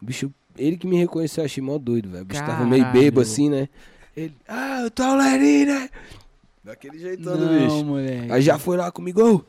[0.00, 2.22] O bicho, ele que me reconheceu, eu achei mó doido, velho.
[2.22, 3.00] O bicho tava meio Caralho.
[3.02, 3.68] bebo assim, né?
[4.16, 5.90] Ele, ah, eu tô né?
[6.62, 7.84] Daquele jeitão do bicho.
[7.84, 8.32] Moleque.
[8.32, 9.44] Aí já foi lá comigo, ô,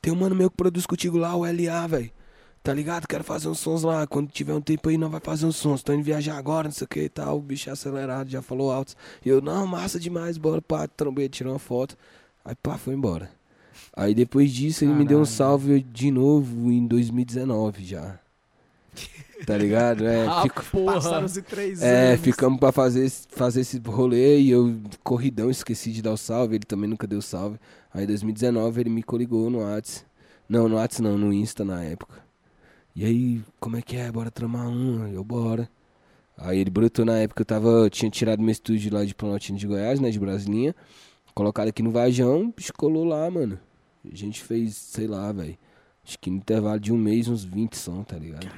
[0.00, 2.10] tem um mano meu que produz contigo lá, o LA, velho.
[2.62, 3.06] Tá ligado?
[3.06, 4.06] Quero fazer uns sons lá.
[4.06, 5.82] Quando tiver um tempo aí, não vai fazer uns sons.
[5.82, 7.38] Tô indo viajar agora, não sei o que e tal.
[7.38, 8.94] O bicho é acelerado, já falou alto.
[9.24, 11.96] E eu, não, massa demais, bora, pá, trombei, tirou uma foto.
[12.44, 13.30] Aí, pá, foi embora.
[13.94, 15.26] Aí depois disso, ele me deu um Caralho.
[15.26, 18.18] salve de novo em 2019 já.
[19.46, 20.06] Tá ligado?
[20.06, 20.94] É, Ah, fico- porra.
[20.94, 22.20] Passaram-se três é, anos.
[22.22, 26.56] ficamos pra fazer, esse- fazer esse rolê e eu, corridão, esqueci de dar o salve,
[26.56, 27.58] ele também nunca deu salve.
[27.92, 30.04] Aí em 2019 ele me coligou no Whats.
[30.48, 32.18] Não, no Whats não, no Insta na época.
[32.96, 34.10] E aí, como é que é?
[34.10, 35.06] Bora tramar um?
[35.08, 35.68] Eu, bora.
[36.36, 39.58] Aí ele brotou na época, eu tava, eu tinha tirado meu estúdio lá de Planaltina
[39.58, 40.74] de Goiás, né, de Brasilinha.
[41.34, 43.58] Colocado aqui no Vajão, colou lá, mano.
[44.10, 45.56] A gente fez, sei lá, velho.
[46.04, 48.48] Acho que no intervalo de um mês, uns 20 som, tá ligado?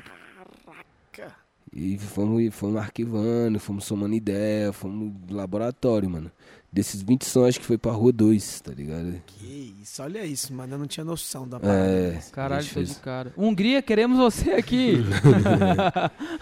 [1.72, 6.30] E fomos, fomos arquivando, fomos somando ideia, fomos no laboratório, mano.
[6.72, 9.20] Desses 20 sons, acho que foi pra rua 2, tá ligado?
[9.26, 10.74] Que isso, olha isso, mano.
[10.74, 11.88] Eu não tinha noção da parada.
[11.88, 12.20] É.
[12.32, 13.32] Caralho, tô de cara.
[13.36, 14.98] Hungria, queremos você aqui.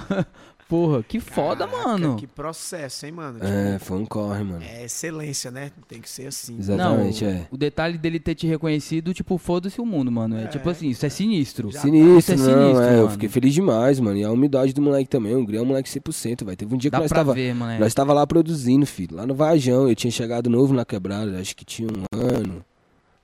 [0.68, 2.16] Porra, que foda, Caraca, mano.
[2.16, 3.38] Que processo, hein, mano?
[3.42, 4.62] É, foi um corre, mano.
[4.62, 5.70] É excelência, né?
[5.88, 6.58] Tem que ser assim.
[6.58, 7.48] Exatamente, Não, é.
[7.50, 10.36] O detalhe dele ter te reconhecido, tipo, foda-se o mundo, mano.
[10.36, 10.46] É, É.
[10.48, 11.70] tipo assim, isso é sinistro.
[11.70, 13.00] Já- Sinistro, Isso é não, sinistro, é.
[13.00, 14.18] Eu fiquei feliz demais, mano.
[14.18, 15.34] E a humildade do moleque também.
[15.34, 16.54] O Hungria é um moleque 100%, vai.
[16.54, 17.72] Teve um dia que Dá nós pra tava, ver, mano.
[17.72, 17.78] é.
[17.78, 19.16] nós tava lá produzindo, filho.
[19.16, 19.88] Lá no Vajão.
[19.88, 22.62] Eu tinha chegado novo na quebrada, acho que tinha um ano.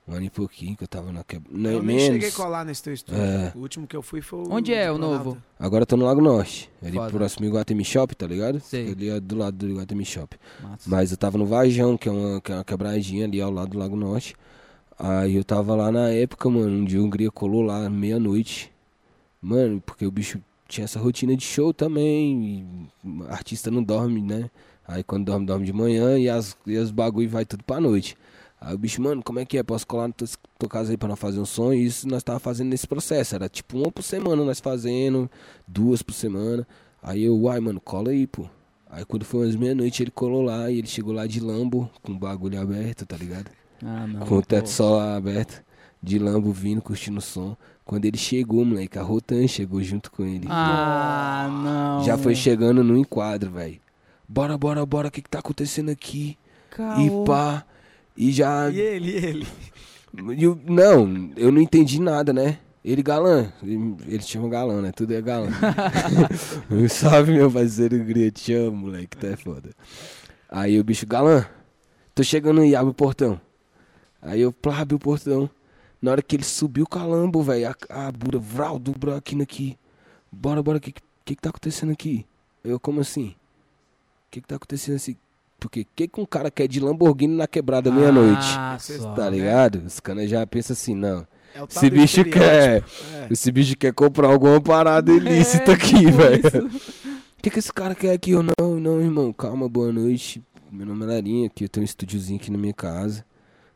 [0.07, 1.57] Um ano e pouquinho que eu tava na quebrada.
[1.57, 2.03] Eu nem menos.
[2.03, 3.19] cheguei a colar nesse teu estúdio.
[3.19, 3.51] É.
[3.55, 4.51] O último que eu fui foi o.
[4.51, 5.25] Onde é o Planalto.
[5.25, 5.37] novo?
[5.59, 6.69] Agora eu tô no Lago Norte.
[6.83, 7.09] Ali Foda.
[7.11, 8.59] próximo do Iguatemi Shop, tá ligado?
[8.59, 8.91] Sei.
[8.91, 10.37] Ali é do lado do Iguatemi Shop.
[10.61, 10.87] Massa.
[10.89, 13.71] Mas eu tava no Vajão, que é uma, que é uma quebradinha ali ao lado
[13.71, 14.35] do Lago Norte.
[14.97, 16.81] Aí eu tava lá na época, mano.
[16.81, 18.71] Um dia o Hungria colou lá, meia-noite.
[19.41, 22.63] Mano, porque o bicho tinha essa rotina de show também.
[23.03, 24.51] e artista não dorme, né?
[24.87, 28.15] Aí quando dorme, dorme de manhã e as, e as bagulho vai tudo pra noite.
[28.65, 29.63] Aí o bicho, mano, como é que é?
[29.63, 31.71] Posso colar na tua, tua casa aí pra nós fazer um som?
[31.71, 33.35] E isso nós tava fazendo nesse processo.
[33.35, 35.29] Era tipo uma por semana nós fazendo,
[35.67, 36.67] duas por semana.
[37.01, 38.47] Aí eu, uai, mano, cola aí, pô.
[38.89, 42.13] Aí quando foi umas meia-noite ele colou lá e ele chegou lá de Lambo, com
[42.13, 43.51] o bagulho aberto, tá ligado?
[43.83, 44.25] Ah, não.
[44.25, 44.71] com o teto pô.
[44.71, 45.63] solar aberto,
[46.01, 47.55] de Lambo vindo, curtindo o som.
[47.85, 50.47] Quando ele chegou, moleque, a Rotan chegou junto com ele.
[50.49, 52.03] Ah, não.
[52.03, 53.79] Já foi chegando no enquadro, velho.
[54.27, 56.35] Bora, bora, bora, o que que tá acontecendo aqui?
[56.71, 56.99] Caô.
[56.99, 57.63] E pá.
[58.15, 58.69] E já.
[58.69, 59.47] E ele, e ele.
[60.39, 62.59] Eu- não, eu não entendi nada, né?
[62.85, 64.93] Ele galã, ele, ele chama galã, né?
[64.93, 65.49] Tudo é galã.
[66.89, 69.71] Salve, meu parceiro Gria, te amo, moleque, tá é foda.
[70.47, 71.45] Aí o bicho, galã,
[72.13, 73.41] tô chegando aí, abre o portão.
[74.21, 75.49] Aí eu, plá, abri o portão.
[76.01, 79.77] Na hora que ele subiu o calambo, velho, a, a bura, vral, buraquinho aqui.
[80.31, 82.25] Bora, bora, o que, que que tá acontecendo aqui?
[82.63, 83.29] Eu, como assim?
[83.29, 85.15] O que que tá acontecendo assim?
[85.59, 88.47] Porque que que um cara quer de Lamborghini na quebrada meia-noite?
[88.57, 88.77] Ah.
[89.15, 89.83] Tá ligado?
[89.85, 91.25] Os caras já pensam assim, não.
[91.55, 92.83] É o Esse bicho quer.
[93.13, 93.27] É.
[93.31, 96.67] Esse bicho quer comprar alguma parada ilícita aqui, velho.
[96.67, 98.31] O que, que esse cara quer aqui?
[98.31, 100.43] Eu, não, não, irmão, calma, boa noite.
[100.69, 103.25] Meu nome é Larinha, aqui eu tenho um estúdiozinho aqui na minha casa.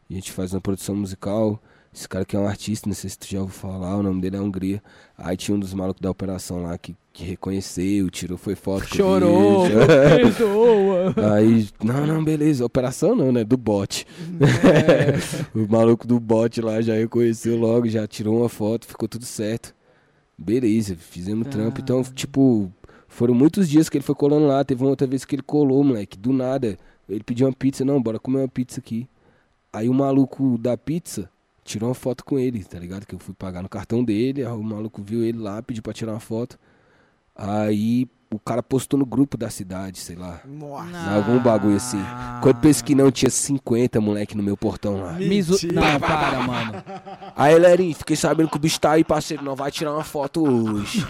[0.09, 1.61] A gente faz uma produção musical.
[1.93, 4.21] Esse cara aqui é um artista, não sei se tu já ouviu falar, o nome
[4.21, 4.83] dele é Hungria.
[5.17, 9.65] Aí tinha um dos malucos da operação lá que, que reconheceu, tirou, foi foto Chorou,
[9.67, 11.13] perdoa.
[11.35, 13.43] Aí, não, não, beleza, operação não, né?
[13.43, 14.07] Do bot.
[14.39, 15.19] É.
[15.53, 19.75] o maluco do bot lá já reconheceu logo, já tirou uma foto, ficou tudo certo.
[20.37, 21.81] Beleza, fizemos trampo.
[21.81, 22.71] Então, tipo,
[23.09, 24.63] foram muitos dias que ele foi colando lá.
[24.63, 26.77] Teve uma outra vez que ele colou, moleque, do nada.
[27.09, 29.09] Ele pediu uma pizza, não, bora comer uma pizza aqui.
[29.73, 31.29] Aí o maluco da pizza
[31.65, 33.05] tirou uma foto com ele, tá ligado?
[33.05, 35.91] Que eu fui pagar no cartão dele, aí o maluco viu ele lá, pediu pra
[35.91, 36.57] tirar uma foto.
[37.41, 40.41] Aí o cara postou no grupo da cidade, sei lá.
[40.45, 41.15] Nossa.
[41.15, 41.97] Algum bagulho assim.
[42.43, 45.13] Quando eu pensei que não, tinha 50 moleque no meu portão lá.
[45.13, 45.73] Mentira.
[45.73, 46.73] Não, para, mano.
[47.35, 49.43] Aí, Lerinho, fiquei sabendo que o bicho tá aí, parceiro.
[49.43, 51.03] Não vai tirar uma foto hoje.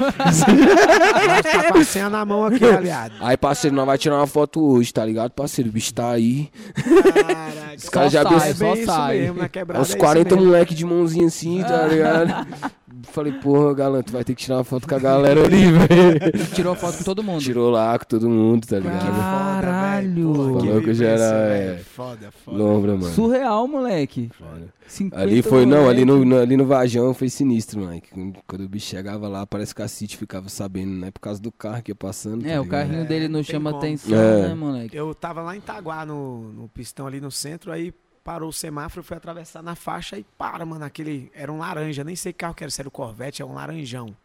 [1.75, 3.15] Nós tá a mão aqui, aliado.
[3.19, 5.69] Aí, parceiro, não vai tirar uma foto hoje, tá ligado, parceiro?
[5.69, 6.49] O bicho tá aí.
[6.73, 7.75] Caraca.
[7.77, 8.53] Os caras já sai, É pensam.
[8.53, 9.17] só bem isso sai.
[9.19, 10.47] mesmo, na quebrada Uns é isso 40 mesmo.
[10.49, 12.47] moleque de mãozinha assim, tá ligado?
[13.04, 16.46] falei, porra, galã, tu vai ter que tirar uma foto com a galera ali, velho.
[16.54, 17.42] Tirou foto com todo mundo.
[17.42, 19.00] Tirou lá com todo mundo, tá ligado?
[19.06, 20.34] foda, Caralho.
[20.34, 21.72] Porra, Falou que já vivência, era, velho.
[21.72, 21.78] é.
[21.78, 22.58] Foda, foda.
[22.58, 23.14] Lombra, mano.
[23.14, 24.30] Surreal, moleque.
[24.38, 24.74] Foda.
[24.88, 26.26] 50 Ali foi, não, ali moleque.
[26.26, 28.02] no, no- ali no Vajão foi sinistro, mano.
[28.02, 28.10] que
[28.48, 31.12] Quando o bicho chegava lá, parece que a City ficava sabendo, né?
[31.12, 32.44] Por causa do carro que ia passando.
[32.46, 32.70] É, tá o ligado?
[32.82, 33.84] carrinho É, dele não chama como.
[33.84, 34.48] atenção, É.
[34.48, 34.98] né, moleque?
[34.98, 37.94] Eu tava lá em Itaguá, no, no pistão ali no centro, aí
[38.30, 42.15] parou o semáforo, foi atravessar na faixa e para, mano, aquele, era um laranja, nem
[42.15, 44.15] sei que carro que era, se era o Corvette, é um laranjão.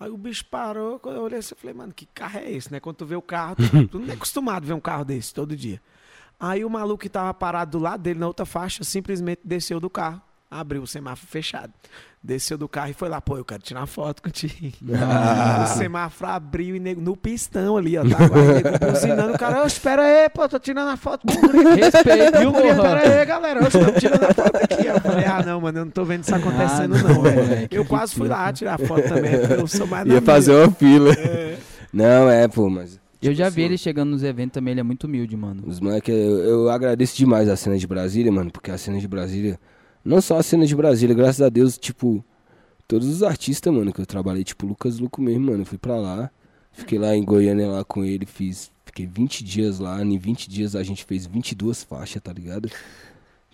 [0.00, 2.72] Aí o bicho parou, quando eu olhei assim, eu falei, mano, que carro é esse,
[2.72, 2.80] né?
[2.80, 5.32] Quando tu vê o carro, tu, tu não é acostumado a ver um carro desse
[5.32, 5.80] todo dia.
[6.40, 9.88] Aí o maluco que tava parado do lado dele, na outra faixa, simplesmente desceu do
[9.88, 10.20] carro,
[10.60, 11.72] abriu o semáforo fechado.
[12.22, 14.54] Desceu do carro e foi lá, pô, eu quero tirar foto contigo.
[14.94, 15.64] Ah.
[15.74, 18.02] O semáforo abriu e nego, no pistão ali, ó.
[18.02, 19.34] Tá buzinando.
[19.34, 21.80] O cara, "Ô, espera aí, pô, tô tirando a foto com o Guri.
[21.82, 22.82] Respeita, E o Guri, porra.
[22.96, 24.86] pera aí, galera, eu estou tirando a foto aqui.
[24.86, 27.42] Eu falei, ah, não, mano, eu não tô vendo isso acontecendo, Ah, não, não, velho.
[27.44, 30.64] moleque, Eu quase fui lá tirar foto também, porque eu sou mais Ia fazer minha.
[30.64, 31.14] uma fila.
[31.92, 32.94] Não, é, pô, mas.
[33.22, 35.62] Eu tipo já assim, vi ele chegando nos eventos também, ele é muito humilde, mano.
[35.66, 39.08] Os moleques, eu, eu agradeço demais a cena de Brasília, mano, porque a cena de
[39.08, 39.58] Brasília.
[40.04, 42.24] Não só a cena de Brasília, graças a Deus, tipo,
[42.86, 45.96] todos os artistas, mano, que eu trabalhei, tipo, Lucas Luco mesmo, mano, eu fui pra
[45.96, 46.30] lá.
[46.72, 48.70] Fiquei lá em Goiânia lá com ele, fiz.
[48.84, 52.68] Fiquei 20 dias lá, em 20 dias a gente fez 22 faixas, tá ligado?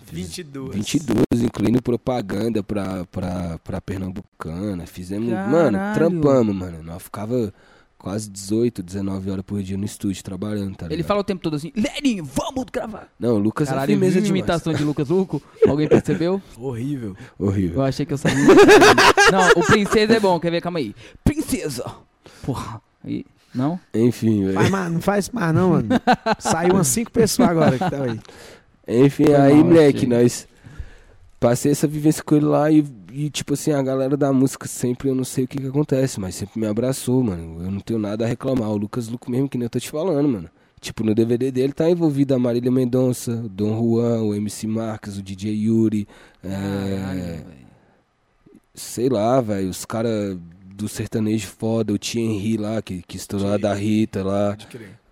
[0.04, 0.74] Fiz 22.
[0.74, 4.86] 22, incluindo propaganda pra, pra, pra Pernambucana.
[4.86, 5.50] Fizemos, Caralho.
[5.52, 6.82] mano, trampamos, mano.
[6.82, 7.52] Nós ficava
[8.00, 10.92] quase 18, 19 horas por dia no estúdio trabalhando, tá ligado?
[10.92, 13.08] Ele fala o tempo todo assim, Lenin, vamos gravar.
[13.18, 14.38] Não, o Lucas é Caralho, firmeza viu demais.
[14.40, 15.42] imitação de Lucas Luco?
[15.68, 16.42] Alguém percebeu?
[16.56, 17.14] Horrível.
[17.38, 17.76] Horrível.
[17.76, 18.42] Eu achei que eu sabia.
[19.30, 20.62] não, o princesa é bom, quer ver?
[20.62, 20.94] Calma aí.
[21.22, 21.84] Princesa!
[22.42, 22.80] Porra.
[23.04, 23.24] Aí,
[23.54, 23.78] não?
[23.94, 24.54] Enfim, velho.
[24.54, 25.88] Faz mais, não faz mais, não, mano.
[26.38, 28.20] Saiu umas cinco pessoas agora que tá aí.
[29.04, 30.08] Enfim, Foi aí, mal, moleque, achei.
[30.08, 30.48] nós
[31.38, 35.08] passei essa vivência com ele lá e, e, tipo assim, a galera da música sempre,
[35.08, 37.62] eu não sei o que que acontece, mas sempre me abraçou, mano.
[37.64, 38.70] Eu não tenho nada a reclamar.
[38.70, 40.48] O Lucas Luco mesmo, que nem eu tô te falando, mano.
[40.80, 45.18] Tipo, no DVD dele tá envolvido a Marília Mendonça, o Dom Juan, o MC Marques,
[45.18, 46.08] o DJ Yuri,
[46.42, 47.46] Caralho, é, velho.
[48.74, 50.38] sei lá, velho, os caras
[50.74, 54.56] do sertanejo foda, o Tia Henry lá, que, que estourou lá da Rita lá.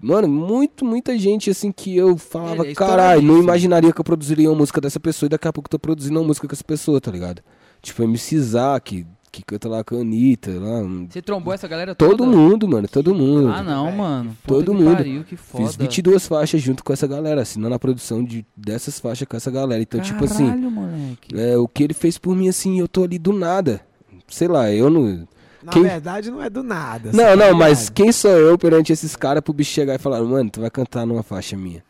[0.01, 3.43] Mano, muito, muita gente assim que eu falava, Ele é caralho, não estouradíssimo.
[3.43, 6.27] imaginaria que eu produziria uma música dessa pessoa e daqui a pouco tô produzindo uma
[6.27, 7.43] música com essa pessoa, tá ligado?
[7.89, 10.81] Tipo, MC Zack, que canta lá com a Anitta, lá.
[11.09, 12.11] Você trombou essa galera toda?
[12.17, 13.49] Todo mundo, mano, todo mundo.
[13.49, 14.37] Ah, não, mano.
[14.47, 14.97] Todo que mundo.
[14.97, 15.65] Pariu, que foda.
[15.67, 19.51] Fiz 22 faixas junto com essa galera, assinando a produção de, dessas faixas com essa
[19.51, 19.83] galera.
[19.83, 21.35] Então, tipo assim, Caralho, moleque.
[21.41, 23.81] é, o que ele fez por mim, assim, eu tô ali do nada.
[24.29, 25.27] Sei lá, eu não.
[25.63, 27.11] Na Quem- verdade, não é do nada.
[27.13, 30.23] Não, tá não, mas quem sou eu perante esses caras pro bicho chegar e falar,
[30.23, 31.83] mano, tu vai cantar numa faixa minha.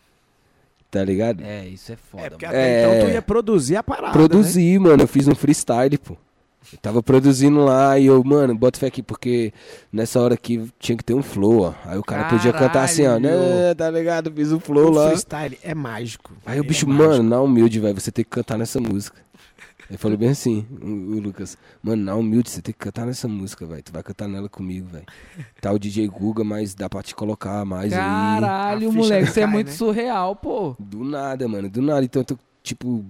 [0.91, 1.43] Tá ligado?
[1.45, 2.24] É, isso é foda.
[2.26, 2.59] É, porque mano.
[2.59, 2.95] até É.
[2.97, 4.07] então tu ia produzir a parada.
[4.07, 4.12] né?
[4.12, 6.16] Produzi, mano, eu fiz um freestyle, pô.
[6.72, 9.53] Eu tava produzindo lá e eu, mano, bota fé aqui, porque
[9.93, 11.72] nessa hora aqui tinha que ter um flow, ó.
[11.86, 13.74] Aí o cara podia cantar assim, ó, né, Caralho.
[13.74, 14.32] tá ligado?
[14.32, 15.07] Fiz o O flow lá.
[15.09, 16.32] freestyle é mágico.
[16.45, 17.09] Aí o É bicho, mágico.
[17.09, 19.16] mano, na humilde, velho, você tem que cantar nessa música.
[19.89, 23.26] Ele falou bem assim, o, o Lucas, mano, na humilde, você tem que cantar nessa
[23.26, 23.82] música, velho.
[23.82, 25.07] Tu vai cantar nela comigo, velho.
[25.61, 27.99] Tá o DJ Guga, mas dá pra te colocar mais aí.
[27.99, 29.72] Caralho, A ficha moleque, isso é muito né?
[29.72, 30.76] surreal, pô.
[30.78, 32.05] Do nada, mano, do nada.
[32.05, 33.03] Então, eu tô, tipo,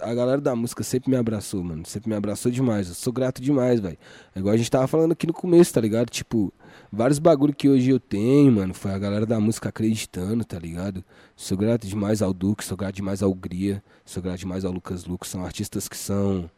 [0.00, 1.84] a galera da música sempre me abraçou, mano.
[1.86, 2.88] Sempre me abraçou demais.
[2.88, 3.98] Eu sou grato demais, velho.
[4.34, 6.08] É igual a gente tava falando aqui no começo, tá ligado?
[6.10, 6.52] Tipo,
[6.90, 11.04] vários bagulho que hoje eu tenho, mano, foi a galera da música acreditando, tá ligado?
[11.34, 15.04] Sou grato demais ao Duque, sou grato demais ao Gria, sou grato demais ao Lucas
[15.04, 15.28] Lucas.
[15.28, 16.50] São artistas que são.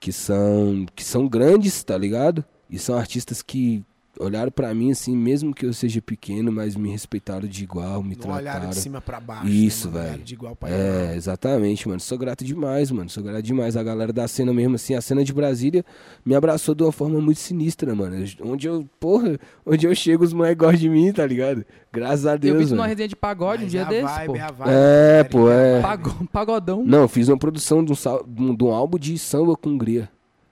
[0.00, 0.86] que são.
[0.94, 2.44] que são grandes, tá ligado?
[2.68, 3.84] E são artistas que
[4.20, 8.16] olharam pra mim assim, mesmo que eu seja pequeno, mas me respeitaram de igual, me
[8.16, 8.70] Não olharam trataram.
[8.70, 9.48] de cima pra baixo.
[9.48, 10.04] Isso, né, velho.
[10.06, 11.14] Olharam De igual pra É, igual.
[11.16, 12.00] exatamente, mano.
[12.00, 13.08] Sou grato demais, mano.
[13.10, 13.76] Sou grato demais.
[13.76, 15.84] A galera da cena mesmo, assim, a cena de Brasília
[16.24, 18.16] me abraçou de uma forma muito sinistra, mano.
[18.16, 21.64] Eu- Onde eu, porra, onde eu chego, os moleques gostam de mim, tá ligado?
[21.92, 22.90] Graças a Eu vi Deus, isso numa mano.
[22.90, 24.36] resenha de pagode um Mas dia é a desse, vibe, pô.
[24.36, 25.72] É, a vibe, É, cara, pô, é.
[25.80, 25.82] vibe.
[25.82, 26.84] Pago- pagodão.
[26.84, 29.76] Não, fiz uma produção de um, sal- de um, de um álbum de samba com
[29.78, 30.08] gria.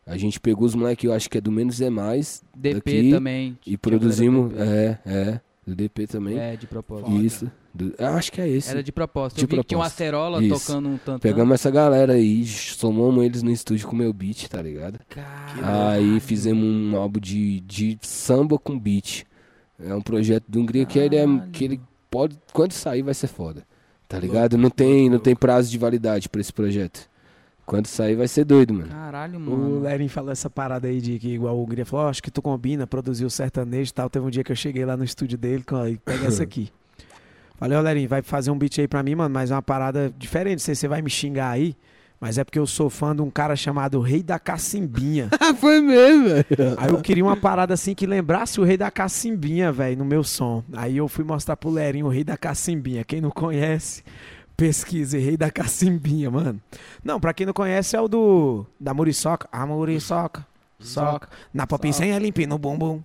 [0.06, 3.10] A gente pegou os moleques, eu acho que é do Menos é Mais, DP daqui,
[3.10, 3.58] também.
[3.66, 4.52] e produzimos.
[4.58, 5.40] É, é.
[5.66, 6.34] Do DP também.
[6.34, 6.52] do DP.
[6.52, 7.22] É, de propósito.
[7.22, 7.50] Isso.
[7.72, 8.68] Do- eu acho que é esse.
[8.70, 9.38] Era de propósito.
[9.38, 10.02] De Eu vi que tinha uma propósito.
[10.02, 10.66] acerola Isso.
[10.66, 11.22] tocando um tanto.
[11.22, 15.00] Pegamos essa galera aí, somamos eles no estúdio com o meu beat, tá ligado?
[15.62, 19.24] Aí fizemos um álbum de, de samba com beat.
[19.82, 21.50] É um projeto de Hungria que ele, é, Caralho.
[21.50, 21.80] que ele
[22.10, 22.38] pode.
[22.52, 23.64] Quando sair vai ser foda.
[24.06, 24.56] Tá ligado?
[24.58, 27.08] Não tem, não tem prazo de validade pra esse projeto.
[27.66, 28.88] Quando sair vai ser doido, mano.
[28.88, 29.80] Caralho, O mano.
[29.80, 32.42] Lerin falou essa parada aí de que igual o Gria falou, "Ó, acho que tu
[32.42, 34.10] combina, produziu sertanejo e tal.
[34.10, 36.70] Teve um dia que eu cheguei lá no estúdio dele, com, aí, pega essa aqui.
[37.56, 40.12] Falei, ó, Lerin, vai fazer um beat aí pra mim, mano, mas é uma parada
[40.18, 40.54] diferente.
[40.54, 41.74] Não sei se você vai me xingar aí,
[42.20, 45.28] Mas é porque eu sou fã de um cara chamado Rei da Cacimbinha.
[45.38, 46.46] Ah, foi mesmo, velho.
[46.78, 50.22] Aí eu queria uma parada assim que lembrasse o Rei da Cacimbinha, velho, no meu
[50.24, 50.62] som.
[50.72, 53.04] Aí eu fui mostrar pro Lerinho o Rei da Cacimbinha.
[53.04, 54.02] Quem não conhece,
[54.56, 56.60] pesquise Rei da Cacimbinha, mano.
[57.02, 59.48] Não, pra quem não conhece é o do da Muriçoca.
[59.50, 60.46] A Muriçoca.
[60.80, 61.28] Soca.
[61.52, 63.02] Na popinha sem é limpinho, no bumbum.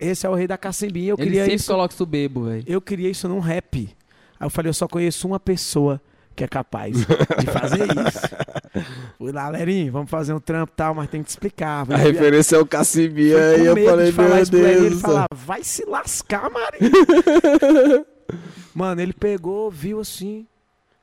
[0.00, 1.10] Esse é o Rei da Cacimbinha.
[1.10, 1.70] Eu Ele queria sempre isso.
[1.70, 2.64] coloca isso bebo, velho.
[2.66, 3.94] Eu queria isso num rap.
[4.38, 6.00] Aí eu falei, eu só conheço uma pessoa
[6.34, 8.86] que é capaz de fazer isso.
[9.18, 11.84] Fui lá, Lerinho, vamos fazer um trampo e tal, mas tem que te explicar.
[11.92, 14.66] A referência é o Cacimbinha e eu falei, de falar meu Deus.
[14.76, 15.00] ele céu.
[15.00, 16.90] falar, vai se lascar, Marinho.
[18.74, 20.46] Mano, ele pegou, viu assim.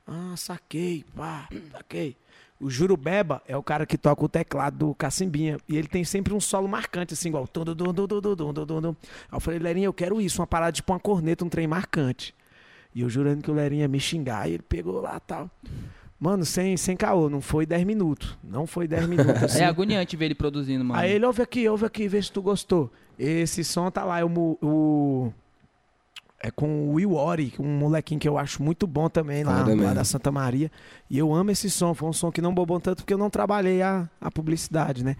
[0.05, 2.15] Ah, saquei, pá, saquei.
[2.59, 5.57] O Jurubeba é o cara que toca o teclado do Cacimbinha.
[5.67, 7.47] E ele tem sempre um solo marcante, assim, igual.
[7.53, 8.95] Dum, dum, dum, dum, dum, dum, dum, dum.
[9.31, 12.33] Aí eu falei, Lerinha, eu quero isso, uma parada tipo uma corneta, um trem marcante.
[12.95, 14.49] E eu jurando que o Lerinha ia me xingar.
[14.49, 15.51] E ele pegou lá tal.
[16.19, 18.35] Mano, sem, sem caô, não foi 10 minutos.
[18.43, 19.43] Não foi 10 minutos.
[19.43, 19.61] Assim.
[19.61, 20.99] É agoniante ver ele produzindo, mano.
[20.99, 22.91] Aí ele ouve aqui, ouve aqui, vê se tu gostou.
[23.19, 25.31] Esse som tá lá, eu, o,
[26.41, 29.75] é com o Will Ori, um molequinho que eu acho muito bom também lá, Foda
[29.83, 30.71] lá da Santa Maria.
[31.09, 33.29] E eu amo esse som, foi um som que não bobou tanto porque eu não
[33.29, 35.15] trabalhei a, a publicidade, né?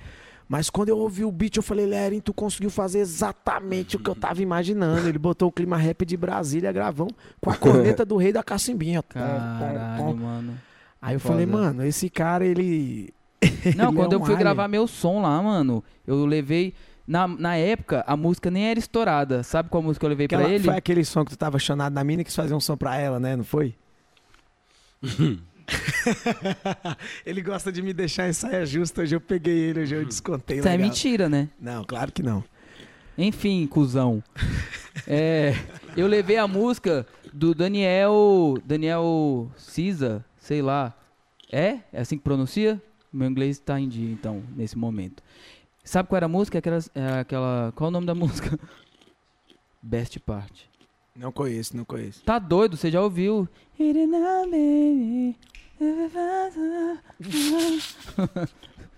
[0.50, 4.10] Mas quando eu ouvi o beat, eu falei, Lerin, tu conseguiu fazer exatamente o que
[4.10, 5.08] eu tava imaginando.
[5.08, 7.08] Ele botou o clima rap de Brasília, gravão,
[7.42, 9.04] com a corneta do rei da cacimbinha.
[9.04, 10.14] Pom, Caralho, pom.
[10.14, 10.54] mano.
[11.02, 11.34] Aí eu Foda.
[11.34, 13.14] falei, mano, esse cara, ele.
[13.76, 14.40] Não, ele quando é eu um fui alien.
[14.40, 16.74] gravar meu som lá, mano, eu levei.
[17.08, 19.42] Na, na época, a música nem era estourada.
[19.42, 20.64] Sabe qual música eu levei pra Aquela- ele?
[20.66, 22.98] Foi aquele som que tu tava chonado na mina e quis fazer um som pra
[22.98, 23.36] ela, né?
[23.36, 23.76] Não foi?
[27.26, 29.02] ele gosta de me deixar em saia justa.
[29.02, 30.60] Hoje eu peguei ele, hoje eu descontei.
[30.60, 31.50] Isso é mentira, né?
[31.60, 32.44] Não, claro que não.
[33.18, 34.24] Enfim, cuzão.
[35.06, 35.54] É,
[35.96, 38.56] eu levei a música do Daniel.
[38.66, 40.92] Daniel Cisa, sei lá.
[41.52, 41.78] É?
[41.94, 42.82] É assim que pronuncia?
[43.14, 45.22] Meu inglês tá em dia, então, nesse momento.
[45.88, 46.58] Sabe qual era a música?
[46.60, 48.60] Aquela, é aquela, qual o nome da música?
[49.82, 50.70] Best Part.
[51.16, 52.22] Não conheço, não conheço.
[52.24, 53.48] Tá doido, você já ouviu?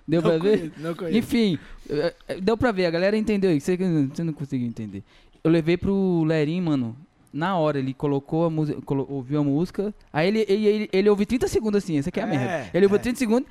[0.08, 0.58] Deu pra não ver?
[0.60, 1.18] Conheço, não conheço.
[1.18, 3.68] Enfim, eh, eh, deu pra ver, a galera entendeu isso.
[3.68, 5.04] Você, não- conseguiu entender.
[5.44, 6.98] Eu levei pro Lerim, mano.
[7.32, 9.94] Na hora, ele colocou a música, ouviu a música.
[10.12, 12.70] Aí ele, ele, ele, ele ouviu 30 segundos assim, essa aqui é a É, merda.
[12.74, 13.02] Ele ouviu é.
[13.02, 13.48] 30 segundos.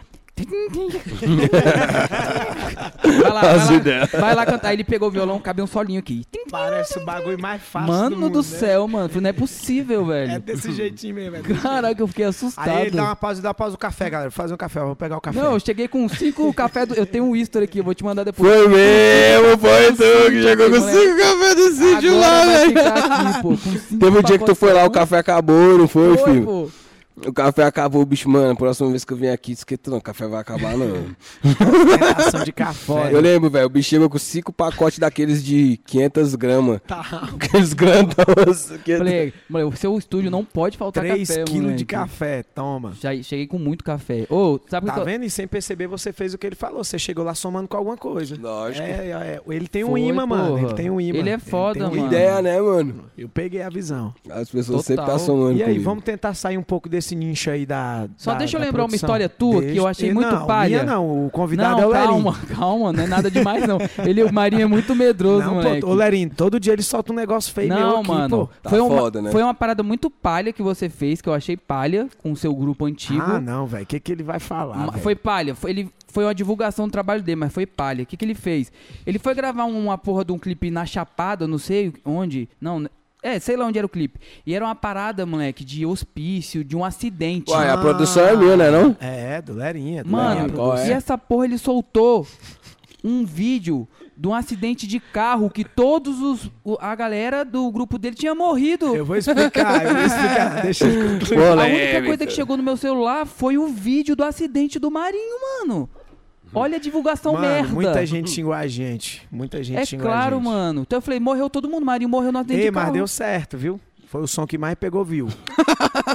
[3.02, 4.68] Vai lá, vai lá, vai lá cantar.
[4.68, 6.24] Aí ele pegou o violão, cabe um solinho aqui.
[6.50, 8.58] Parece o bagulho mais fácil Mano do, mundo, do né?
[8.58, 9.08] céu, mano.
[9.08, 10.32] Falei, Não é possível, velho.
[10.32, 11.36] É desse jeitinho mesmo.
[11.36, 12.68] É desse Caraca, eu fiquei assustado.
[12.68, 14.30] Aí ele dá uma pausa e dá uma pausa do café, galera.
[14.30, 15.40] Fazer um café, eu vou pegar o café.
[15.40, 16.86] Não, eu cheguei com cinco café.
[16.86, 16.94] Do...
[16.94, 18.52] Eu tenho um history aqui, eu vou te mandar depois.
[18.52, 23.98] Foi mesmo, foi tu que chegou com cinco cafés do sítio lá, vai velho.
[23.98, 26.44] Teve um dia que tu foi lá, o café acabou, não foi, Foi, filho?
[26.44, 26.70] pô.
[27.26, 28.56] O café acabou, bicho, mano.
[28.56, 31.14] Próxima vez que eu vim aqui, esquenta não, o café vai acabar, não.
[31.44, 33.12] Ostentação de café.
[33.12, 36.80] Eu lembro, velho, o bicho chegou com cinco pacotes daqueles de 500 gramas.
[36.86, 37.28] Tá.
[37.34, 38.70] Aqueles grandões.
[38.84, 41.78] que- Falei, moleque, o seu estúdio não pode faltar 3 café, quilos moleque.
[41.78, 42.92] de café, toma.
[43.00, 44.26] Já cheguei com muito café.
[44.30, 45.24] Ô, sabe Tá que vendo?
[45.24, 46.82] E sem perceber, você fez o que ele falou.
[46.84, 48.36] Você chegou lá somando com alguma coisa.
[48.40, 48.86] Lógico.
[48.86, 49.40] É, é, é.
[49.54, 50.58] Ele tem um Foi, imã, mano.
[50.58, 51.18] Ele tem um imã.
[51.18, 52.06] Ele é foda, tem um mano.
[52.06, 53.04] Ideia, né, mano?
[53.16, 54.14] Eu peguei a visão.
[54.30, 55.04] As pessoas Total.
[55.04, 55.84] sempre tá somando E aí, comigo.
[55.84, 58.08] vamos tentar sair um pouco desse nicho aí da.
[58.16, 59.06] Só da- deixa eu lembrar uma produção.
[59.06, 60.82] história tua que eu achei E muito não, palha.
[60.82, 62.08] Minha não, o convidado não, é o Lerinho.
[62.24, 63.78] calma, calma, não é nada demais não.
[64.04, 65.80] Ele, o Marinho é muito medroso, Não, moleque.
[65.80, 68.46] pô, ô todo dia ele solta um negócio feio meu Não, aqui, mano.
[68.46, 68.50] pô.
[68.62, 69.30] Tá foi, uma, foda, né?
[69.30, 72.54] foi uma parada muito palha que você fez, que eu achei palha com o seu
[72.54, 73.22] grupo antigo.
[73.22, 73.82] Ah, não, velho.
[73.84, 74.76] O que, que ele vai falar?
[74.76, 75.02] Ma- velho?
[75.02, 78.02] foi palha, foi, ele, foi uma divulgação do trabalho dele, mas foi palha.
[78.02, 78.72] O que, que ele fez?
[79.06, 82.48] Ele foi gravar uma porra de um clipe na Chapada, não sei onde.
[82.60, 82.84] Não,
[83.22, 84.18] é, sei lá onde era o clipe.
[84.46, 87.50] E era uma parada, moleque, de hospício, de um acidente.
[87.50, 88.96] Uai, a produção é minha, né, não?
[89.00, 90.04] É, do Lerinha.
[90.04, 90.88] Do Mano, Lerinha, qual é?
[90.88, 92.26] e essa porra ele soltou
[93.04, 93.86] um vídeo
[94.16, 98.34] de um acidente de carro que todos os o- a galera do grupo dele tinha
[98.34, 98.94] morrido.
[98.96, 100.62] Eu vou explicar, eu vou explicar.
[100.62, 101.18] Deixa eu...
[101.20, 104.90] Pô, A única coisa que chegou no meu celular foi o vídeo do acidente do
[104.90, 105.88] Marinho, mano.
[106.54, 107.72] Olha a divulgação Mano, merda.
[107.72, 109.26] muita gente xingou a gente.
[109.30, 110.48] Muita gente É xingou claro, a gente.
[110.48, 110.80] mano.
[110.82, 112.86] Então eu falei, morreu todo mundo, Marinho morreu no acidente Ei, de carro.
[112.86, 113.80] mas deu certo, viu?
[114.06, 115.28] Foi o som que mais pegou view.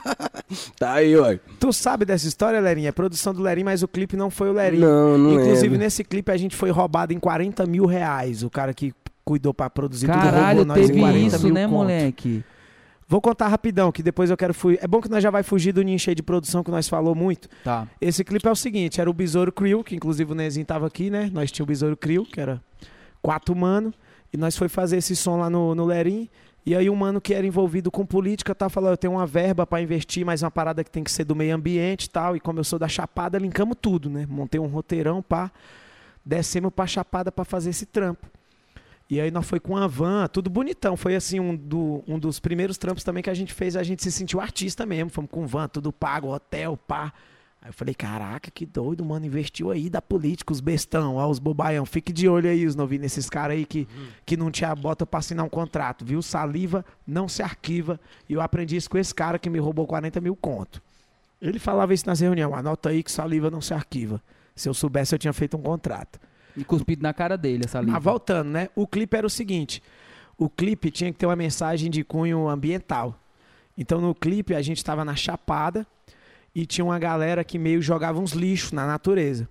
[0.78, 1.40] Tá aí, uai.
[1.60, 2.90] Tu sabe dessa história, Lerinha?
[2.90, 4.82] É produção do Lerinho, mas o clipe não foi o Lerinho.
[4.86, 5.80] Não, não Inclusive, lembro.
[5.80, 8.44] nesse clipe a gente foi roubado em 40 mil reais.
[8.44, 8.94] O cara que
[9.26, 11.74] cuidou pra produzir Caralho, tudo roubou nós em teve 40 isso, mil né, conto.
[11.74, 12.44] moleque?
[13.08, 14.80] Vou contar rapidão, que depois eu quero fugir.
[14.82, 17.14] É bom que nós já vai fugir do nicho aí de produção que nós falou
[17.14, 17.50] muito.
[17.64, 17.88] Tá.
[18.00, 21.10] Esse clipe é o seguinte, era o Besouro Crew, que inclusive o Nezinho tava aqui,
[21.10, 21.30] né?
[21.32, 22.62] Nós tínhamos o Besouro Crew, que era
[23.22, 23.94] quatro mano.
[24.32, 26.30] E nós foi fazer esse som lá no, no Lerim.
[26.66, 29.68] E aí um mano que era envolvido com política tá falando, eu tenho uma verba
[29.68, 32.36] pra investir, mas uma parada que tem que ser do meio ambiente e tal.
[32.36, 34.26] E como eu sou da Chapada, linkamos tudo, né?
[34.28, 35.52] Montei um roteirão, pá.
[36.26, 38.26] Descemos pra Chapada pra fazer esse trampo.
[39.10, 40.96] E aí nós foi com a van, tudo bonitão.
[40.98, 44.02] Foi assim um, do- um dos primeiros trampos também que a gente fez, a gente
[44.02, 45.10] se sentiu artista mesmo.
[45.10, 47.14] Fomos com van, tudo pago, hotel, pá.
[47.62, 49.26] Aí eu falei, caraca, que doido, mano.
[49.26, 51.86] Investiu aí da política, os bestão, ó, os bobaião.
[51.86, 53.88] Fique de olho aí, os novinhos, nesses caras aí que,
[54.26, 56.22] que não te bota pra assinar um contrato, viu?
[56.22, 58.00] Saliva não se arquiva.
[58.28, 60.82] E eu aprendi isso com esse cara que me roubou 40 mil conto.
[61.42, 64.22] Ele falava isso nas reuniões, anota aí que saliva não se arquiva.
[64.56, 66.20] Se eu soubesse, eu tinha feito um contrato.
[66.56, 67.94] E cuspido na cara dele, essa linha.
[67.94, 68.70] Mas voltando, né?
[68.76, 69.82] O clipe era o seguinte:
[70.38, 73.20] o clipe tinha que ter uma mensagem de cunho ambiental.
[73.78, 75.86] Então no clipe a gente estava na Chapada
[76.54, 79.48] e tinha uma galera que meio jogava uns lixos na natureza.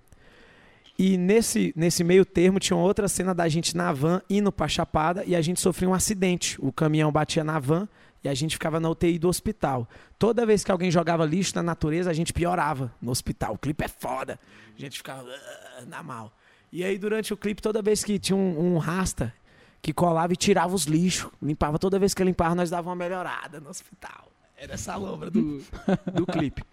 [0.97, 5.23] E nesse, nesse meio termo tinha outra cena da gente na van indo pra Chapada
[5.25, 6.55] e a gente sofreu um acidente.
[6.61, 7.89] O caminhão batia na van
[8.23, 9.89] e a gente ficava na UTI do hospital.
[10.17, 13.55] Toda vez que alguém jogava lixo na natureza, a gente piorava no hospital.
[13.55, 14.39] O clipe é foda.
[14.77, 16.31] A gente ficava "Ah", na mal.
[16.73, 19.31] E aí, durante o clipe, toda vez que tinha um, um rasta
[19.79, 23.59] que colava e tirava os lixos, limpava, toda vez que limpava, nós dava uma melhorada
[23.59, 24.31] no hospital.
[24.57, 25.61] Era essa lombra do,
[26.11, 26.63] do clipe.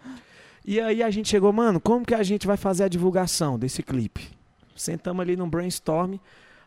[0.65, 3.83] E aí a gente chegou, mano, como que a gente vai fazer a divulgação desse
[3.83, 4.27] clipe?
[4.75, 6.15] Sentamos ali num brainstorm.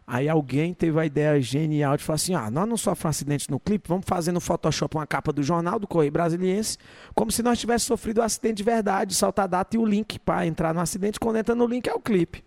[0.05, 3.60] Aí alguém teve a ideia genial de falar assim: ah, nós não sofremos acidente no
[3.60, 6.77] clipe, vamos fazer no Photoshop uma capa do jornal do Correio Brasiliense,
[7.15, 10.19] como se nós tivéssemos sofrido um acidente de verdade, solta a data e o link
[10.19, 11.19] para entrar no acidente.
[11.19, 12.43] Quando entra no link é o clipe.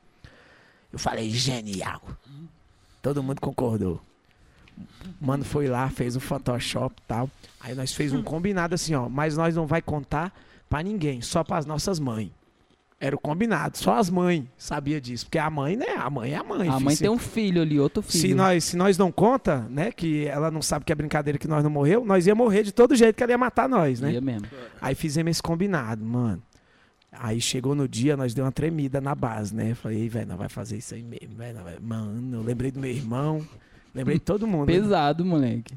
[0.97, 2.01] Eu falei, genial.
[3.02, 4.01] Todo mundo concordou.
[5.20, 7.31] Mano foi lá, fez o Photoshop e tal.
[7.60, 10.32] Aí nós fez um combinado assim, ó, mas nós não vai contar
[10.70, 12.31] pra ninguém, só para as nossas mães.
[12.98, 15.97] Era o combinado, só as mães sabia disso, porque a mãe, né?
[15.98, 16.66] A mãe é a mãe.
[16.66, 16.85] A filho.
[16.86, 18.20] mãe Se- tem um filho ali, outro filho.
[18.23, 21.47] se nós, se nós não conta, né, que ela não sabe que é brincadeira que
[21.47, 24.12] nós não morreu, nós ia morrer de todo jeito que ela ia matar nós, né?
[24.12, 24.48] Ia mesmo.
[24.81, 26.43] Aí fizemos esse combinado, mano.
[27.21, 29.75] Aí chegou no dia, nós deu uma tremida na base, né?
[29.75, 31.55] Falei, "Ei, velho, nós vai fazer isso aí mesmo, velho.
[31.55, 33.47] nós vai-" Mano, eu lembrei do meu irmão,
[33.95, 34.67] lembrei de todo mundo.
[34.69, 34.73] né?
[34.79, 35.75] Pesado, moleque.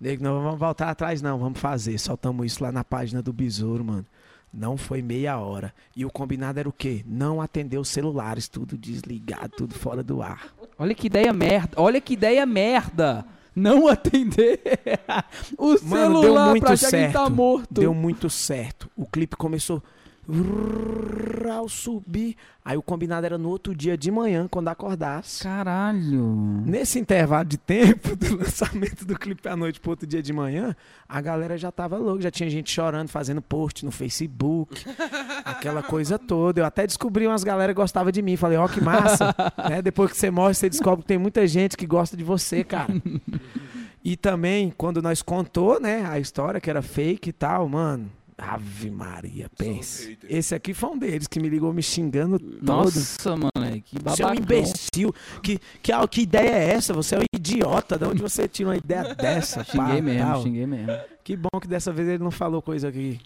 [0.00, 1.98] Nego, não vamos voltar atrás, não, vamos fazer.
[1.98, 4.04] Soltamos isso lá na página do Besouro, mano.
[4.52, 5.72] Não foi meia hora.
[5.96, 7.02] E o combinado era o quê?
[7.06, 10.46] Não atender os celulares, tudo desligado, tudo fora do ar.
[10.78, 11.70] Olha que ideia merda.
[11.76, 13.24] Olha que ideia merda.
[13.56, 14.60] Não atender
[15.58, 15.78] o Mano,
[16.22, 17.12] celular deu muito pra achar que certo.
[17.12, 17.68] tá morto.
[17.80, 18.90] Deu muito certo.
[18.96, 19.82] O clipe começou
[21.64, 22.36] ao subir.
[22.64, 25.42] Aí o combinado era no outro dia de manhã, quando acordasse.
[25.42, 26.62] Caralho.
[26.64, 30.74] Nesse intervalo de tempo do lançamento do clipe à noite pro outro dia de manhã,
[31.08, 34.84] a galera já tava louca, já tinha gente chorando, fazendo post no Facebook,
[35.44, 36.60] aquela coisa toda.
[36.60, 38.36] Eu até descobri umas galera que gostava de mim.
[38.36, 39.34] Falei, ó, que massa.
[39.68, 39.82] né?
[39.82, 42.92] Depois que você morre, você descobre que tem muita gente que gosta de você, cara.
[44.02, 48.10] E também, quando nós contou, né, a história que era fake e tal, mano.
[48.36, 50.18] Ave Maria, pense.
[50.28, 52.62] Esse aqui foi um deles que me ligou me xingando todo.
[52.62, 53.96] Nossa, moleque.
[54.02, 54.34] Você é um babacão.
[54.34, 55.14] imbecil.
[55.42, 56.92] Que, que, ah, que ideia é essa?
[56.92, 57.96] Você é um idiota.
[57.98, 59.64] De onde você tira uma ideia dessa?
[59.64, 60.42] pá, Xinguei mesmo, tal?
[60.42, 60.92] xinguei mesmo.
[61.22, 63.20] Que bom que dessa vez ele não falou coisa aqui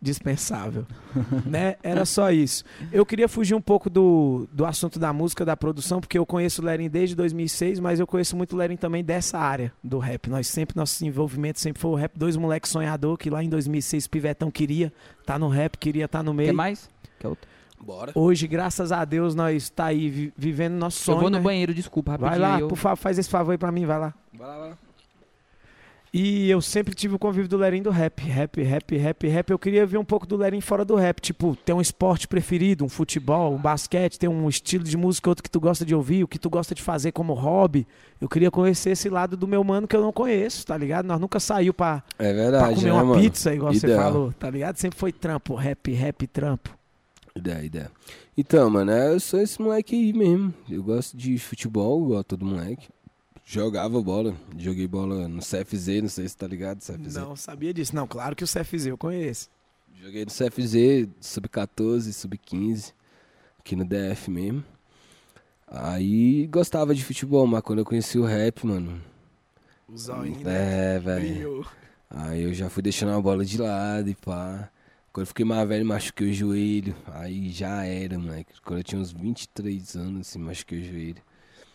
[0.00, 0.86] dispensável.
[1.44, 1.76] né?
[1.82, 2.64] Era só isso.
[2.92, 6.62] Eu queria fugir um pouco do, do assunto da música, da produção, porque eu conheço
[6.62, 10.30] o Lerin desde 2006, mas eu conheço muito o Lerin também dessa área do rap.
[10.30, 12.12] Nós sempre, nosso envolvimento sempre foi o rap.
[12.16, 14.92] Dois moleques sonhador que lá em 2006 o Pivetão queria
[15.26, 16.48] tá no rap, queria estar no meio.
[16.50, 16.88] Quer mais?
[17.18, 17.48] Quer outro?
[17.80, 18.12] Bora.
[18.14, 21.16] Hoje, graças a Deus, nós tá aí vi- vivendo nosso sonho.
[21.16, 21.42] eu vou no né?
[21.42, 22.40] banheiro, desculpa, rapidinho.
[22.40, 22.68] Vai lá, eu...
[22.68, 24.14] por favor, faz esse favor aí pra mim, vai lá.
[24.32, 24.78] Vai lá, vai lá.
[26.12, 29.50] E eu sempre tive o convívio do Lerin do rap, rap, rap, rap, rap.
[29.50, 31.20] Eu queria ver um pouco do Lerin fora do rap.
[31.20, 35.42] Tipo, ter um esporte preferido, um futebol, um basquete, ter um estilo de música, outro
[35.42, 37.86] que tu gosta de ouvir, o que tu gosta de fazer como hobby.
[38.20, 41.04] Eu queria conhecer esse lado do meu mano que eu não conheço, tá ligado?
[41.04, 43.20] Nós nunca saiu pra, É pra verdade, comer né, uma mano?
[43.20, 44.76] pizza, igual você falou, tá ligado?
[44.76, 46.70] Sempre foi trampo, rap, rap, trampo.
[47.36, 47.90] Ideia, ideia.
[48.36, 50.52] Então, mano, é, eu sou esse moleque aí mesmo.
[50.68, 52.88] Eu gosto de futebol, igual todo moleque.
[53.50, 54.36] Jogava bola.
[54.58, 57.14] Joguei bola no CFZ, não sei se tá ligado, CFZ.
[57.14, 57.96] Não sabia disso.
[57.96, 59.48] Não, claro que o CFZ eu conheço.
[59.94, 62.92] Joguei no CFZ, sub-14, sub-15,
[63.58, 64.62] aqui no DF mesmo.
[65.66, 69.00] Aí gostava de futebol, mas quando eu conheci o rap, mano.
[69.88, 70.96] O Zóio, né?
[70.96, 71.66] É, velho.
[72.10, 74.68] Aí eu já fui deixando a bola de lado e pá.
[75.10, 76.94] Quando eu fiquei mais velho, machuquei o joelho.
[77.06, 78.52] Aí já era, moleque.
[78.62, 81.27] Quando eu tinha uns 23 anos, assim, machuquei o joelho.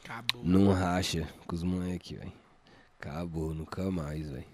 [0.03, 0.41] Acabou.
[0.43, 2.31] Não racha com os moleques, velho.
[2.99, 4.45] Acabou, nunca mais, velho.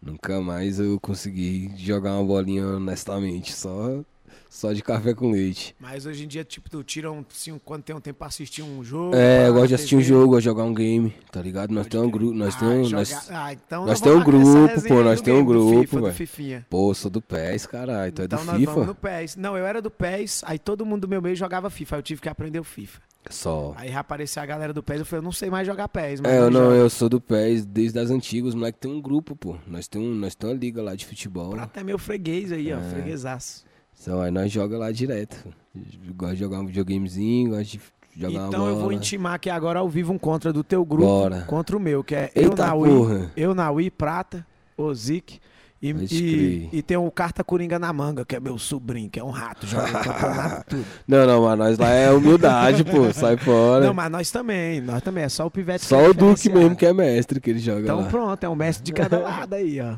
[0.00, 3.52] Nunca mais eu consegui jogar uma bolinha honestamente.
[3.52, 4.02] Só
[4.50, 5.74] Só de café com leite.
[5.78, 8.62] Mas hoje em dia, tipo, tu tira um, assim, quando tem um tempo pra assistir
[8.62, 9.14] um jogo.
[9.14, 11.72] É, eu gosto de assistir um jogo, gosto de jogar um game, tá ligado?
[11.72, 12.92] Nós temos um grupo, nós Ah, temos.
[12.92, 13.30] Nós...
[13.30, 16.66] Ah, então nós temos um grupo, pô, nós temos um grupo, velho.
[16.70, 18.12] Pô, sou do PES, caralho.
[18.12, 18.72] Tu é então do nós FIFA?
[18.72, 19.36] vamos no PES.
[19.36, 22.02] Não, eu era do PES, aí todo mundo do meu meio jogava FIFA, aí eu
[22.02, 23.00] tive que aprender o FIFA.
[23.30, 23.74] Só.
[23.76, 26.38] Aí apareceu a galera do PES, eu falei, eu não sei mais jogar PES, É,
[26.38, 26.76] eu não, joga.
[26.76, 29.56] eu sou do PES desde as antigas, os moleques tem um grupo, pô.
[29.66, 31.50] Nós temos nós tem uma liga lá de futebol.
[31.50, 32.82] Prata é meu freguês aí, ó, É.
[32.90, 33.64] freguesaço.
[34.00, 35.36] Então aí nós joga lá direto.
[35.74, 37.80] Eu Gosto de jogar um videogamezinho, gosto de
[38.16, 41.42] jogar Então eu vou intimar aqui agora ao vivo um contra do teu grupo Bora.
[41.46, 43.32] contra o meu, que é eu, Eita Naui, porra.
[43.36, 44.46] eu, Naui, Prata,
[44.76, 45.40] Ozik.
[45.80, 49.22] E, e, e tem o Carta Coringa na manga, que é meu sobrinho, que é
[49.24, 50.84] um rato, joga campeonato tudo.
[51.06, 53.12] Não, não, mas nós lá é humildade, pô.
[53.12, 53.86] Sai fora.
[53.86, 56.48] Não, mas nós também, nós também, é só o Pivete que Só é o Duque
[56.50, 58.06] mesmo que é mestre que ele joga Então lá.
[58.08, 59.96] pronto, é um mestre de cada lado aí, ó.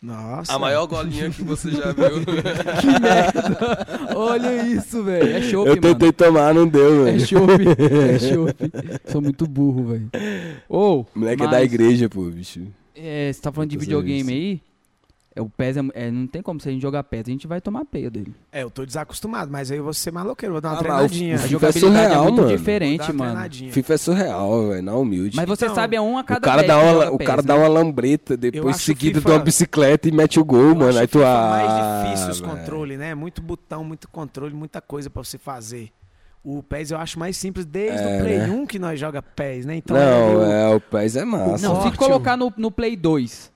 [0.00, 0.54] Nossa.
[0.54, 2.22] A maior golinha que você já viu.
[4.14, 5.36] Olha isso, velho.
[5.36, 5.80] É chopp, eu mano.
[5.80, 7.26] tentei tomar, não deu, É velho.
[7.26, 7.50] chopp.
[8.14, 8.56] É chopp.
[9.10, 10.10] Sou muito burro, velho.
[10.68, 12.60] Ô, Moleque é mas, da igreja, pô, bicho.
[13.00, 14.62] É, você tá falando de videogame aí?
[15.36, 17.46] É, o PES é, é- não tem como se a gente jogar PES, a gente
[17.46, 18.34] vai tomar peia dele.
[18.50, 21.04] É, eu tô desacostumado, mas aí eu vou ser maloqueiro, vou dar uma Ah, mas
[21.04, 21.32] o- treinadinha.
[21.32, 22.56] o A FIFA jogabilidade é, surreal, muito mano.
[22.56, 23.18] Diferente, mano.
[23.30, 23.72] treinadinha.
[23.72, 25.36] FIFA é surreal, velho, na humilde.
[25.36, 27.26] Mas você Então, sabe a um a cada o cara, 10 dá uma, o PES,
[27.26, 27.46] cara né?
[27.46, 30.88] dá uma lambreta, depois seguido FIFA- de uma bicicleta e mete o gol, Eu mano.
[30.88, 33.14] acho Aí o tu FIFA ah, mais difícil os controles, né?
[33.14, 35.90] Muito botão, muito controle, muita coisa pra você fazer.
[36.50, 38.48] O PES eu acho mais simples desde É, o Play né?
[38.50, 39.76] 1 que nós joga PES, né?
[39.76, 41.68] Então Não, eu- é, o PES é massa.
[41.68, 43.52] Não, se colocar no, no Play 2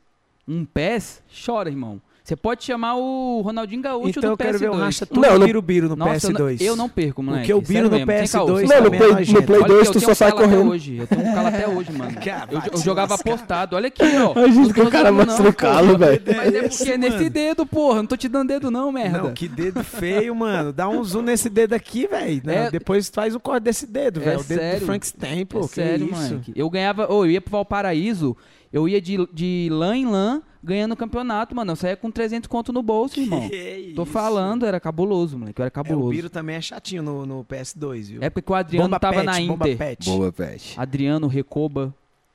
[0.47, 2.01] um PES, chora, irmão.
[2.25, 4.79] Você pode chamar o Ronaldinho Gaúcho Então do eu quero ver o PS2.
[4.79, 6.61] racha tudo Não, no- birubiru no Nossa, eu não- PS2.
[6.61, 7.41] Eu não perco, moleque.
[7.43, 8.47] Porque eu biro no mesmo, sem PS2 caô.
[8.47, 9.43] Não, no Play, é no.
[9.43, 10.71] Play Olha que 2 eu tu só sai correndo.
[10.71, 10.97] hoje.
[10.99, 12.15] Eu tenho um calo até hoje, mano.
[12.25, 13.75] Cara, Eu, eu jogava apostado.
[13.75, 14.39] Olha aqui, ó.
[14.39, 16.23] A gente que o cara mostra o calo, velho.
[16.37, 17.97] Mas é porque é nesse dedo, porra.
[17.97, 19.19] Não tô te dando dedo, não, merda.
[19.19, 20.73] Não, que dedo feio, mano.
[20.73, 22.41] Dá um zoom nesse dedo aqui, velho.
[22.49, 24.41] É- Depois faz o corte desse dedo, É velho.
[24.41, 24.79] O dedo sério.
[24.81, 25.59] do Frankenstein, pô.
[25.59, 26.15] é sério, isso?
[26.15, 26.43] mano.
[26.55, 27.03] Eu ganhava.
[27.11, 28.37] Eu ia pro Valparaíso,
[28.73, 31.73] eu ia de, de lã em lã ganhando campeonato, mano.
[31.73, 33.49] Eu saía com 300 conto no bolso, irmão.
[33.49, 34.13] Que Tô isso?
[34.13, 35.61] falando, era cabuloso, moleque.
[35.61, 36.11] Eu era É, o cabuloso.
[36.11, 38.23] Biro também é chatinho no, no PS2, viu?
[38.23, 39.79] Época que o Adriano bomba tava pet, na bomba Inter.
[39.79, 40.05] pet.
[40.09, 40.75] Boa, Pet.
[40.79, 41.95] Adriano, Recoba.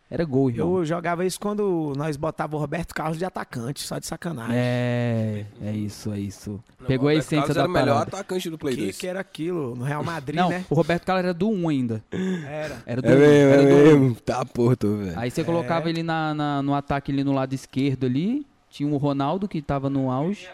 [0.09, 0.77] Era gol, irmão.
[0.77, 4.55] Eu jogava isso quando nós botava o Roberto Carlos de atacante, só de sacanagem.
[4.57, 6.63] É, é isso, é isso.
[6.87, 8.97] Pegou a essência da era o melhor atacante do Play que, 2.
[8.97, 9.75] que era aquilo?
[9.75, 10.63] No Real Madrid, Não, né?
[10.69, 12.03] o Roberto Carlos era do 1 ainda.
[12.11, 12.81] Era.
[12.85, 13.19] Era do É 1.
[13.19, 13.99] mesmo, era é do 1.
[13.99, 14.15] mesmo.
[14.15, 15.19] Tá, porra, tô, velho.
[15.19, 15.43] Aí você É.
[15.43, 18.45] colocava ele na, na- no ataque ali no lado esquerdo ali.
[18.69, 20.47] Tinha o Ronaldo que tava no auge.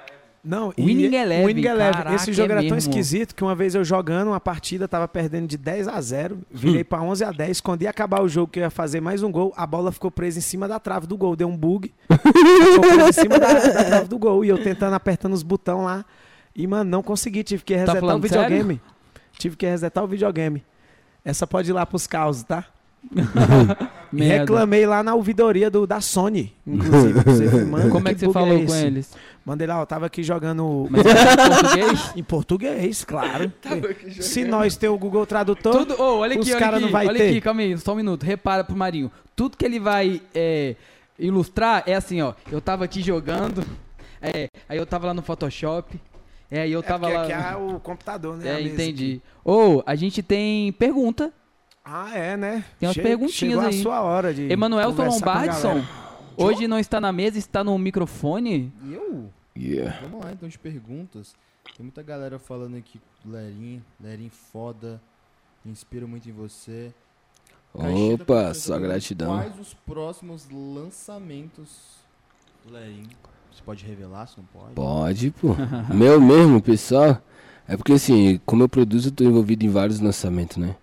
[0.43, 1.93] Não, Winning Eleven, Winning Eleven.
[1.93, 2.89] caraca, Esse jogo é era tão mesmo.
[2.91, 6.83] esquisito que uma vez eu jogando uma partida, tava perdendo de 10 a 0, virei
[6.83, 9.31] pra 11 a 10, quando ia acabar o jogo que eu ia fazer mais um
[9.31, 11.93] gol, a bola ficou presa em cima da trave do gol, deu um bug.
[12.11, 15.85] ficou presa em cima da, da trave do gol e eu tentando apertando os botões
[15.85, 16.05] lá.
[16.53, 18.81] E mano, não consegui, tive que resetar o Tá falando videogame.
[19.39, 20.61] Tive que resetar o videogame.
[21.23, 22.65] Essa pode ir lá pros causos, tá?
[24.13, 27.19] Reclamei lá na ouvidoria do, da Sony, inclusive.
[27.19, 28.85] você mano, Como é que você falou com esse?
[28.85, 29.13] eles?
[29.45, 32.13] Mandei lá, eu tava aqui jogando Mas em português?
[32.15, 33.51] em português, claro.
[34.21, 36.91] Se nós ter o Google Tradutor, Tudo, ô, olha os aqui, olha cara aqui, não
[36.91, 37.29] vai olha ter.
[37.29, 38.23] aqui, calma aí, só um minuto.
[38.23, 39.11] Repara pro Marinho.
[39.35, 40.75] Tudo que ele vai é,
[41.19, 42.33] ilustrar é assim, ó.
[42.51, 43.65] Eu tava aqui jogando,
[44.21, 45.99] é, aí eu tava lá no Photoshop,
[46.49, 47.39] é, aí eu é tava porque lá...
[47.39, 48.61] aqui é o computador, né?
[48.61, 49.21] É, entendi.
[49.21, 49.21] aqui.
[49.43, 51.33] Ô, a gente tem pergunta.
[51.83, 52.63] Ah, é, né?
[52.79, 53.79] Tem umas Che- perguntinhas chegou aí.
[53.79, 55.83] a sua hora de Emanuel Lombardson,
[56.37, 58.71] hoje não está na mesa, está no microfone.
[58.83, 59.29] E eu?
[59.57, 59.99] Yeah.
[60.01, 61.35] Vamos lá então de perguntas.
[61.75, 65.01] Tem muita galera falando aqui, Lerin, Lerin foda,
[65.63, 66.93] me inspiro muito em você.
[67.75, 69.35] Da Opa, só gratidão.
[69.35, 71.97] Quais os próximos lançamentos
[72.65, 73.07] do Lerin?
[73.51, 74.73] Você pode revelar, se não pode?
[74.73, 75.49] Pode, pô.
[75.93, 77.21] Meu mesmo, pessoal.
[77.67, 80.75] É porque assim, como eu produzo, eu tô envolvido em vários lançamentos, né?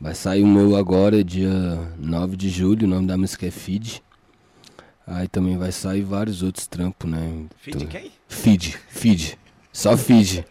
[0.00, 1.50] Vai sair o meu agora, dia
[1.98, 4.02] 9 de julho, o nome da música é Feed.
[5.06, 7.44] Aí também vai sair vários outros trampos, né?
[7.58, 8.10] Feed Tô- quem?
[8.28, 9.38] Feed, feed.
[9.72, 10.44] Só feed.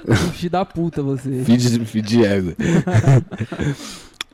[0.34, 1.44] Filho da puta você.
[1.44, 2.54] Feed, feed ego.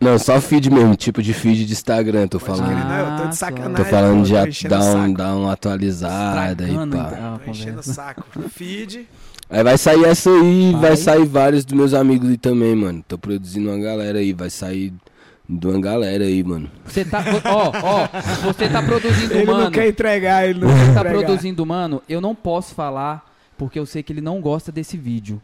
[0.00, 2.74] Não, só feed mesmo, tipo de feed de Instagram, tô Pode falando.
[2.74, 3.46] crer, não, eu tô Ah, de só.
[3.46, 3.76] sacanagem.
[3.76, 7.34] Tô falando de tô dar, um, dar uma atualizada e Estragando pá.
[7.34, 8.24] a Tô enchendo o saco.
[8.50, 9.08] Feed.
[9.48, 10.96] Aí vai sair essa aí, vai, Vai.
[10.96, 13.04] sair vários dos meus amigos aí também, mano.
[13.06, 14.92] Tô produzindo uma galera aí, vai sair
[15.48, 16.68] de uma galera aí, mano.
[16.84, 18.08] Você tá, ó, ó,
[18.52, 19.64] você tá produzindo, Ele mano.
[19.64, 21.24] não quer entregar, ele não Você quer tá entregar.
[21.26, 22.02] produzindo, mano.
[22.08, 23.24] Eu não posso falar
[23.56, 25.40] porque eu sei que ele não gosta desse vídeo.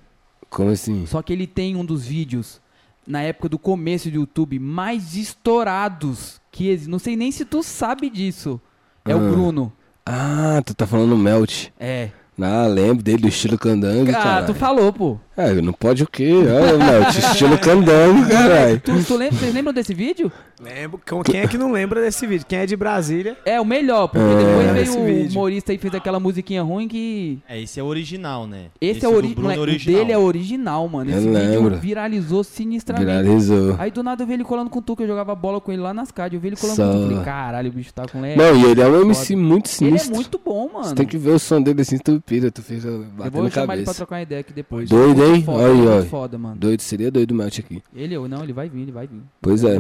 [0.51, 1.07] Como assim?
[1.07, 2.61] Só que ele tem um dos vídeos
[3.07, 6.77] na época do começo do YouTube mais estourados que.
[6.89, 8.61] Não sei nem se tu sabe disso.
[9.05, 9.17] É Ah.
[9.17, 9.73] o Bruno.
[10.05, 11.69] Ah, tu tá falando Melt.
[11.79, 12.09] É.
[12.41, 14.47] Ah, lembro dele do estilo candango, Ah, cara.
[14.47, 15.19] tu falou, pô.
[15.51, 16.31] É, não pode o quê?
[16.33, 18.81] Olha, meu, estilo candango, caralho.
[18.81, 20.31] Tu, tu lembra, vocês lembram desse vídeo?
[20.63, 21.01] Lembro.
[21.25, 22.47] Quem é que não lembra desse vídeo?
[22.49, 23.37] Quem é de Brasília?
[23.45, 24.37] É, o melhor, porque É.
[24.37, 25.31] depois Esse veio o vídeo.
[25.33, 27.41] humorista e fez aquela musiquinha ruim que.
[27.49, 28.67] É, esse é o original, né?
[28.81, 29.99] Esse, é do o ori- o original.
[29.99, 31.11] dele é original, mano.
[31.11, 31.77] Eu Esse vídeo lembro.
[31.79, 33.07] viralizou sinistramente.
[33.07, 33.75] Viralizou.
[33.79, 35.83] Aí do nada eu vi ele colando com tu, que eu jogava bola com ele
[35.83, 36.35] lá nas cards.
[36.37, 36.87] Eu vi ele colando Só.
[36.87, 36.99] com tu.
[36.99, 38.37] Eu falei, caralho, o bicho tá com leve.
[38.37, 40.15] Não, e ele é um MC muito ele é sinistro.
[40.15, 40.85] muito bom, mano.
[40.85, 43.51] Você tem que ver o som dele assim, tu pira, tu fez Eu batendo vou
[43.51, 43.95] chamar ele pra cabeça.
[43.95, 44.89] trocar uma ideia aqui depois.
[44.89, 45.43] Doido, Muito hein?
[45.45, 46.05] Foda, Olha aí, olha.
[46.07, 46.57] foda, mano.
[46.57, 47.83] Doido, seria doido o melt aqui.
[47.95, 49.21] Ele, eu não, ele vai vir, ele vai vir.
[49.41, 49.77] Pois é.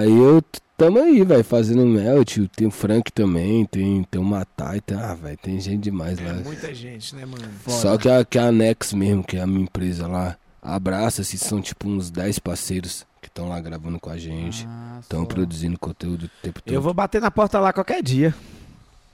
[0.00, 0.42] Aí eu
[0.76, 2.38] tamo aí, velho, fazendo melt.
[2.56, 6.30] Tem o Frank também, tem, tem o Matai, tem, ah, velho, tem gente demais lá.
[6.30, 7.44] É muita gente, né, mano?
[7.62, 7.76] Foda.
[7.76, 11.60] Só que a, que a Nex mesmo, que é a minha empresa lá, abraça-se, são
[11.60, 14.66] tipo uns 10 parceiros que estão lá gravando com a gente.
[14.68, 15.26] Ah, Estão só.
[15.26, 16.74] produzindo conteúdo o tempo todo.
[16.74, 18.34] Eu vou bater na porta lá qualquer dia.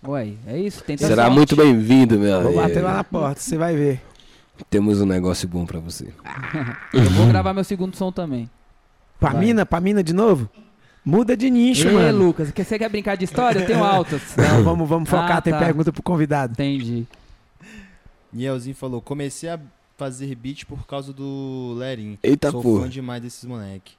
[0.03, 1.37] Ué, é isso, tenta Será sorte.
[1.37, 2.43] muito bem-vindo, meu.
[2.43, 4.01] Vou bater lá na porta, você vai ver.
[4.69, 6.13] Temos um negócio bom pra você.
[6.93, 8.49] Eu vou gravar meu segundo som também.
[9.19, 9.45] Pra Vai.
[9.45, 10.49] mina, pra mina de novo?
[11.05, 12.19] Muda de nicho, Ei, mano.
[12.27, 13.61] Lucas, quer- você quer brincar de história?
[13.61, 14.21] Eu tenho altas.
[14.37, 15.59] Não, vamos, vamos focar, Ah, tem tá.
[15.59, 16.53] pergunta pro convidado.
[16.53, 17.07] Entendi.
[18.33, 19.59] Nielzinho falou, comecei a
[19.97, 22.19] fazer beat por causa do Lerin.
[22.23, 22.83] Eita Sou porra.
[22.83, 23.93] fã demais desses moleque.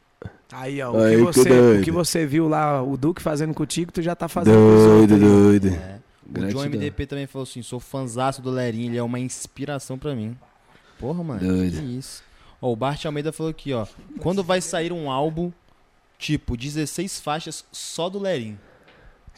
[0.51, 1.81] Aí, ó, o, Aí, que você, doido.
[1.81, 4.83] o que você viu lá, o Duque fazendo contigo, tu já tá fazendo com os
[4.85, 5.59] Doido, outros aí.
[5.59, 5.67] doido.
[5.69, 5.99] É.
[6.23, 6.65] O John Gratidão.
[6.65, 10.35] MDP também falou assim, sou fanzaço do Lerin, ele é uma inspiração pra mim.
[11.01, 11.77] Porra, mano, Doido.
[11.79, 12.23] que isso.
[12.61, 13.85] Ó, o Bart Almeida falou aqui, ó,
[14.19, 15.51] quando vai sair um álbum,
[16.19, 18.57] tipo, 16 faixas só do Lerin?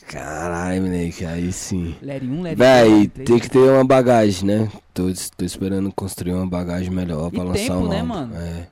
[0.07, 1.95] Caralho, moleque, aí sim.
[2.01, 3.27] Lere 1, Lere Véi, 2, três.
[3.29, 4.71] tem que ter uma bagagem, né?
[4.93, 5.03] Tô,
[5.37, 8.07] tô esperando construir uma bagagem melhor pra E lançar tempo, um né, álbum.
[8.13, 8.35] mano?
[8.35, 8.67] É.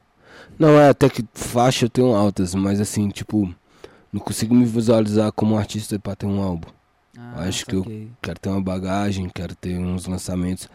[0.59, 3.53] Não, é até que faixa eu tenho altas, mas assim, tipo,
[4.11, 6.67] não consigo me visualizar como artista pra ter um álbum.
[7.17, 8.09] Ah, acho que eu- saquei.
[8.21, 10.67] Quero ter uma bagagem, quero ter uns lançamentos.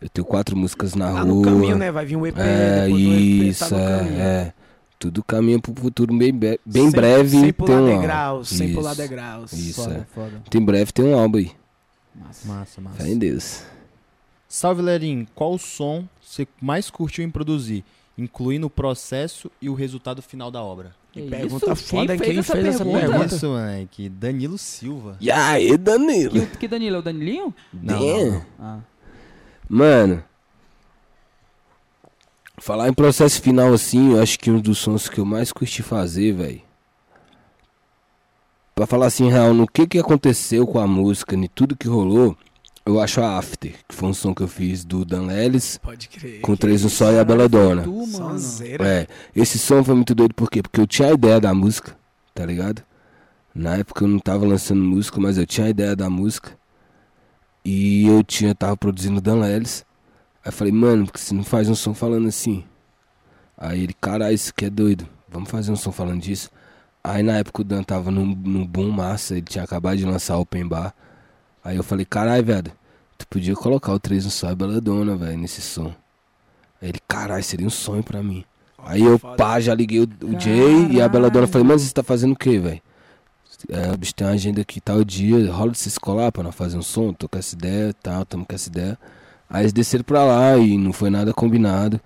[0.00, 1.24] Eu tenho quatro músicas na Tá rua.
[1.24, 1.90] no caminho, né?
[1.90, 4.20] Vai vir um EP, É, depois do EP, isso, tá no é, caminho.
[4.20, 4.52] é.
[4.98, 7.28] Tudo caminha pro futuro bem, be- bem Sem- breve.
[7.30, 8.74] Sem tem pular um degraus, sem Isso.
[8.76, 9.52] pular degraus.
[9.52, 10.14] Isso, Foda, é.
[10.14, 10.42] foda.
[10.48, 11.50] Tem breve tem um álbum aí.
[12.14, 12.48] Massa.
[12.48, 12.96] Massa, massa.
[13.02, 13.62] Fé em Deus.
[14.48, 17.84] Salve, Lerin, qual som você mais curtiu em produzir,
[18.16, 20.94] incluindo o processo e o resultado final da obra?
[21.12, 21.84] Que pergunta isso?
[21.86, 23.06] foda, Quem quem fez essa fez essa pergunta?
[23.08, 23.34] pergunta?
[23.34, 25.16] Isso, moleque, Danilo Silva.
[25.20, 26.32] E aí, Danilo?
[26.46, 26.96] Que, que Danilo?
[26.96, 27.54] É o Danilinho?
[27.72, 28.78] Não, não, Ah.
[29.68, 30.22] Mano,
[32.58, 35.82] falar em processo final assim, eu acho que um dos sons que eu mais curti
[35.82, 36.62] fazer, velho.
[38.74, 42.36] Pra falar assim, real, no que que aconteceu com a música, e tudo que rolou,
[42.84, 46.08] eu acho a After, que foi um som que eu fiz do Dan Lelis, Pode
[46.08, 46.40] crer.
[46.42, 47.82] com Três no Sol e a Bela Dona.
[47.82, 48.08] Tu, mano.
[48.08, 48.86] Sonzeira.
[48.86, 50.62] É, esse som foi muito doido, por quê?
[50.62, 51.96] Porque eu tinha a ideia da música,
[52.34, 52.82] tá ligado?
[53.54, 56.56] Na época eu não tava lançando música, mas eu tinha a ideia da música.
[57.68, 59.84] E eu tinha, tava produzindo Dan Lelis.
[60.44, 62.62] Aí eu falei, mano, porque você não faz um som falando assim?
[63.58, 65.04] Aí ele, caralho, isso aqui é doido.
[65.28, 66.48] Vamos fazer um som falando disso.
[67.02, 70.36] Aí na época o Dan tava num, num boom massa, ele tinha acabado de lançar
[70.36, 70.94] o Open Bar.
[71.64, 72.72] Aí eu falei, caralho, velho,
[73.18, 75.92] tu podia colocar o 3 no Sol e Bela Dona, velho, nesse som.
[76.80, 78.44] Aí ele, caralho, seria um sonho pra mim.
[78.78, 81.48] Aí eu, pá, já liguei o, o Jay e a Bela Dona.
[81.48, 82.80] Falei, mano, você tá fazendo o quê, velho?
[83.68, 86.54] É, o bicho tem uma agenda aqui tal dia, rola de se colar pra nós
[86.54, 88.98] fazer um som, tô com essa ideia tal, tamo com essa ideia.
[89.48, 92.00] Aí eles desceram pra lá e não foi nada combinado.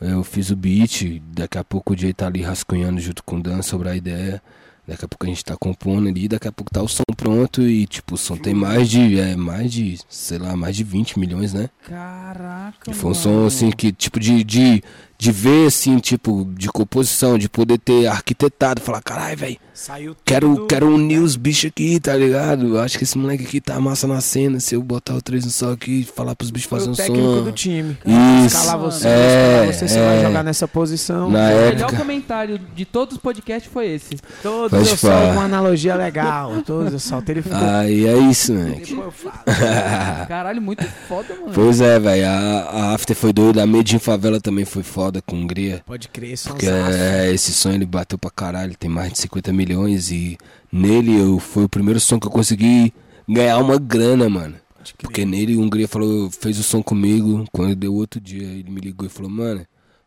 [0.00, 3.42] Eu fiz o beat, daqui a pouco o Jay tá ali rascunhando junto com o
[3.42, 4.40] Dan sobre a ideia.
[4.86, 7.60] Daqui a pouco a gente tá compondo ali, daqui a pouco tá o som pronto
[7.60, 11.18] e tipo, o som tem mais de, é, mais de, sei lá, mais de 20
[11.18, 11.68] milhões, né?
[11.86, 13.22] Caraca, E foi um mano.
[13.22, 14.82] som assim que, tipo, de, de,
[15.20, 20.22] de ver assim, tipo, de composição, de poder ter arquitetado, falar, caralho, velho, Saiu tudo.
[20.24, 22.76] quero, quero unir os bichos aqui, tá ligado?
[22.76, 24.60] Eu acho que esse moleque aqui tá massa na cena.
[24.60, 26.94] Se eu botar o 3 no sol aqui e falar pros bichos fazer o um
[26.94, 27.42] técnico som.
[27.44, 27.98] do time.
[28.06, 28.56] Isso.
[28.56, 30.22] Escalar você, É, escalar você, você vai é.
[30.22, 31.30] jogar nessa posição.
[31.30, 31.96] Na O melhor época.
[31.96, 34.18] comentário de todos os podcasts foi esse.
[34.42, 34.70] Todos
[35.00, 36.62] Pode eu uma analogia legal.
[36.62, 37.28] Todos eu solto.
[37.30, 37.58] Ele ficou.
[37.58, 38.94] Aí é isso, moleque.
[38.94, 40.26] Depois eu falo.
[40.28, 41.52] Caralho, muito foda, mano.
[41.52, 42.26] Pois é, velho.
[42.26, 43.62] A, a After foi doida.
[43.62, 45.82] A Made in Favela também foi foda com Hungria.
[45.86, 49.52] Pode crer, são Porque é, esse som ele bateu pra caralho, tem mais de 50
[49.52, 50.36] milhões e
[50.72, 52.92] nele eu, foi o primeiro som que eu consegui
[53.28, 54.56] ganhar uma grana, mano.
[54.98, 58.80] Porque nele o Hungria falou, fez o som comigo, quando deu outro dia, ele me
[58.80, 59.66] ligou e falou, mano,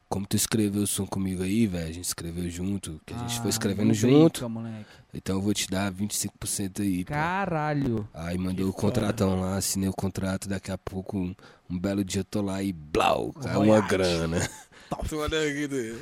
[0.10, 1.88] como tu escreveu o som comigo aí, velho?
[1.88, 4.46] A gente escreveu junto, que a gente Ah, foi escrevendo junto.
[4.50, 4.86] brinca.
[5.14, 7.06] Então eu vou te dar 25% aí.
[7.06, 8.08] pô." Caralho.
[8.14, 11.34] Aí mandou o contratão lá, assinei o contrato, daqui a pouco, um,
[11.70, 14.50] um belo dia eu tô lá e blau, caiu uma grana.
[14.92, 15.96] Né?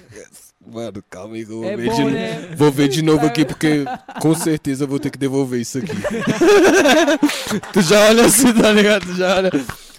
[0.65, 2.55] Mano, calma aí que eu vou É ver bom, de né?
[2.57, 3.85] Vou ver de novo aqui, porque
[4.21, 5.87] com certeza eu vou ter que devolver isso aqui.
[7.73, 9.05] tu já olha assim, tá ligado?
[9.05, 9.51] Tu já olha.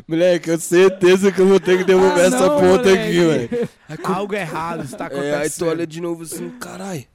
[0.07, 2.99] Moleque, eu certeza que eu vou ter que devolver Ah, essa não, ponta moleque.
[2.99, 3.69] aqui, velho.
[4.05, 5.35] Algo errado está acontecendo.
[5.35, 7.07] É, aí tu olha de novo assim, carai.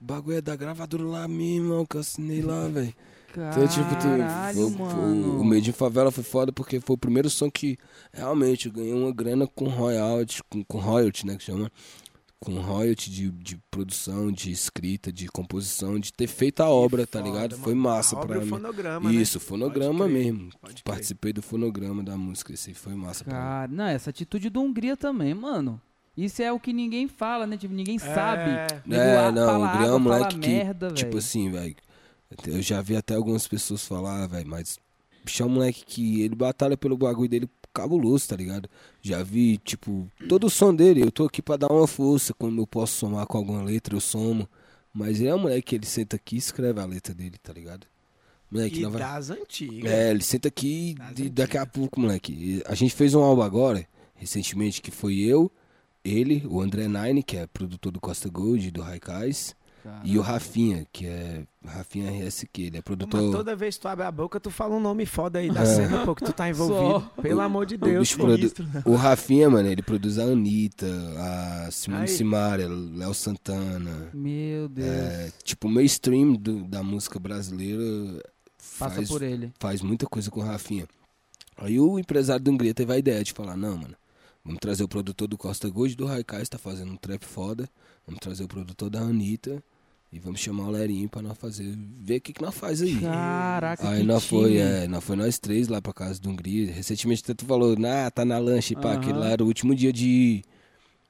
[0.00, 2.94] O bagulho é da gravadora lá mesmo, irmão, que eu assinei lá, velho.
[3.40, 7.28] Então, tipo, tu, Caralho, o, o, Made in Favela foi foda porque foi o primeiro
[7.28, 7.76] som que
[8.12, 11.70] realmente eu ganhei uma grana com royalty, com, com royalty, né, que chama.
[12.40, 17.18] Com royalty de, de produção, de escrita, de composição, de ter feito a obra, tá
[17.18, 17.52] ligado?
[17.52, 17.64] mano.
[17.64, 18.50] Foi massa A obra pra o mim.
[18.50, 19.16] fonograma, né?
[19.16, 20.50] Isso, fonograma Pode crer, mesmo.
[20.84, 23.40] Participei do fonograma da música, esse aí foi massa pra mim.
[23.40, 25.80] Cara, não, essa atitude do Hungria também, mano.
[26.16, 27.56] Isso é o que ninguém fala, né?
[27.56, 28.50] Tipo, ninguém sabe.
[28.84, 31.74] Nego É, não, fala o Hungria é um moleque que, merda, tipo assim, velho,
[32.46, 34.78] eu já vi até algumas pessoas falar, velho, mas
[35.24, 38.68] bicho é um moleque que ele batalha pelo bagulho dele cabuloso, tá ligado?
[39.02, 42.60] Já vi, tipo, todo o som dele, eu tô aqui pra dar uma força, quando
[42.60, 44.48] eu posso somar com alguma letra, eu somo,
[44.92, 47.52] mas ele é um moleque que ele senta aqui e escreve a letra dele, tá
[47.52, 47.86] ligado?
[48.50, 49.00] Moleque, E vai...
[49.00, 49.90] das antigas.
[49.90, 52.62] É, ele senta aqui e daqui a pouco, moleque.
[52.66, 53.84] A gente fez um álbum agora,
[54.14, 55.50] recentemente, que foi eu,
[56.04, 59.56] ele, o André Nine, que é produtor do Costa Gold, do Raikais,
[60.04, 63.32] e o Rafinha, que é Rafinha RSQ, ele é Mas produtor.
[63.32, 65.66] toda vez que tu abre a boca, tu fala um nome foda aí da É.
[65.66, 67.00] cena, pô, que tu tá envolvido.
[67.14, 67.22] Só.
[67.22, 68.82] Pelo amor de O Deus, bicho produ- né?
[68.84, 70.86] O Rafinha, mano, ele produz a Anitta,
[71.66, 72.08] a Simone.
[72.08, 74.10] Simaria, Léo Santana.
[74.12, 74.88] Meu Deus.
[74.88, 77.82] É, tipo, o mainstream do- da música brasileira
[78.78, 79.52] Passa faz, por ele.
[79.58, 80.86] faz muita coisa com o Rafinha.
[81.56, 83.94] Aí o empresário do Hungria teve a ideia de falar, não, mano,
[84.44, 87.68] vamos trazer o produtor do Costa Gold do Raikais, tá fazendo um trap foda.
[88.06, 89.62] Vamos trazer o produtor da Anitta
[90.14, 93.00] e vamos chamar o Lerinho pra nós fazer, ver o que, que nós faz aí.
[93.00, 94.60] Caraca, Aí que nós foi, time.
[94.60, 96.72] é, nós foi nós três lá pra casa do Hungria.
[96.72, 98.98] Recentemente tu falou, nah, tá na lanche, pá, Aham.
[99.00, 100.44] aquele lá era o último dia de.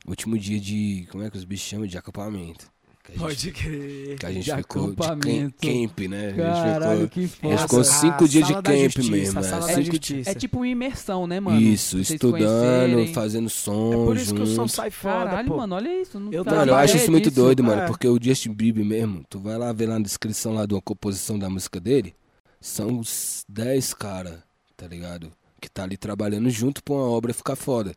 [0.09, 1.07] Último dia de.
[1.11, 1.87] Como é que os bichos chamam?
[1.87, 2.73] De acampamento.
[3.07, 4.19] Gente, Pode crer.
[4.19, 5.55] que a gente De ficou de acampamento.
[5.61, 6.27] camp, camp, né?
[6.27, 7.59] A gente Caralho, ficou- que a gente foda.
[7.59, 9.39] ficou A cinco dias de camp justiça, mesmo.
[9.39, 10.31] a é, sala da cinco- justiça.
[10.31, 11.61] É tipo uma imersão, né, mano?
[11.61, 13.93] Isso, vocês estudando, fazendo som.
[13.93, 15.57] É por isso que o som sai foda, Caralho, pô.
[15.59, 16.19] mano, olha isso.
[16.19, 17.37] Não Eu fazia Mano, eu acho isso muito disso.
[17.43, 17.87] doido, mano, é.
[17.87, 20.81] porque o Justin Bieber mesmo, tu vai lá ver lá na descrição lá de uma
[20.83, 22.15] composição da música dele,
[22.59, 24.43] são os 10 cara,
[24.77, 25.31] tá ligado?
[25.61, 27.95] Que tá ali trabalhando junto pra uma obra ficar foda.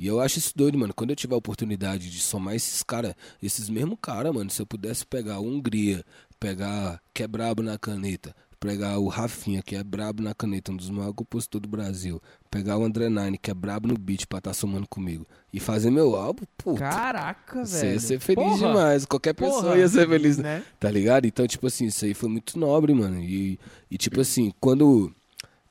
[0.00, 0.94] E eu acho isso doido, mano.
[0.94, 4.64] Quando eu tiver a oportunidade de somar esses caras, esses mesmos caras, mano, se eu
[4.66, 6.02] pudesse pegar o Hungria,
[6.40, 10.76] pegar que é brabo na caneta, pegar o Rafinha, que é brabo na caneta, um
[10.76, 12.18] dos maiores compositores do Brasil,
[12.50, 15.90] pegar o André Nine, que é brabo no beat pra estar somando comigo, e fazer
[15.90, 17.92] meu álbum, pô, Caraca, você velho.
[17.92, 18.68] ia ser feliz Porra.
[18.68, 19.04] demais.
[19.04, 19.78] Qualquer pessoa Porra.
[19.78, 20.62] ia ser feliz, Né?
[20.78, 21.26] tá ligado?
[21.26, 23.20] Então, tipo assim, isso aí foi muito nobre, mano.
[23.22, 23.58] E,
[23.90, 25.12] e tipo assim, quando,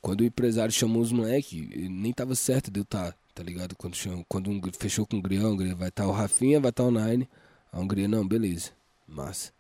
[0.02, 3.76] quando o empresário chamou os moleque, nem tava certo de eu estar, tá ligado?
[3.76, 3.96] Quando,
[4.28, 7.28] quando um, fechou com o Grião, vai estar o Rafinha, vai estar o Nine.
[7.72, 8.72] O Grião, não, beleza,
[9.08, 9.52] massa.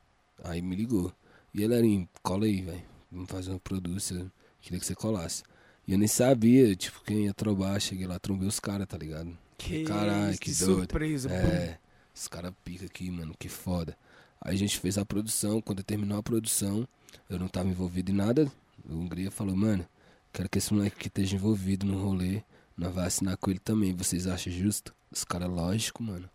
[0.43, 1.13] Aí me ligou.
[1.53, 2.83] E ele era, cola aí, velho.
[3.11, 4.31] Vamos fazer uma produção.
[4.61, 5.43] Queria que você colasse.
[5.87, 7.79] E eu nem sabia, tipo, quem ia trombar.
[7.79, 9.35] Cheguei lá, trombei os caras, tá ligado?
[9.57, 10.77] Que Caralho, que que doido.
[10.79, 11.35] surpresa, pô.
[11.35, 11.79] É,
[12.15, 13.97] os caras pica aqui, mano, que foda.
[14.41, 16.87] Aí a gente fez a produção, quando terminou a produção,
[17.29, 18.49] eu não tava envolvido em nada.
[18.89, 19.85] O Hungria falou, mano,
[20.31, 22.41] quero que esse moleque que esteja envolvido no rolê,
[22.79, 23.93] nós vai assinar com ele também.
[23.93, 24.93] Vocês acham justo?
[25.11, 26.29] Os caras, lógico, mano.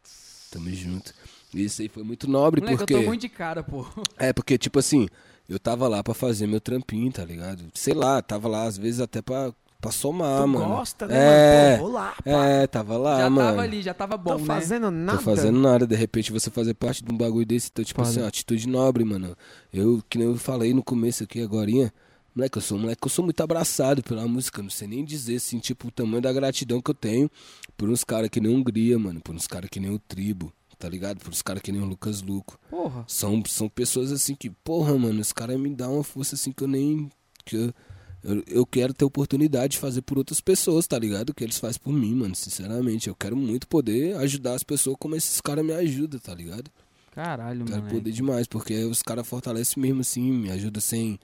[0.51, 1.13] Tamo junto.
[1.53, 2.95] E isso aí foi muito nobre, Moleque, porque.
[2.95, 3.87] eu tô muito de cara, pô.
[4.19, 5.09] É, porque, tipo assim,
[5.49, 7.65] eu tava lá pra fazer meu trampinho, tá ligado?
[7.75, 10.67] Sei lá, tava lá às vezes até pra, pra somar, tu mano.
[10.67, 11.79] gosta, né, É, mano?
[11.79, 12.47] Pô, vou lá, pá.
[12.47, 13.49] É, tava lá, já mano.
[13.51, 14.45] tava ali, já tava bom, Tô né?
[14.47, 15.19] fazendo nada.
[15.19, 18.11] Tô fazendo nada, de repente você fazer parte de um bagulho desse, então, tipo Foda.
[18.11, 19.37] assim, uma atitude nobre, mano.
[19.73, 21.93] Eu, que nem eu falei no começo aqui, agorinha,
[22.35, 25.05] moleque, eu sou um moleque, que eu sou muito abraçado pela música, não sei nem
[25.05, 27.31] dizer, assim, tipo, o tamanho da gratidão que eu tenho
[27.77, 30.53] por uns caras que nem o Hungria, mano, por uns caras que nem o Tribo,
[30.79, 31.19] tá ligado?
[31.21, 32.59] Por uns caras que nem o Lucas Luco.
[32.71, 33.05] Porra.
[33.09, 36.63] São, são pessoas assim que, porra, mano, os caras me dão uma força assim que
[36.63, 37.11] eu nem.
[37.45, 37.75] Que eu,
[38.23, 41.31] eu, eu quero ter oportunidade de fazer por outras pessoas, tá ligado?
[41.31, 43.09] O que eles fazem por mim, mano, sinceramente.
[43.09, 46.71] Eu quero muito poder ajudar as pessoas como esses caras me ajudam, tá ligado?
[47.13, 47.91] Caralho, Quero mano.
[47.95, 51.19] poder demais, porque os caras fortalecem mesmo assim, me ajudam sem,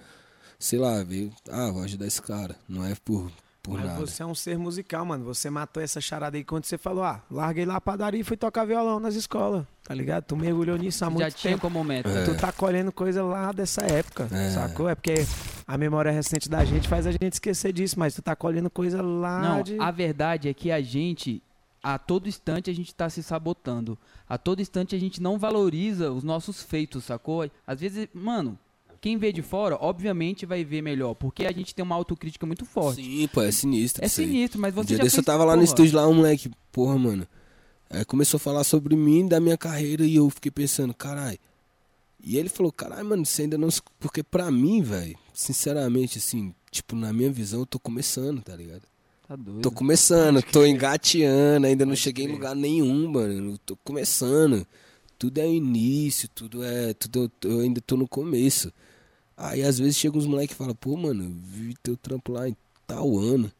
[0.61, 2.55] sei lá, ver, ah, vou ajudar esse cara.
[2.69, 3.29] Não é por,
[3.63, 4.01] por Mas nada.
[4.07, 5.25] você é um ser musical, mano.
[5.25, 8.37] Você matou essa charada aí quando você falou, ah, larguei lá a padaria e fui
[8.37, 10.25] tocar violão nas escolas, tá ligado?
[10.25, 11.63] Tu mergulhou nisso há Já muito tinha tempo.
[11.63, 12.09] como meta.
[12.11, 12.25] É.
[12.27, 14.51] Tu tá colhendo coisa lá dessa época, É.
[14.51, 14.89] sacou?
[14.89, 15.15] É porque
[15.67, 19.03] a memória recente da gente faz a gente esquecer disso, mas tu tá colhendo coisa
[19.03, 19.79] lá Não, de...
[19.81, 21.43] a verdade é que a gente,
[21.83, 23.97] a todo instante, a gente tá se sabotando.
[24.29, 27.51] A todo instante a gente não valoriza os nossos feitos, sacou?
[27.67, 28.59] Às vezes, mano,
[29.01, 32.67] Quem vê de fora, obviamente, vai ver melhor, porque a gente tem uma autocrítica muito
[32.67, 33.03] forte.
[33.03, 34.05] Sim, pô, é sinistro.
[34.05, 35.97] é sinistro, mas Um você dia já desse fez, eu tava lá no porra, estúdio,
[35.97, 37.27] lá um moleque, porra, mano.
[37.89, 41.39] Aí começou a falar sobre mim, da minha carreira, e eu fiquei pensando, caralho.
[42.23, 43.71] E ele falou, caralho, mano, você ainda não.
[43.71, 48.55] se-" Porque pra mim, velho, sinceramente, assim, tipo, na minha visão, eu tô começando, tá
[48.55, 48.83] ligado?
[49.27, 49.63] Tá doido.
[49.63, 53.53] Tô começando, tô engateando, ainda não cheguei em lugar nenhum, mano.
[53.53, 54.67] Eu tô começando.
[55.19, 56.93] Tudo é início, tudo é.
[56.95, 58.73] Tudo, eu ainda tô no começo.
[59.43, 62.55] Aí às vezes chega uns moleques e falam, pô, mano, vi teu trampo lá em
[62.87, 63.51] tal ano.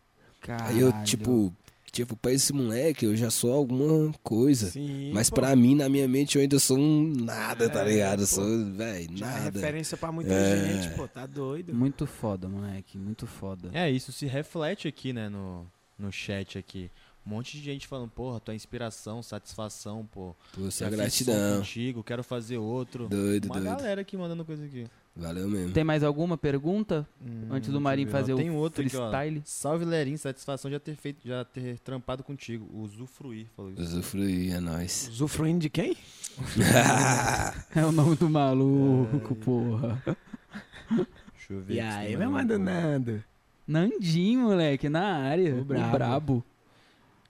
[0.47, 1.07] Aí eu, Caralho.
[1.07, 1.53] tipo,
[1.91, 4.71] tipo, pra esse moleque eu já sou alguma coisa.
[4.71, 5.37] Sim, Mas pô.
[5.37, 8.21] pra mim, na minha mente, eu ainda sou um nada, tá É, ligado?
[8.23, 8.35] Eu pô.
[8.35, 9.41] sou, velho, é nada.
[9.59, 10.83] referência pra muita É.
[10.83, 11.75] gente, pô, tá doido.
[11.75, 13.71] Muito foda, moleque, muito foda.
[13.73, 15.67] É, isso se reflete aqui, né, no,
[15.99, 16.91] no chat aqui.
[17.27, 20.35] Um monte de gente falando, porra, tua inspiração, satisfação, pô.
[20.55, 21.59] Pô, gratidão.
[21.59, 23.09] contigo, quero fazer outro.
[23.09, 23.65] Doido, Uma doido.
[23.67, 24.87] galera aqui mandando coisa aqui.
[25.21, 25.73] Valeu mesmo.
[25.75, 27.07] Tem mais alguma pergunta?
[27.21, 28.37] Hum, Antes do Marinho fazer ó.
[28.37, 29.11] o Tem outro aqui, ó.
[29.11, 29.43] freestyle.
[29.45, 32.67] Salve Lerim, satisfação de já ter feito, já ter trampado contigo.
[32.73, 33.83] Usufruir, falou isso.
[33.83, 35.09] Usufruir, é nóis.
[35.13, 35.95] Usufruindo de quem?
[37.77, 40.03] É o nome do maluco, porra.
[40.89, 41.75] Deixa eu ver.
[41.75, 43.23] E aqui aí, tem meu mandando.
[43.67, 45.55] Nandinho, moleque, na área.
[45.55, 45.93] O O brabo.
[45.93, 46.45] brabo.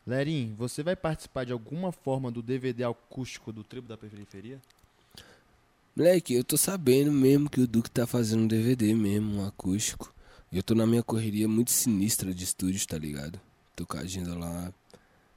[0.06, 4.58] Lerim, você vai participar de alguma forma do DVD acústico do Tribo da Periferia?
[6.00, 10.10] Moleque, eu tô sabendo mesmo que o Duque tá fazendo um DVD mesmo, um acústico.
[10.50, 13.38] E eu tô na minha correria muito sinistra de estúdios, tá ligado?
[13.76, 14.72] Tô com a agenda lá.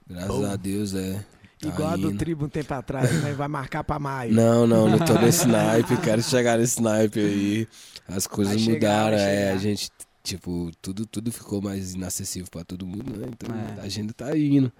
[0.08, 0.46] Graças Bom.
[0.46, 1.22] a Deus, é.
[1.60, 2.18] Tá Igual a do indo.
[2.18, 3.34] Tribo um tempo atrás, né?
[3.34, 4.32] Vai marcar pra maio.
[4.32, 7.68] Não, não, não tô nesse naipe, quero chegar nesse naipe aí.
[8.08, 9.90] As coisas chegar, mudaram, é, a gente,
[10.22, 13.26] tipo, tudo, tudo ficou mais inacessível pra todo mundo, né?
[13.30, 13.80] Então É.
[13.82, 14.72] a agenda tá indo.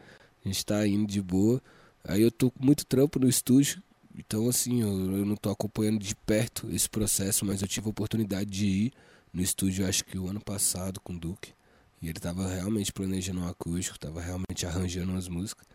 [0.42, 1.60] A gente tá indo de boa.
[2.08, 3.82] Aí eu tô com muito trampo no estúdio.
[4.16, 7.90] Então, assim, eu, eu não tô acompanhando de perto esse processo, mas eu tive a
[7.90, 8.92] oportunidade de ir
[9.32, 11.52] no estúdio, acho que o ano passado, com o Duque.
[12.00, 15.66] E ele tava realmente planejando um acústico, tava realmente arranjando umas músicas.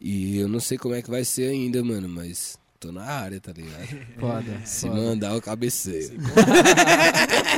[0.00, 3.40] E eu não sei como é que vai ser ainda, mano, mas tô na área,
[3.40, 3.88] tá ligado?
[4.18, 4.60] Foda.
[4.64, 5.00] Se foda.
[5.00, 6.12] mandar, eu cabeceio.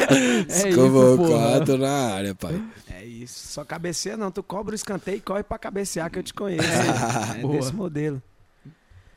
[0.08, 1.64] É Se isso, convocar, porra.
[1.64, 2.62] tô na área, pai.
[2.90, 3.48] É isso.
[3.48, 4.30] Só cabeceia não.
[4.30, 6.62] Tu cobra o escanteio e corre pra cabecear que eu te conheço.
[7.36, 7.56] é Boa.
[7.56, 8.22] desse modelo.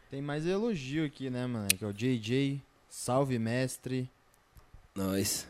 [0.09, 1.67] Tem mais elogio aqui, né, mano?
[1.67, 4.09] Que é o JJ, salve mestre.
[4.95, 5.47] Nós.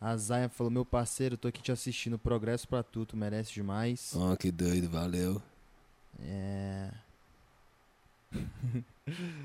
[0.00, 4.12] A Zaya falou, meu parceiro, tô aqui te assistindo, progresso pra tu, tu merece demais.
[4.16, 5.40] Ó, que doido, valeu.
[6.18, 6.90] É...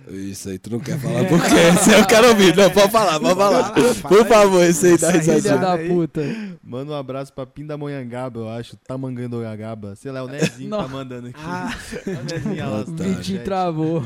[0.08, 1.56] Isso aí, tu não quer falar por quê?
[1.80, 2.56] Esse eu quero ouvir.
[2.56, 3.74] Não, pode falar, pode falar.
[3.74, 5.58] Fala Por favor, esse aí dá risadinha.
[5.58, 6.22] da puta.
[6.64, 8.78] Manda um abraço pra Pindamonhangaba, eu acho.
[8.78, 9.96] Tamangandogagaba.
[9.96, 11.40] Sei lá, é o Nezinho tá mandando aqui.
[11.44, 11.76] Ah,
[12.06, 13.44] É o Nezinho Vitinho gente.
[13.44, 14.06] travou.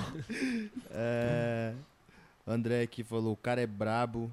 [0.91, 1.73] É...
[2.48, 4.32] André aqui falou, o cara é brabo.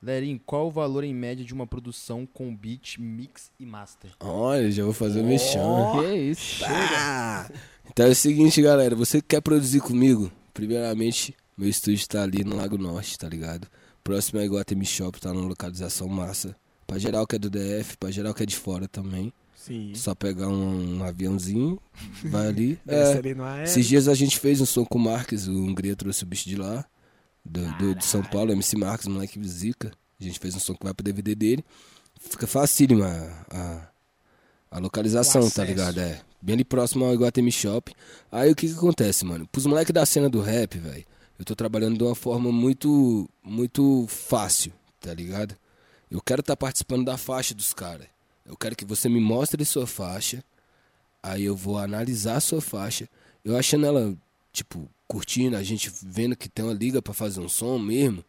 [0.00, 4.10] Lerim, qual o valor em média de uma produção com beat, mix e master?
[4.20, 5.98] Olha, já vou fazer o mexão.
[6.00, 6.64] Que isso?
[6.64, 7.48] Ah!
[7.90, 8.94] Então é o seguinte, galera.
[8.94, 13.66] Você que quer produzir comigo, primeiramente, meu estúdio tá ali no Lago Norte, tá ligado?
[14.04, 16.54] Próximo é Iguatemi Shop, tá numa localização massa.
[16.86, 19.32] Pra geral que é do DF, pra geral que é de fora também.
[19.54, 19.92] sim.
[19.94, 21.78] Só pegar um, um aviãozinho,
[22.24, 22.78] vai ali.
[22.86, 23.34] É, ali
[23.64, 26.48] esses dias a gente fez um som com o Marques, o Hungria trouxe o bicho
[26.48, 26.84] de lá,
[27.44, 29.90] do, do- de São Paulo, MC Marques, moleque zica.
[30.20, 31.64] A gente fez um som que vai pro DVD dele.
[32.18, 33.88] Fica facílimo a, a,
[34.70, 35.98] a localização, tá ligado?
[36.00, 37.92] É, bem ali próximo ao Iguatemi Shop.
[38.30, 39.46] Aí o que que acontece, mano?
[39.46, 41.04] Pros moleques da cena do rap, velho,
[41.38, 45.56] eu tô trabalhando de uma forma muito, muito fácil, tá ligado?
[46.10, 48.06] Eu quero estar participando da faixa dos caras.
[48.46, 50.42] Eu quero que você me mostre sua faixa.
[51.22, 53.08] Aí eu vou analisar a sua faixa.
[53.44, 54.16] Eu achando ela,
[54.52, 58.24] tipo, curtindo, a gente vendo que tem uma liga pra fazer um som mesmo.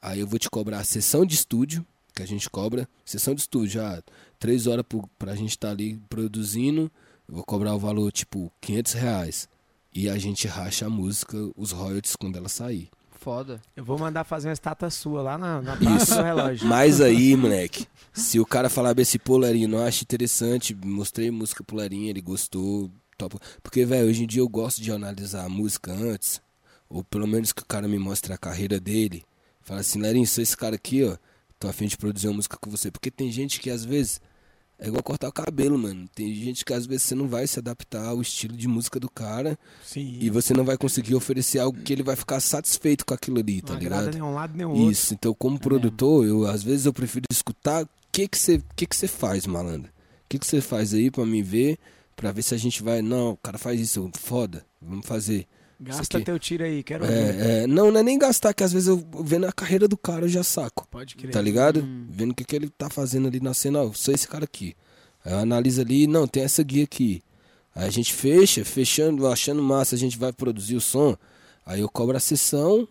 [0.00, 1.84] Aí eu vou te cobrar a sessão de estúdio,
[2.14, 2.88] que a gente cobra.
[3.04, 4.02] Sessão de estúdio, já
[4.38, 6.90] três horas pro, pra gente estar ali produzindo.
[7.28, 9.48] Eu vou cobrar o valor, tipo, 500 reais.
[9.92, 12.90] E a gente racha a música, os royalties quando ela sair.
[13.18, 13.60] Foda.
[13.74, 16.14] Eu vou mandar fazer uma estátua sua lá na, na praça Isso.
[16.14, 16.68] do relógio.
[16.68, 21.30] Mas aí, moleque, se o cara falar bem esse pô, Lerinho, não acha interessante, mostrei
[21.30, 23.36] música pro Lerinho, ele gostou, top.
[23.62, 26.40] Porque, velho, hoje em dia eu gosto de analisar a música antes,
[26.88, 29.24] ou pelo menos que o cara me mostre a carreira dele.
[29.62, 31.16] Fala assim, Lerinho, sou esse cara aqui, ó,
[31.58, 32.90] tô afim de produzir uma música com você.
[32.90, 34.20] Porque tem gente que às vezes
[34.78, 36.08] é igual cortar o cabelo, mano.
[36.14, 39.10] Tem gente que às vezes você não vai se adaptar ao estilo de música do
[39.10, 40.18] cara Sim.
[40.20, 43.62] e você não vai conseguir oferecer algo que ele vai ficar satisfeito com aquilo ali,
[43.62, 44.16] tá não ligado?
[44.22, 44.90] um lado nem o outro.
[44.90, 48.86] Isso, então como produtor, eu às vezes eu prefiro escutar o que que você que
[48.86, 49.90] que você faz, malandro.
[49.90, 51.78] O que que você faz aí pra me ver,
[52.14, 55.46] pra ver se a gente vai, não, o cara faz isso, foda, vamos fazer.
[55.78, 57.12] Gasta teu tiro aí, quero ver.
[57.12, 59.96] É, é, não, não é nem gastar, que às vezes eu vendo a carreira do
[59.96, 60.88] cara eu já saco.
[60.90, 61.30] Pode crer.
[61.30, 61.80] Tá ligado?
[61.80, 62.06] Hum.
[62.08, 64.74] Vendo o que, que ele tá fazendo ali na cena, ó, sou esse cara aqui.
[65.24, 67.22] Aí eu analiso ali, não, tem essa guia aqui.
[67.74, 71.14] Aí a gente fecha, fechando, achando massa, a gente vai produzir o som.
[71.64, 72.88] Aí eu cobro a sessão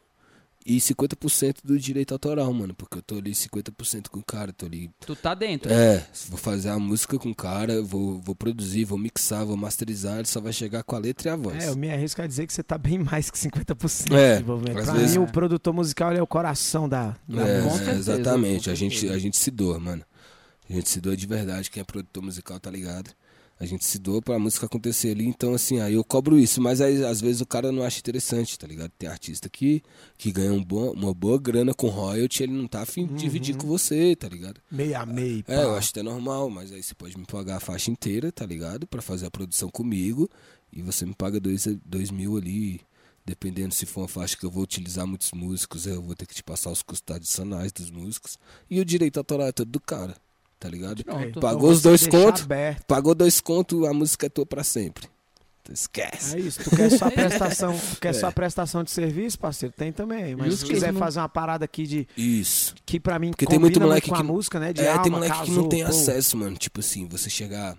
[0.65, 2.73] e 50% do direito autoral, mano.
[2.73, 4.89] Porque eu tô ali 50% com o cara, tô ali.
[5.05, 5.71] Tu tá dentro.
[5.71, 10.17] É, vou fazer a música com o cara, vou, vou produzir, vou mixar, vou masterizar,
[10.17, 11.63] ele só vai chegar com a letra e a voz.
[11.63, 14.51] É, eu me arrisco a dizer que você tá bem mais que 50% É, de
[14.79, 17.91] às Pra vezes- mim, o produtor musical ele é o coração da, da É, música.
[17.91, 18.69] é, exatamente.
[18.69, 20.03] A gente, a gente se doa, mano.
[20.67, 21.69] A gente se doa de verdade.
[21.69, 23.11] Quem é produtor musical tá ligado.
[23.57, 25.25] A gente se doa pra música acontecer ali.
[25.25, 26.61] Então, assim, aí eu cobro isso.
[26.61, 28.91] Mas aí, às vezes, o cara não acha interessante, tá ligado?
[28.97, 29.81] Tem artista que,
[30.17, 33.55] que ganha um bom, uma boa grana com royalty, ele não tá afim de dividir
[33.55, 34.59] com você, tá ligado?
[34.69, 35.43] Meio a meio.
[35.47, 38.45] É, eu acho até normal, mas aí você pode me pagar a faixa inteira, tá
[38.45, 38.85] ligado?
[38.87, 40.29] Pra fazer a produção comigo.
[40.71, 42.81] E você me paga dois, dois mil ali.
[43.25, 46.35] Dependendo se for uma faixa que eu vou utilizar muitos músicos, eu vou ter que
[46.35, 48.37] te passar os custos adicionais dos músicos.
[48.69, 50.15] E o direito autoral é todo do cara,
[50.65, 51.03] tá ligado?
[51.03, 51.39] Pronto.
[51.39, 52.47] Pagou os dois contos,
[52.87, 55.07] pagou dois contos, a música é tua pra sempre.
[55.61, 56.35] Então, esquece.
[56.35, 59.73] É isso, tu quer só prestação, tu quer só prestação de serviço, parceiro?
[59.77, 60.35] Tem também.
[60.35, 62.73] Mas se quiser fazer uma parada aqui de Isso.
[62.85, 64.73] que pra mim Porque tem muito moleque a que- música, né?
[64.73, 65.89] De é, alma, tem moleque que casou, não tem pô.
[65.89, 66.55] acesso, mano.
[66.57, 67.77] Tipo assim, você chegar,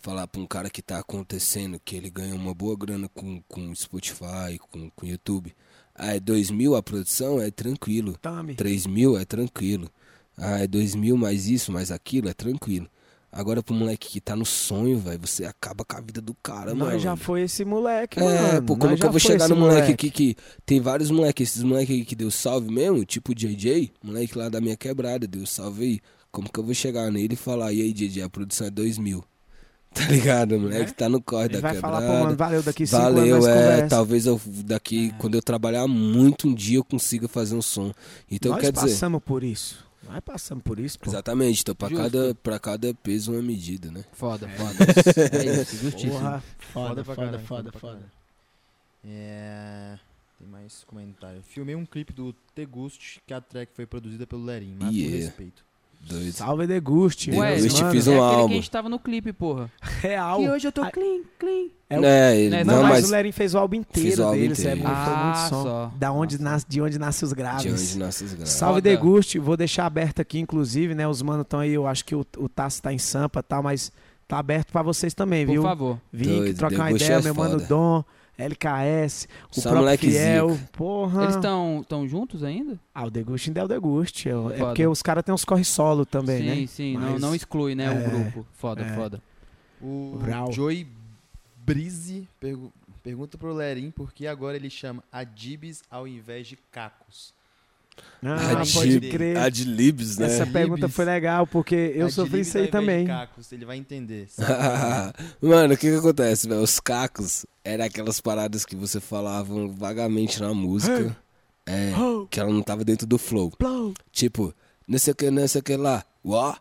[0.00, 3.72] falar pra um cara que tá acontecendo, que ele ganha uma boa grana com, com
[3.74, 5.52] Spotify, com, com YouTube.
[5.94, 7.40] Ah, é dois mil a produção?
[7.40, 8.16] É tranquilo.
[8.20, 8.54] Tame.
[8.54, 9.88] 3 mil é tranquilo.
[10.44, 12.88] Ah, é 2 mil mais isso, mais aquilo, é tranquilo.
[13.30, 16.74] Agora pro moleque que tá no sonho, velho, você acaba com a vida do cara,
[16.74, 16.90] mano.
[16.90, 18.62] Nós já foi esse moleque, É, mano.
[18.66, 19.92] pô, como Nós que eu vou chegar no moleque, moleque.
[19.92, 20.36] aqui que
[20.66, 24.48] tem vários moleques, esses moleques aí que deu salve mesmo, tipo o JJ, moleque lá
[24.50, 26.00] da minha quebrada, deu salve aí.
[26.30, 28.98] Como que eu vou chegar nele e falar, e aí, JJ, a produção é 2
[28.98, 29.22] mil?
[29.94, 30.56] Tá ligado?
[30.56, 32.06] O moleque tá no corre da vai quebrada.
[32.06, 33.54] falar, mano, valeu, daqui cinco Valeu, nós é.
[33.54, 33.88] conversa.
[33.88, 37.92] Talvez eu daqui, quando eu trabalhar muito um dia, eu consiga fazer um som.
[38.30, 38.86] Então nós quer dizer.
[38.88, 39.84] passamos por isso.
[40.04, 41.08] Nós passamos por isso, pô.
[41.10, 42.02] Exatamente, então pra Justo.
[42.02, 44.04] cada, pra cada peso uma medida, né?
[44.12, 44.84] Foda, foda.
[45.36, 46.12] É isso, justíssimo.
[46.12, 46.42] Porra.
[46.58, 47.92] Foda, Foda, caralho, foda, pra foda.
[47.94, 48.12] caralho.
[49.04, 49.98] É...
[50.38, 51.42] Tem mais comentário.
[51.42, 54.76] Filmei um clipe do Tegust que a track foi produzida pelo Lerim.
[54.78, 55.16] Mas Yeah.
[55.18, 55.64] com respeito.
[56.04, 56.32] Doido.
[56.32, 57.30] Salve Deguste.
[57.30, 57.92] Ué, meus eu te mano.
[57.94, 58.54] fiz é um aquele que a álbum.
[58.54, 59.70] gente tava no clipe, porra.
[59.80, 60.42] real.
[60.42, 61.68] E hoje eu tô clean, clean.
[61.88, 64.22] É o- É, ele, Né, Não, não, mas, mas o Lerin fez o álbum inteiro
[64.22, 64.58] o álbum deles.
[64.58, 64.80] É inteiro.
[64.88, 65.62] muito, foi muito Ah, som.
[65.62, 65.92] só.
[65.96, 66.50] Da onde Nossa.
[66.50, 67.62] nas, de onde nascem os graves.
[67.62, 68.54] de onde nossas graças.
[68.54, 68.90] Salve Foda.
[68.90, 71.06] Deguste, vou deixar aberto aqui, inclusive, né?
[71.06, 73.62] Os manos estão aí, eu acho que o, o Tassi tá em Sampa e tal,
[73.62, 73.92] mas
[74.26, 75.62] tá aberto pra vocês também, Por viu?
[75.62, 75.98] favor.
[76.12, 77.66] Vim Doido, trocar uma Deguste ideia, é meu mano foda.
[77.66, 78.04] Dom,
[78.42, 80.50] LKS, o Só próprio Fiel.
[80.50, 80.68] zica.
[80.72, 81.22] Porra.
[81.24, 82.78] Eles estão tão juntos ainda?
[82.94, 84.28] Ah, o Deguste ainda é o Deguste.
[84.28, 84.54] É, é Foda.
[84.58, 86.66] porque os caras têm uns corre solo também, sim, né?
[86.66, 86.94] sim.
[86.98, 88.46] Não, Mas- não exclui, né, é, o grupo.
[88.52, 88.94] Foda, é.
[88.94, 89.22] foda.
[89.80, 90.52] O Vral.
[90.52, 90.86] Joey
[91.64, 97.32] Brise pergu- pergunta pro Lerim por que agora ele chama Adibs ao invés de Cacos.
[98.22, 99.36] Ah, Ad- pode Ad- crer.
[99.36, 100.26] Adlibs, né?
[100.26, 100.94] Essa pergunta Libs.
[100.94, 103.06] foi legal, porque eu sofri isso aí também.
[103.06, 104.28] Cacos, ele vai entender.
[105.42, 106.62] Mano, o que que acontece, velho?
[106.62, 111.16] Os cacos eram aquelas paradas que você falava vagamente na música.
[111.66, 111.92] É,
[112.30, 113.52] que ela não tava dentro do flow.
[113.58, 113.92] blow.
[114.10, 114.54] Tipo,
[114.86, 116.04] não sei o que, não sei o que lá.
[116.24, 116.54] Uó.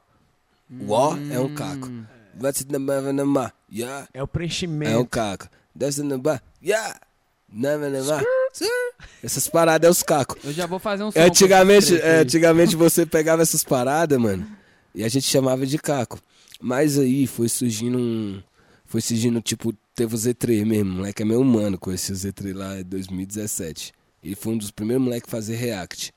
[0.87, 1.87] Uó é um caco.
[1.87, 2.05] Hum.
[2.33, 2.41] É o
[4.13, 5.05] É um preenchimento.
[5.05, 5.47] caco.
[6.63, 6.99] Yeah.
[9.23, 10.43] Essas paradas é os cacos.
[10.43, 11.19] Eu já vou fazer um som.
[11.19, 14.45] Antigamente, é, antigamente você pegava essas paradas, mano,
[14.93, 16.19] e a gente chamava de caco.
[16.59, 18.41] Mas aí foi surgindo um.
[18.85, 22.79] Foi surgindo, tipo, teve o Z3 mesmo, moleque é meu humano, conheci o Z3 lá
[22.79, 23.93] em 2017.
[24.23, 26.13] Ele foi um dos primeiros moleques a fazer React.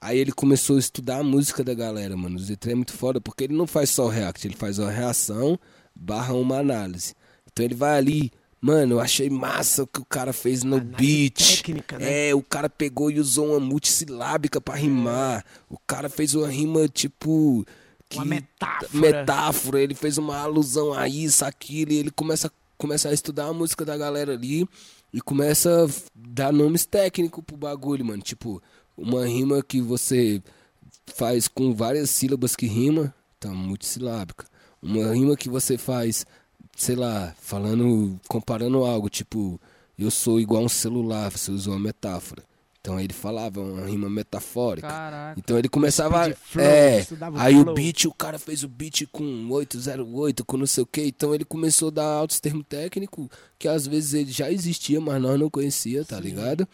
[0.00, 2.36] Aí ele começou a estudar a música da galera, mano.
[2.36, 4.90] O Z3 é muito foda porque ele não faz só o React, ele faz uma
[4.90, 5.58] reação
[5.94, 7.14] barra uma análise.
[7.52, 10.96] Então ele vai ali, mano, eu achei massa o que o cara fez no Análise
[10.96, 11.56] beat.
[11.56, 12.28] técnica, né?
[12.30, 15.44] É, o cara pegou e usou uma multissilábica pra rimar.
[15.68, 17.64] O cara fez uma rima, tipo.
[18.08, 18.88] Que Uma metáfora.
[19.00, 23.52] metáfora, ele fez uma alusão a isso, aquilo, e ele começa, começa a estudar a
[23.52, 24.66] música da galera ali
[25.12, 28.20] e começa a dar nomes técnicos pro bagulho, mano.
[28.20, 28.60] Tipo,
[28.98, 30.42] uma rima que você
[31.14, 34.44] faz com várias sílabas que rima, tá multissilábica.
[34.82, 36.26] Uma rima que você faz,
[36.76, 39.60] sei lá, falando, comparando algo, tipo,
[39.98, 42.42] eu sou igual um celular, você usou uma metáfora.
[42.80, 44.88] Então aí ele falava uma rima metafórica.
[44.88, 45.38] Caraca.
[45.38, 46.24] Então ele começava.
[46.24, 47.06] Speed flow, é.
[47.30, 47.74] o Aí o flow.
[47.74, 51.02] beat, o cara fez o beat com 808, com não sei o que.
[51.02, 53.28] Então ele começou a dar altos termos técnicos
[53.58, 56.66] que às vezes ele já existia, mas nós não conhecia, tá ligado?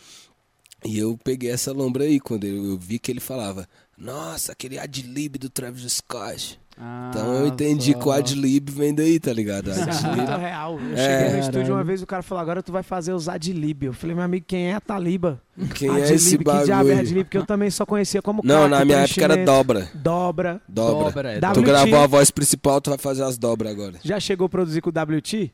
[0.84, 3.68] E eu peguei essa lombra aí quando eu, eu vi que ele falava:
[3.98, 6.60] Nossa, aquele adlib do Travis Scott.
[6.78, 7.98] Ah, Então eu entendi só.
[7.98, 9.70] que o adlib vem daí, tá ligado?
[9.70, 10.78] Isso é muito real.
[10.78, 10.96] Eu É.
[10.96, 13.84] cheguei no estúdio uma vez, o cara falou, agora tu vai fazer os adlib.
[13.84, 15.40] Eu falei, meu amigo, quem é a Taliba?
[15.74, 16.98] Quem é Adlib, esse Que diabo é bagulho?
[16.98, 17.24] adlib?
[17.24, 19.90] Porque eu também só conhecia como Não, craque, na minha época era dobra.
[19.94, 20.60] Dobra.
[20.68, 21.04] Dobra.
[21.06, 23.94] Dobra, é Tu gravou a voz principal, tu vai fazer as dobras agora.
[24.04, 25.50] Já chegou a produzir com o WT?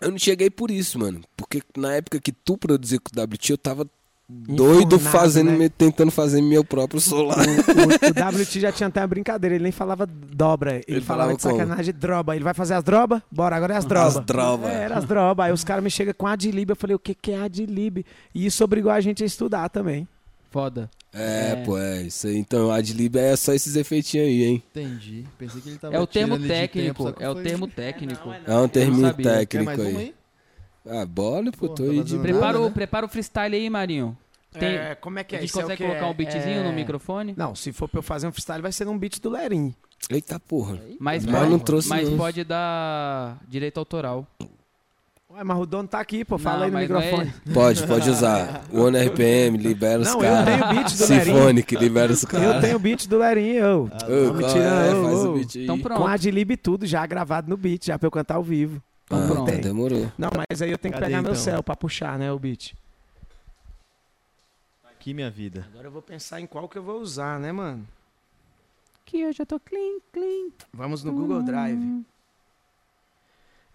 [0.00, 1.20] Eu não cheguei por isso, mano.
[1.36, 3.86] Porque na época que tu produziu com o WT, eu tava
[4.28, 5.56] doido fazendo, né?
[5.56, 7.38] me- tentando fazer meu próprio solar.
[7.38, 11.30] O, o WT já tinha até uma brincadeira, ele nem falava dobra, ele, Ele falava,
[11.30, 12.34] falava de sacanagem droba.
[12.36, 13.22] Ele vai fazer as droba?
[13.30, 14.06] Bora, agora é as droba.
[14.20, 14.70] As droba.
[14.70, 15.44] É, era as droba.
[15.44, 18.04] Aí os caras me chegam com adlib, eu falei, o que, que é adlib?
[18.34, 20.06] E isso obrigou a gente a estudar também.
[20.50, 20.90] Foda.
[21.12, 21.56] É, É.
[21.64, 22.36] pô, é isso aí.
[22.36, 24.62] Então, adlib é só esses efeitinhos aí, hein?
[24.70, 25.24] Entendi.
[25.38, 27.12] Pensei que ele tava É o termo tempo, técnico.
[27.12, 28.30] que É o termo técnico.
[28.46, 29.24] É um termo sabia.
[29.24, 29.90] Quer técnico mais aí.
[29.92, 30.14] uma aí?
[30.88, 32.18] Ah, bora, pô, tô tava aí de.
[32.18, 32.70] Prepara, o, né?
[32.70, 34.16] prepara o freestyle aí, Marinho.
[34.52, 35.40] Tem- É, como é que a é?
[35.42, 37.34] gente Isso é o consegue que colocar é- um beatzinho no é- microfone?
[37.36, 39.74] Não, se for pra eu fazer um freestyle, vai ser num beat do Lerim.
[40.10, 40.78] Eita porra.
[40.98, 42.16] Mas, Mas pode, não trouxe mas não.
[42.16, 44.26] pode dar direito autoral.
[45.30, 47.34] Ué, mas o dono tá aqui, pô, fala Não, aí no não é- microfone.
[47.52, 48.64] Pode, pode usar.
[48.72, 50.44] O One RPM, libera os Não, eu caras.
[50.46, 51.24] tenho beat do Lerim.
[51.34, 52.46] Sinfonic, libera os caras.
[52.56, 53.90] Eu tenho o beat do Lerim, eu.
[54.08, 54.94] Ô, Não, mentira, é?
[54.94, 55.30] ô, Faz ô.
[55.30, 55.64] o beat aí.
[55.64, 56.06] Então Com pronto.
[56.06, 58.82] adlib e tudo, já gravado no beat, já pra eu cantar ao vivo.
[59.08, 59.50] Então Ah, pronto.
[59.50, 60.12] tá, demorou.
[60.18, 61.42] Não, mas aí eu tenho que Cadê, pegar meu então?
[61.42, 62.74] céu pra puxar, né, o beat.
[64.84, 65.66] Aqui, minha vida.
[65.72, 67.88] Agora eu vou pensar em qual que eu vou usar, né, mano?
[69.06, 70.50] Que hoje eu tô clean, clean.
[70.74, 72.04] Vamos no Google Drive.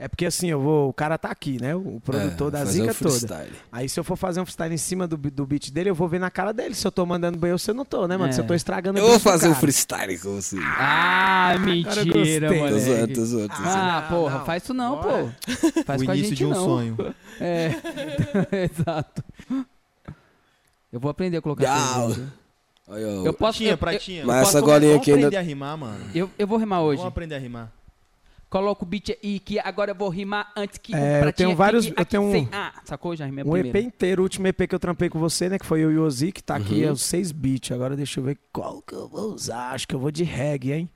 [0.03, 0.89] É porque assim, eu vou.
[0.89, 1.73] O cara tá aqui, né?
[1.73, 3.09] O produtor É, da fazer zica um toda.
[3.09, 3.51] freestyle.
[3.71, 6.09] Aí se eu for fazer um freestyle em cima do, do beat dele, eu vou
[6.09, 8.17] ver na cara dele se eu tô mandando bem ou se eu não tô, né,
[8.17, 8.29] mano?
[8.29, 8.33] É.
[8.33, 10.57] Se eu tô estragando Eu vou fazer um freestyle com você.
[10.61, 12.39] Ah, mentira, gostei.
[12.41, 12.79] Tô moleque.
[12.81, 13.47] zoando, tô zoando.
[13.47, 13.69] tô zoando.
[13.69, 14.45] Ah, não, porra, não.
[14.45, 15.35] faz isso não, Bora.
[15.45, 15.83] pô.
[15.85, 16.63] Faz o início gente de um não.
[16.65, 16.97] sonho.
[17.39, 17.71] É,
[18.69, 19.23] exato.
[20.91, 21.63] Eu vou aprender a colocar.
[22.87, 23.59] Eu posso...
[23.59, 24.25] Pratinha, eu, pratinha.
[24.25, 25.27] Mas essa posso- golinha Vamos aqui ainda.
[25.27, 26.05] aprender a rimar, mano.
[26.13, 26.97] Eu, eu vou rimar hoje.
[26.97, 27.71] Vamos aprender a rimar.
[28.53, 31.55] Coloca o beat aí, que agora eu vou rimar antes que É, o eu tenho
[31.55, 33.15] vários- fique eu aqui tenho um- Ah, sacou?
[33.15, 33.79] Já rimei Um primeira.
[33.79, 35.57] EP inteiro, o último EP que eu trampei com você, né?
[35.57, 36.89] Que foi o Yozi, que tá aqui, Uhum.
[36.89, 37.71] é os seis beats.
[37.71, 39.71] Agora deixa eu ver qual que eu vou usar.
[39.71, 40.89] Acho que eu vou de reggae, hein?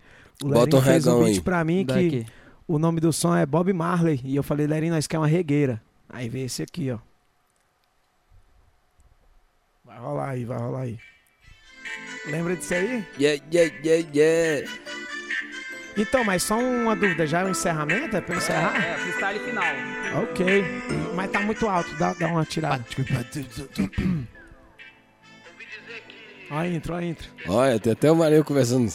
[0.44, 1.42] O Bota Lerinho um fez um beat aí.
[1.42, 2.28] pra mim que
[2.68, 4.22] o nome do som é Bob Marley.
[4.24, 5.82] E eu falei, Lerinho, nós quer uma regueira.
[6.08, 7.00] Aí veio esse aqui, ó.
[9.84, 11.00] Vai rolar aí, vai rolar aí.
[12.28, 13.04] Lembra disso aí?
[13.20, 14.70] Yeah, yeah, yeah, yeah.
[15.98, 18.16] Então, mas só uma dúvida, já é o encerramento?
[18.16, 18.76] É pra eu encerrar?
[18.86, 19.66] É, freestyle final.
[20.24, 20.64] Ok.
[21.16, 22.86] Mas tá muito alto, dá, dá uma tirada.
[26.50, 27.28] Ó a intro, ó a intro.
[27.46, 28.90] Olha, tem até o Marinho conversando.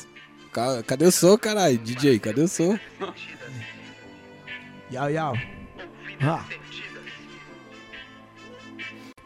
[0.53, 1.77] Ca- Cadê o som, caralho?
[1.77, 2.79] DJ, cadê o som?
[4.91, 5.35] Yau, yau.
[6.23, 6.45] Ah.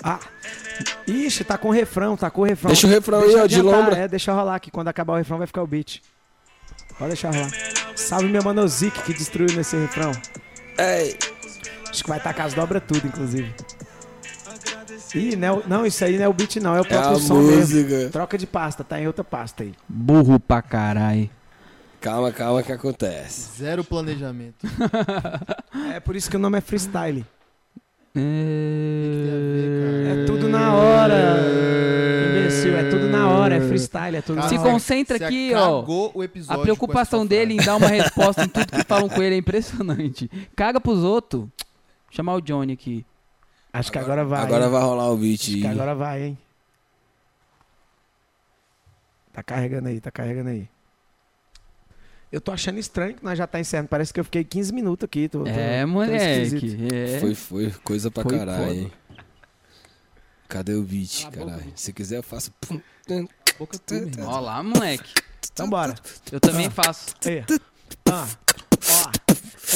[0.02, 0.18] Ah.
[1.06, 2.68] Ixi, tá com o refrão, tá com o refrão.
[2.68, 3.96] Deixa o refrão aí, Deixa ó, de lombra.
[3.96, 6.00] É, deixa rolar que quando acabar o refrão vai ficar o beat.
[6.98, 7.50] Pode deixar rolar.
[7.94, 10.12] Salve meu mano Zik que destruiu nesse refrão.
[10.78, 11.16] Ei,
[11.96, 13.54] Acho que vai estar com as dobras tudo, inclusive.
[15.14, 17.18] Ih, não, não, isso aí não é o beat não, é o é a próprio
[17.18, 17.56] som mesmo.
[17.60, 18.10] música.
[18.10, 19.72] Troca de pasta, tá em outra pasta aí.
[19.88, 21.30] Burro pra caralho.
[22.00, 23.56] Calma, calma que acontece.
[23.58, 24.66] Zero planejamento.
[25.94, 27.24] É por isso que o nome é freestyle.
[28.16, 30.12] É...
[30.22, 31.36] É tudo na hora.
[32.30, 35.80] Imbecil, é tudo na hora, é freestyle, é tudo Cara, Se concentra aqui, ó.
[35.80, 39.22] cagou o episódio A preocupação dele em dar uma resposta em tudo que falam com
[39.22, 40.30] ele é impressionante.
[40.56, 41.46] Caga pros outros.
[42.10, 43.04] Chamar o Johnny aqui.
[43.72, 44.42] Acho que agora vai.
[44.42, 44.70] Agora hein?
[44.70, 46.38] vai rolar o beat Acho que agora vai, hein?
[49.32, 50.66] Tá carregando aí, tá carregando aí.
[52.36, 53.88] Eu tô achando estranho que nós já tá encerrando.
[53.88, 55.26] Parece que eu fiquei 15 minutos aqui.
[55.26, 56.86] Tô, tô- É, tô moleque.
[56.92, 57.18] É.
[57.18, 58.92] Foi, foi, coisa pra Foi caralho, hein?
[60.46, 61.72] Cadê o beat, Cala a boca, caralho?
[61.74, 62.52] Se quiser eu faço...
[64.26, 65.14] Ó lá, moleque.
[65.50, 65.94] Então bora.
[66.30, 67.14] Eu também faço.
[67.24, 67.42] Ei.
[68.10, 68.28] Ah.
[68.90, 69.10] Ó.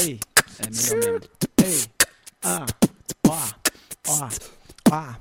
[0.03, 0.20] Ei.
[0.59, 1.31] É melhor mesmo.
[1.65, 1.85] Ei.
[2.45, 2.66] Ah.
[3.27, 3.49] Ó.
[4.07, 4.28] Ó.
[4.91, 5.15] Ó.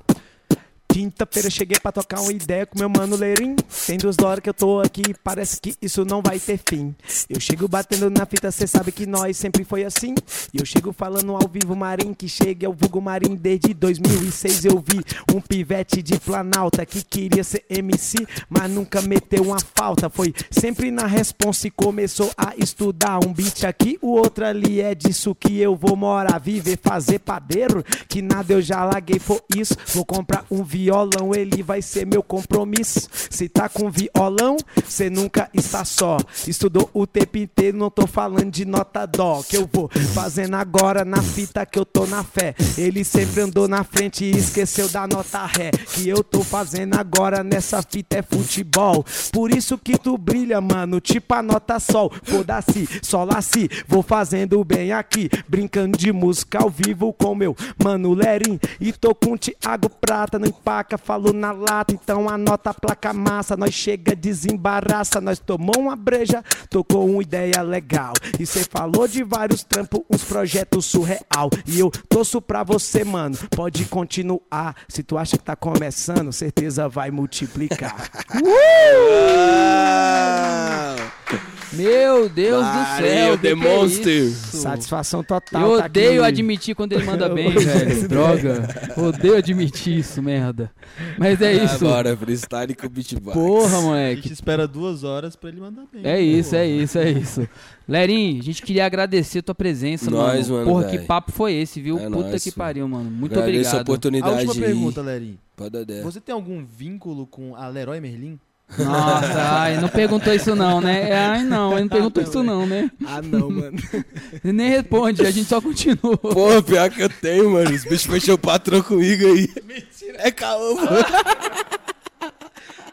[0.92, 3.54] Quinta-feira cheguei pra tocar uma ideia com meu mano Leirim.
[3.86, 6.92] Tem duas horas que eu tô aqui, parece que isso não vai ter fim.
[7.28, 10.16] Eu chego batendo na fita, cê sabe que nós sempre foi assim.
[10.52, 13.36] E eu chego falando ao vivo Marim, que chega é o vulgo Marim.
[13.36, 15.00] Desde 2006 eu vi
[15.32, 20.10] um pivete de Planalta que queria ser MC, mas nunca meteu uma falta.
[20.10, 23.20] Foi sempre na responsa e começou a estudar.
[23.24, 27.84] Um beat aqui, o outro ali é disso que eu vou morar, viver, fazer padeiro.
[28.08, 29.76] Que nada eu já larguei, foi isso.
[29.94, 33.08] Vou comprar um vídeo violão, ele vai ser meu compromisso.
[33.28, 36.16] Se tá com violão, cê nunca está só.
[36.46, 39.42] Estudou o tempo inteiro, não tô falando de nota dó.
[39.46, 42.54] Que eu vou fazendo agora na fita que eu tô na fé.
[42.78, 45.70] Ele sempre andou na frente e esqueceu da nota ré.
[45.70, 49.04] Que eu tô fazendo agora nessa fita é futebol.
[49.30, 52.10] Por isso que tu brilha, mano, tipo a nota sol.
[52.22, 55.28] Foda-se, sola si, vou fazendo bem aqui.
[55.46, 58.58] Brincando de música ao vivo com meu mano Lerim.
[58.80, 60.50] E tô com o Thiago Prata, não
[60.98, 61.94] falou na lata.
[61.94, 65.20] Então anota a placa massa, nós chega, desembaraça.
[65.20, 68.12] Nós tomou uma breja, tocou uma ideia legal.
[68.38, 71.50] E cê falou de vários trampos, uns projetos surreal.
[71.66, 74.76] E eu torço pra você, mano, pode continuar.
[74.88, 77.96] Se tu acha que tá começando, certeza vai multiplicar.
[81.72, 83.38] Meu Deus do céu.
[83.38, 84.22] The que que é Monster.
[84.24, 84.56] isso?
[84.56, 85.62] Satisfação total.
[85.72, 85.98] Eu tá aqui.
[86.00, 88.08] odeio admitir quando ele manda bem, velho.
[88.08, 88.68] Droga.
[88.96, 90.70] Odeio admitir isso, merda.
[91.18, 91.86] Mas é isso.
[91.86, 93.34] Agora, freestyle com beatbox.
[93.38, 94.32] Porra, A gente moleque.
[94.32, 96.02] espera duas horas pra ele mandar bem.
[96.04, 97.48] É isso, é isso, é isso.
[97.88, 100.64] Lerim, a gente queria agradecer tua presença, Nós, mano.
[100.64, 101.06] mano, Porra, que velho.
[101.06, 101.98] papo foi esse, viu?
[101.98, 103.10] É Puta nóis, que pariu, mano.
[103.10, 103.78] Muito Agradeço a obrigado.
[103.78, 104.72] A oportunidade última aí.
[104.72, 105.38] pergunta, Lerim.
[105.56, 106.02] Pode dar.
[106.02, 108.38] Você tem algum vínculo com a Leroy Merlin?
[108.78, 111.12] Nossa, ai, não perguntou isso não, né?
[111.12, 112.90] Ai, não, ele não perguntou isso não, né?
[113.04, 113.76] Ah, não, mano.
[114.44, 116.16] Ele nem responde, a gente só continua.
[116.16, 117.70] Pô, pior que eu tenho, mano.
[117.70, 119.52] Os bichos fechou o patrão comigo aí.
[119.66, 120.18] Mentira.
[120.18, 120.90] É caô, mano.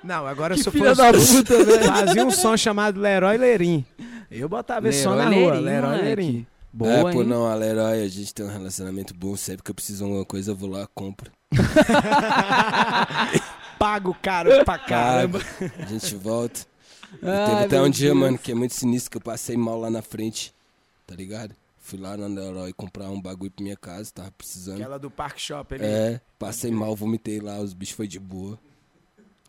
[0.04, 1.86] Não, agora Que se eu fosse da puta, velho.
[1.86, 3.86] fazia um som chamado Leroy Lerim.
[4.32, 6.06] Eu botava esse som na rua, Lerim, Leroy moleque.
[6.06, 6.48] Lerim.
[6.74, 7.28] Boa, é, pô, hein?
[7.28, 9.36] não, a Leroy, a gente tem um relacionamento bom.
[9.36, 11.32] Sempre que eu preciso de alguma coisa, eu vou lá, compro.
[13.78, 15.40] Pago caro pra caramba.
[15.80, 16.62] A gente volta.
[17.24, 18.20] E Ai, teve até um dia, Deus.
[18.20, 20.54] mano, que é muito sinistro, que eu passei mal lá na frente,
[21.08, 21.56] tá ligado?
[21.80, 24.76] Fui lá na Leroy comprar um bagulho pra minha casa, tava precisando.
[24.82, 25.86] Aquela do Park Shop ali.
[25.86, 28.60] É, passei mal, vomitei lá, os bichos foi de boa.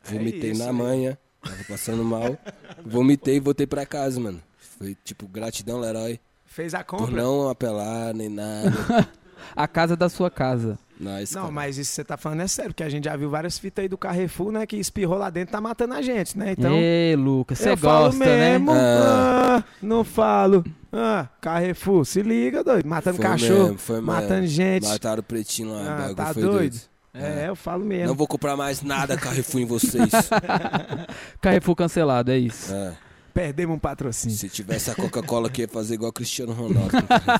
[0.04, 0.72] Vomitei É isso na aí.
[0.72, 2.38] manhã, tava passando mal.
[2.86, 4.40] Vomitei e voltei pra casa, mano.
[4.78, 6.20] Foi tipo, gratidão, Leroy.
[6.46, 7.20] Fez a Por compra.
[7.20, 8.70] não apelar nem nada.
[9.56, 10.78] A casa da sua casa.
[11.00, 11.52] Nice, Não, cara.
[11.54, 13.82] mas isso que você tá falando é sério, porque a gente já viu várias fitas
[13.84, 14.66] aí do Carrefour, né?
[14.66, 16.52] Que espirrou lá dentro tá matando a gente, né?
[16.58, 16.72] Então.
[16.74, 18.80] Ei, Lucas, você eu falo gosta, mesmo, né?
[19.00, 20.64] ah, não falo.
[20.92, 22.86] Ah, Carrefour, se liga, doido.
[22.88, 24.46] Matando Foi cachorro, mesmo, foi matando mesmo.
[24.48, 24.86] gente.
[24.88, 26.56] Mataram o pretinho lá, o Ah, bagulho tá foi doido?
[26.58, 26.80] doido.
[27.14, 28.08] É, eu falo mesmo.
[28.08, 30.10] Não vou comprar mais nada Carrefour em vocês.
[31.40, 32.72] Carrefour cancelado, é isso.
[32.72, 32.92] É,
[33.38, 34.36] Perdemos um patrocínio.
[34.36, 36.90] se tivesse a Coca-Cola que ia fazer igual Cristiano Ronaldo.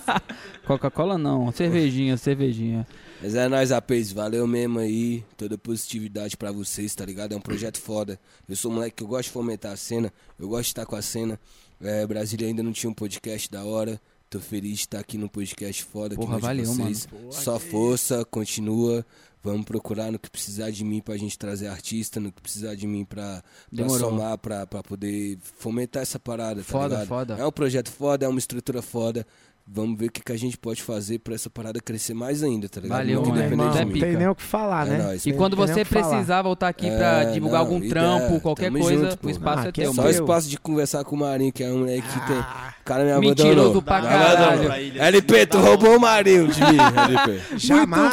[0.65, 2.87] Coca-Cola não, cervejinha, cervejinha.
[3.21, 4.13] Mas é nóis, rapaz.
[4.13, 5.25] Valeu mesmo aí.
[5.37, 7.33] Toda positividade pra vocês, tá ligado?
[7.33, 8.17] É um projeto foda.
[8.49, 10.13] Eu sou um moleque que eu gosto de fomentar a cena.
[10.39, 11.37] Eu gosto de estar com a cena.
[11.81, 14.01] É, Brasília ainda não tinha um podcast da hora.
[14.31, 17.09] Tô feliz de estar aqui no podcast foda Porra, aqui valeu, vocês.
[17.31, 19.05] Só força, continua.
[19.43, 22.87] Vamos procurar no que precisar de mim pra gente trazer artista, no que precisar de
[22.87, 23.43] mim pra,
[23.75, 27.07] pra somar, pra, pra poder fomentar essa parada, tá Foda, ligado?
[27.09, 27.35] foda.
[27.39, 29.27] É um projeto foda, é uma estrutura foda.
[29.71, 32.71] Vamos ver o que, que a gente pode fazer pra essa parada crescer mais ainda,
[32.71, 32.97] tá ligado?
[32.99, 33.39] Valeu, mano.
[33.43, 33.51] é
[33.85, 35.03] não tem nem o que falar, É né?
[35.05, 35.21] nóis.
[35.27, 36.09] E Tem- quando você que falar.
[36.09, 39.31] precisar voltar aqui pra É, divulgar não, algum ideia, trampo, qualquer tamo coisa, junto, o
[39.31, 41.53] espaço Ah, é aqui é teu, só Só o espaço de conversar com o Marinho,
[41.53, 42.37] que é um moleque que tem.
[42.37, 43.83] O Ah, cara me Mentiroso abandonou.
[43.83, 44.65] pra Me caralho.
[44.65, 47.59] Pra ele, LP, tu roubou o Marinho de mim, LP.
[47.59, 48.13] jamais.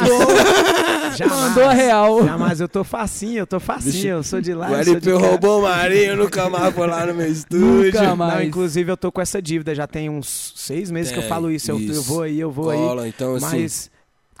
[1.16, 1.40] Jamais.
[1.48, 2.24] Mandou a real.
[2.24, 4.68] Jamais, eu tô facinho, eu tô facinho, eu sou de lá.
[4.70, 7.84] O eu sou de LP roubou o Marinho, nunca mais foi lá no meu estúdio.
[7.86, 8.34] Nunca mais.
[8.34, 11.28] Não, inclusive eu tô com essa dívida, já tem uns seis meses que eu Tem,
[11.28, 11.70] falo isso.
[11.70, 12.02] Eu, eu isso.
[12.02, 12.78] vou aí, eu vou aí.
[12.78, 13.46] Cola, então assim.
[13.46, 13.90] Mas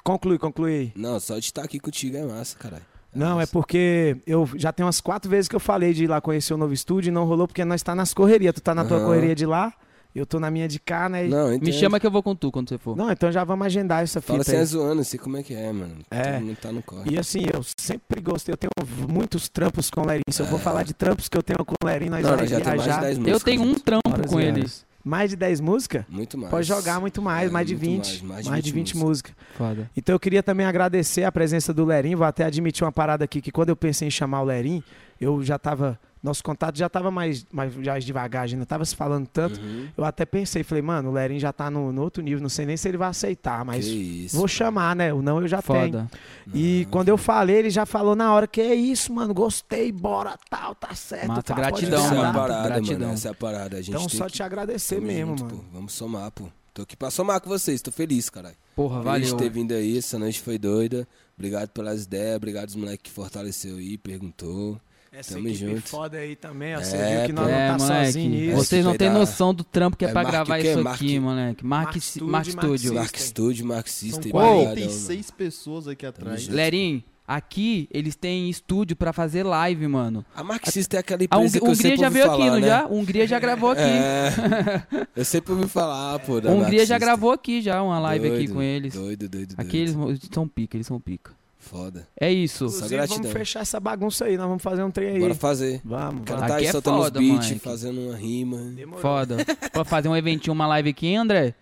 [0.04, 0.92] conclui, conclui aí.
[0.94, 2.82] Não, só de estar aqui contigo é massa, caralho.
[3.14, 6.20] Não, é porque eu já tem umas quatro vezes que eu falei de ir lá
[6.20, 8.54] conhecer o novo estúdio e não rolou porque nós tá nas correrias.
[8.54, 9.06] Tu tá na tua Aham.
[9.06, 9.72] correria de lá,
[10.18, 11.26] eu tô na minha de cá, né?
[11.26, 12.96] E- Não, Me chama que eu vou com tu quando você for.
[12.96, 14.62] Não, então já vamos agendar essa Fala fita assim, aí.
[14.62, 15.96] é zoando, sei como é que é, mano.
[16.10, 16.38] É.
[16.38, 17.10] Todo tá no corre.
[17.10, 18.70] E assim, eu sempre gostei, eu tenho
[19.08, 20.22] muitos trampos com o Lerin.
[20.30, 22.22] Se eu vou falar de trampos que eu tenho com o Lerin, nós É.
[22.30, 23.00] Não, vamos já tem mais de viajar.
[23.02, 23.40] 10 músicas.
[23.40, 24.60] Eu tenho um trampo com e ele.
[24.60, 24.86] horas.
[25.04, 26.04] Mais de 10 músicas?
[26.08, 26.50] Muito mais.
[26.50, 28.24] Pode jogar muito mais, É, mais de muito 20.
[28.24, 29.34] mais, Mais, de 20, músicas.
[29.56, 29.88] Foda.
[29.96, 32.16] Então eu queria também agradecer a presença do Lerim.
[32.16, 34.82] Vou até admitir uma parada aqui, que quando eu pensei em chamar o Lerim,
[35.20, 35.96] eu já tava.
[36.26, 39.60] Nosso contato já tava mais, mais, mais devagar, já não tava se falando tanto.
[39.60, 39.86] Uhum.
[39.96, 42.66] Eu até pensei, falei, mano, o Lerim já tá no, no outro nível, não sei
[42.66, 44.36] nem se ele vai aceitar, mas isso.
[44.36, 45.12] vou chamar, né?
[45.14, 45.80] O não eu já tenho.
[45.92, 46.10] Foda.
[46.52, 49.92] E Não, quando eu falei, ele já falou na hora que é isso, mano, gostei,
[49.92, 51.28] bora, tal, tá certo.
[51.28, 52.34] Massa, tá, gratidão, essa é a mano.
[52.38, 52.98] parada, Gratidão.
[53.00, 53.12] mano.
[53.12, 53.76] Essa é a parada.
[53.76, 54.32] A gente Então tem só que...
[54.32, 55.56] te agradecer Tamo mesmo, junto, mano.
[55.58, 55.64] pô.
[55.72, 56.48] Vamos somar, pô.
[56.74, 58.56] Tô aqui pra somar com vocês, tô feliz, caralho.
[58.74, 59.36] Porra, Feliz de valeu.
[59.36, 61.06] ter vindo aí, essa noite foi doida.
[61.38, 64.78] Obrigado pelas ideias, obrigado os moleques que fortaleceu aí, perguntou.
[65.18, 65.88] Essa Tamo equipe junto.
[65.88, 66.80] foda aí também, ó.
[66.80, 68.56] Você É, viu que nós É, não tá moleque, sozinho nisso.
[68.56, 71.18] vocês não têm noção do trampo que é, É pra Mark gravar isso Mark- aqui,
[71.18, 71.64] moleque.
[71.66, 72.94] Mark, Mark Studio, Mark Mark Studio.
[72.94, 76.46] Mark Studio, Mark System, São obrigado, 46 pessoas aqui atrás.
[76.48, 80.24] Lerim, Aqui eles têm estúdio pra fazer live, mano.
[80.32, 82.50] A Marxista é aquela A empresa Hung- eu Hungria sempre já ouvi veio falar, aqui,
[82.50, 82.66] não né?
[82.68, 82.80] já?
[82.82, 83.80] A Hungria já gravou aqui.
[83.82, 86.98] É, eu sempre ouvi falar, pô, da A Hungria já Marxista.
[87.00, 88.94] gravou aqui já uma live aqui Doido, com eles.
[88.94, 89.60] Doido, doido, doido.
[89.60, 89.96] Aqui eles
[90.32, 91.32] são pica, eles são pica.
[91.68, 92.06] Foda.
[92.20, 92.68] É isso.
[92.68, 93.18] Só Inclusive, gratidão.
[93.22, 94.36] vamos fechar essa bagunça aí.
[94.36, 95.18] Nós vamos fazer um trem aí.
[95.20, 95.80] Bora fazer.
[95.84, 96.48] Vamos, Quero vamos.
[96.52, 98.56] tá aí Aqui é soltando foda, os beats, fazendo uma rima.
[98.74, 99.00] Demorou.
[99.02, 99.36] Foda.
[99.72, 101.54] Pra fazer um eventinho, uma live aqui, hein, André?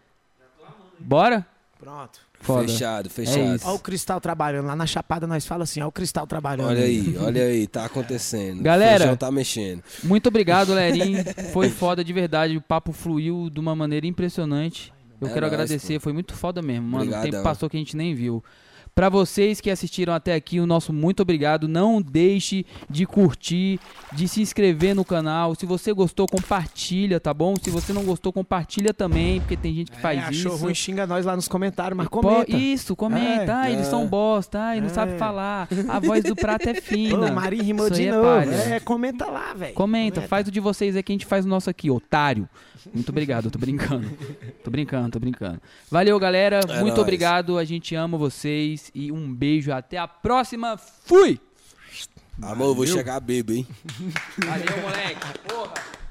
[0.99, 1.47] Bora?
[1.79, 2.21] Pronto.
[2.41, 2.69] Foda.
[2.69, 3.55] Fechado, fechado.
[3.57, 3.67] isso.
[3.67, 4.67] Olha o Cristal trabalhando.
[4.67, 6.69] Lá na Chapada nós fala assim, olha o Cristal trabalhando.
[6.69, 8.63] Olha aí, olha aí, tá acontecendo.
[8.63, 9.11] Galera.
[9.13, 9.83] O tá mexendo.
[10.03, 11.17] Muito obrigado, Lerim.
[11.53, 12.57] Foi foda de verdade.
[12.57, 14.93] O papo fluiu de uma maneira impressionante.
[15.21, 17.05] Eu É quero nóis, agradecer, foi muito foda mesmo, mano.
[17.05, 17.43] O tempo Obrigadão.
[17.43, 18.45] passou que a gente nem viu.
[18.95, 21.67] Pra vocês que assistiram até aqui, o nosso muito obrigado.
[21.67, 23.81] Não deixe de curtir,
[24.13, 25.55] de se inscrever no canal.
[25.57, 27.55] Se você gostou, compartilha, tá bom?
[27.61, 30.63] Se você não gostou, compartilha também, porque tem gente que É, faz achou isso.
[30.65, 32.57] ruim, xinga nós lá nos comentários, mas comenta.
[32.57, 33.51] isso, comenta.
[33.51, 33.91] É, ah, eles é.
[33.91, 34.91] são bosta, ai, não É.
[34.91, 35.67] sabe falar.
[35.89, 37.33] A voz do prato é fina.
[37.33, 38.49] Ô, Mari rimou de é novo.
[38.51, 39.75] É, comenta lá, velho.
[39.75, 42.49] Comenta, faz o de vocês aí que a gente faz o nosso aqui, otário.
[42.93, 44.09] Muito obrigado, eu tô brincando.
[44.63, 45.61] Tô brincando, tô brincando.
[45.91, 46.61] Valeu, galera.
[46.69, 46.99] É muito nóis.
[46.99, 47.57] obrigado.
[47.59, 48.84] A gente ama vocês.
[48.95, 49.73] E um beijo.
[49.73, 50.77] Até a próxima.
[50.77, 51.41] Fui!
[52.43, 53.67] Amor, eu vou chegar bebo, hein?
[54.39, 55.39] Valeu, moleque.
[55.49, 56.04] Porra.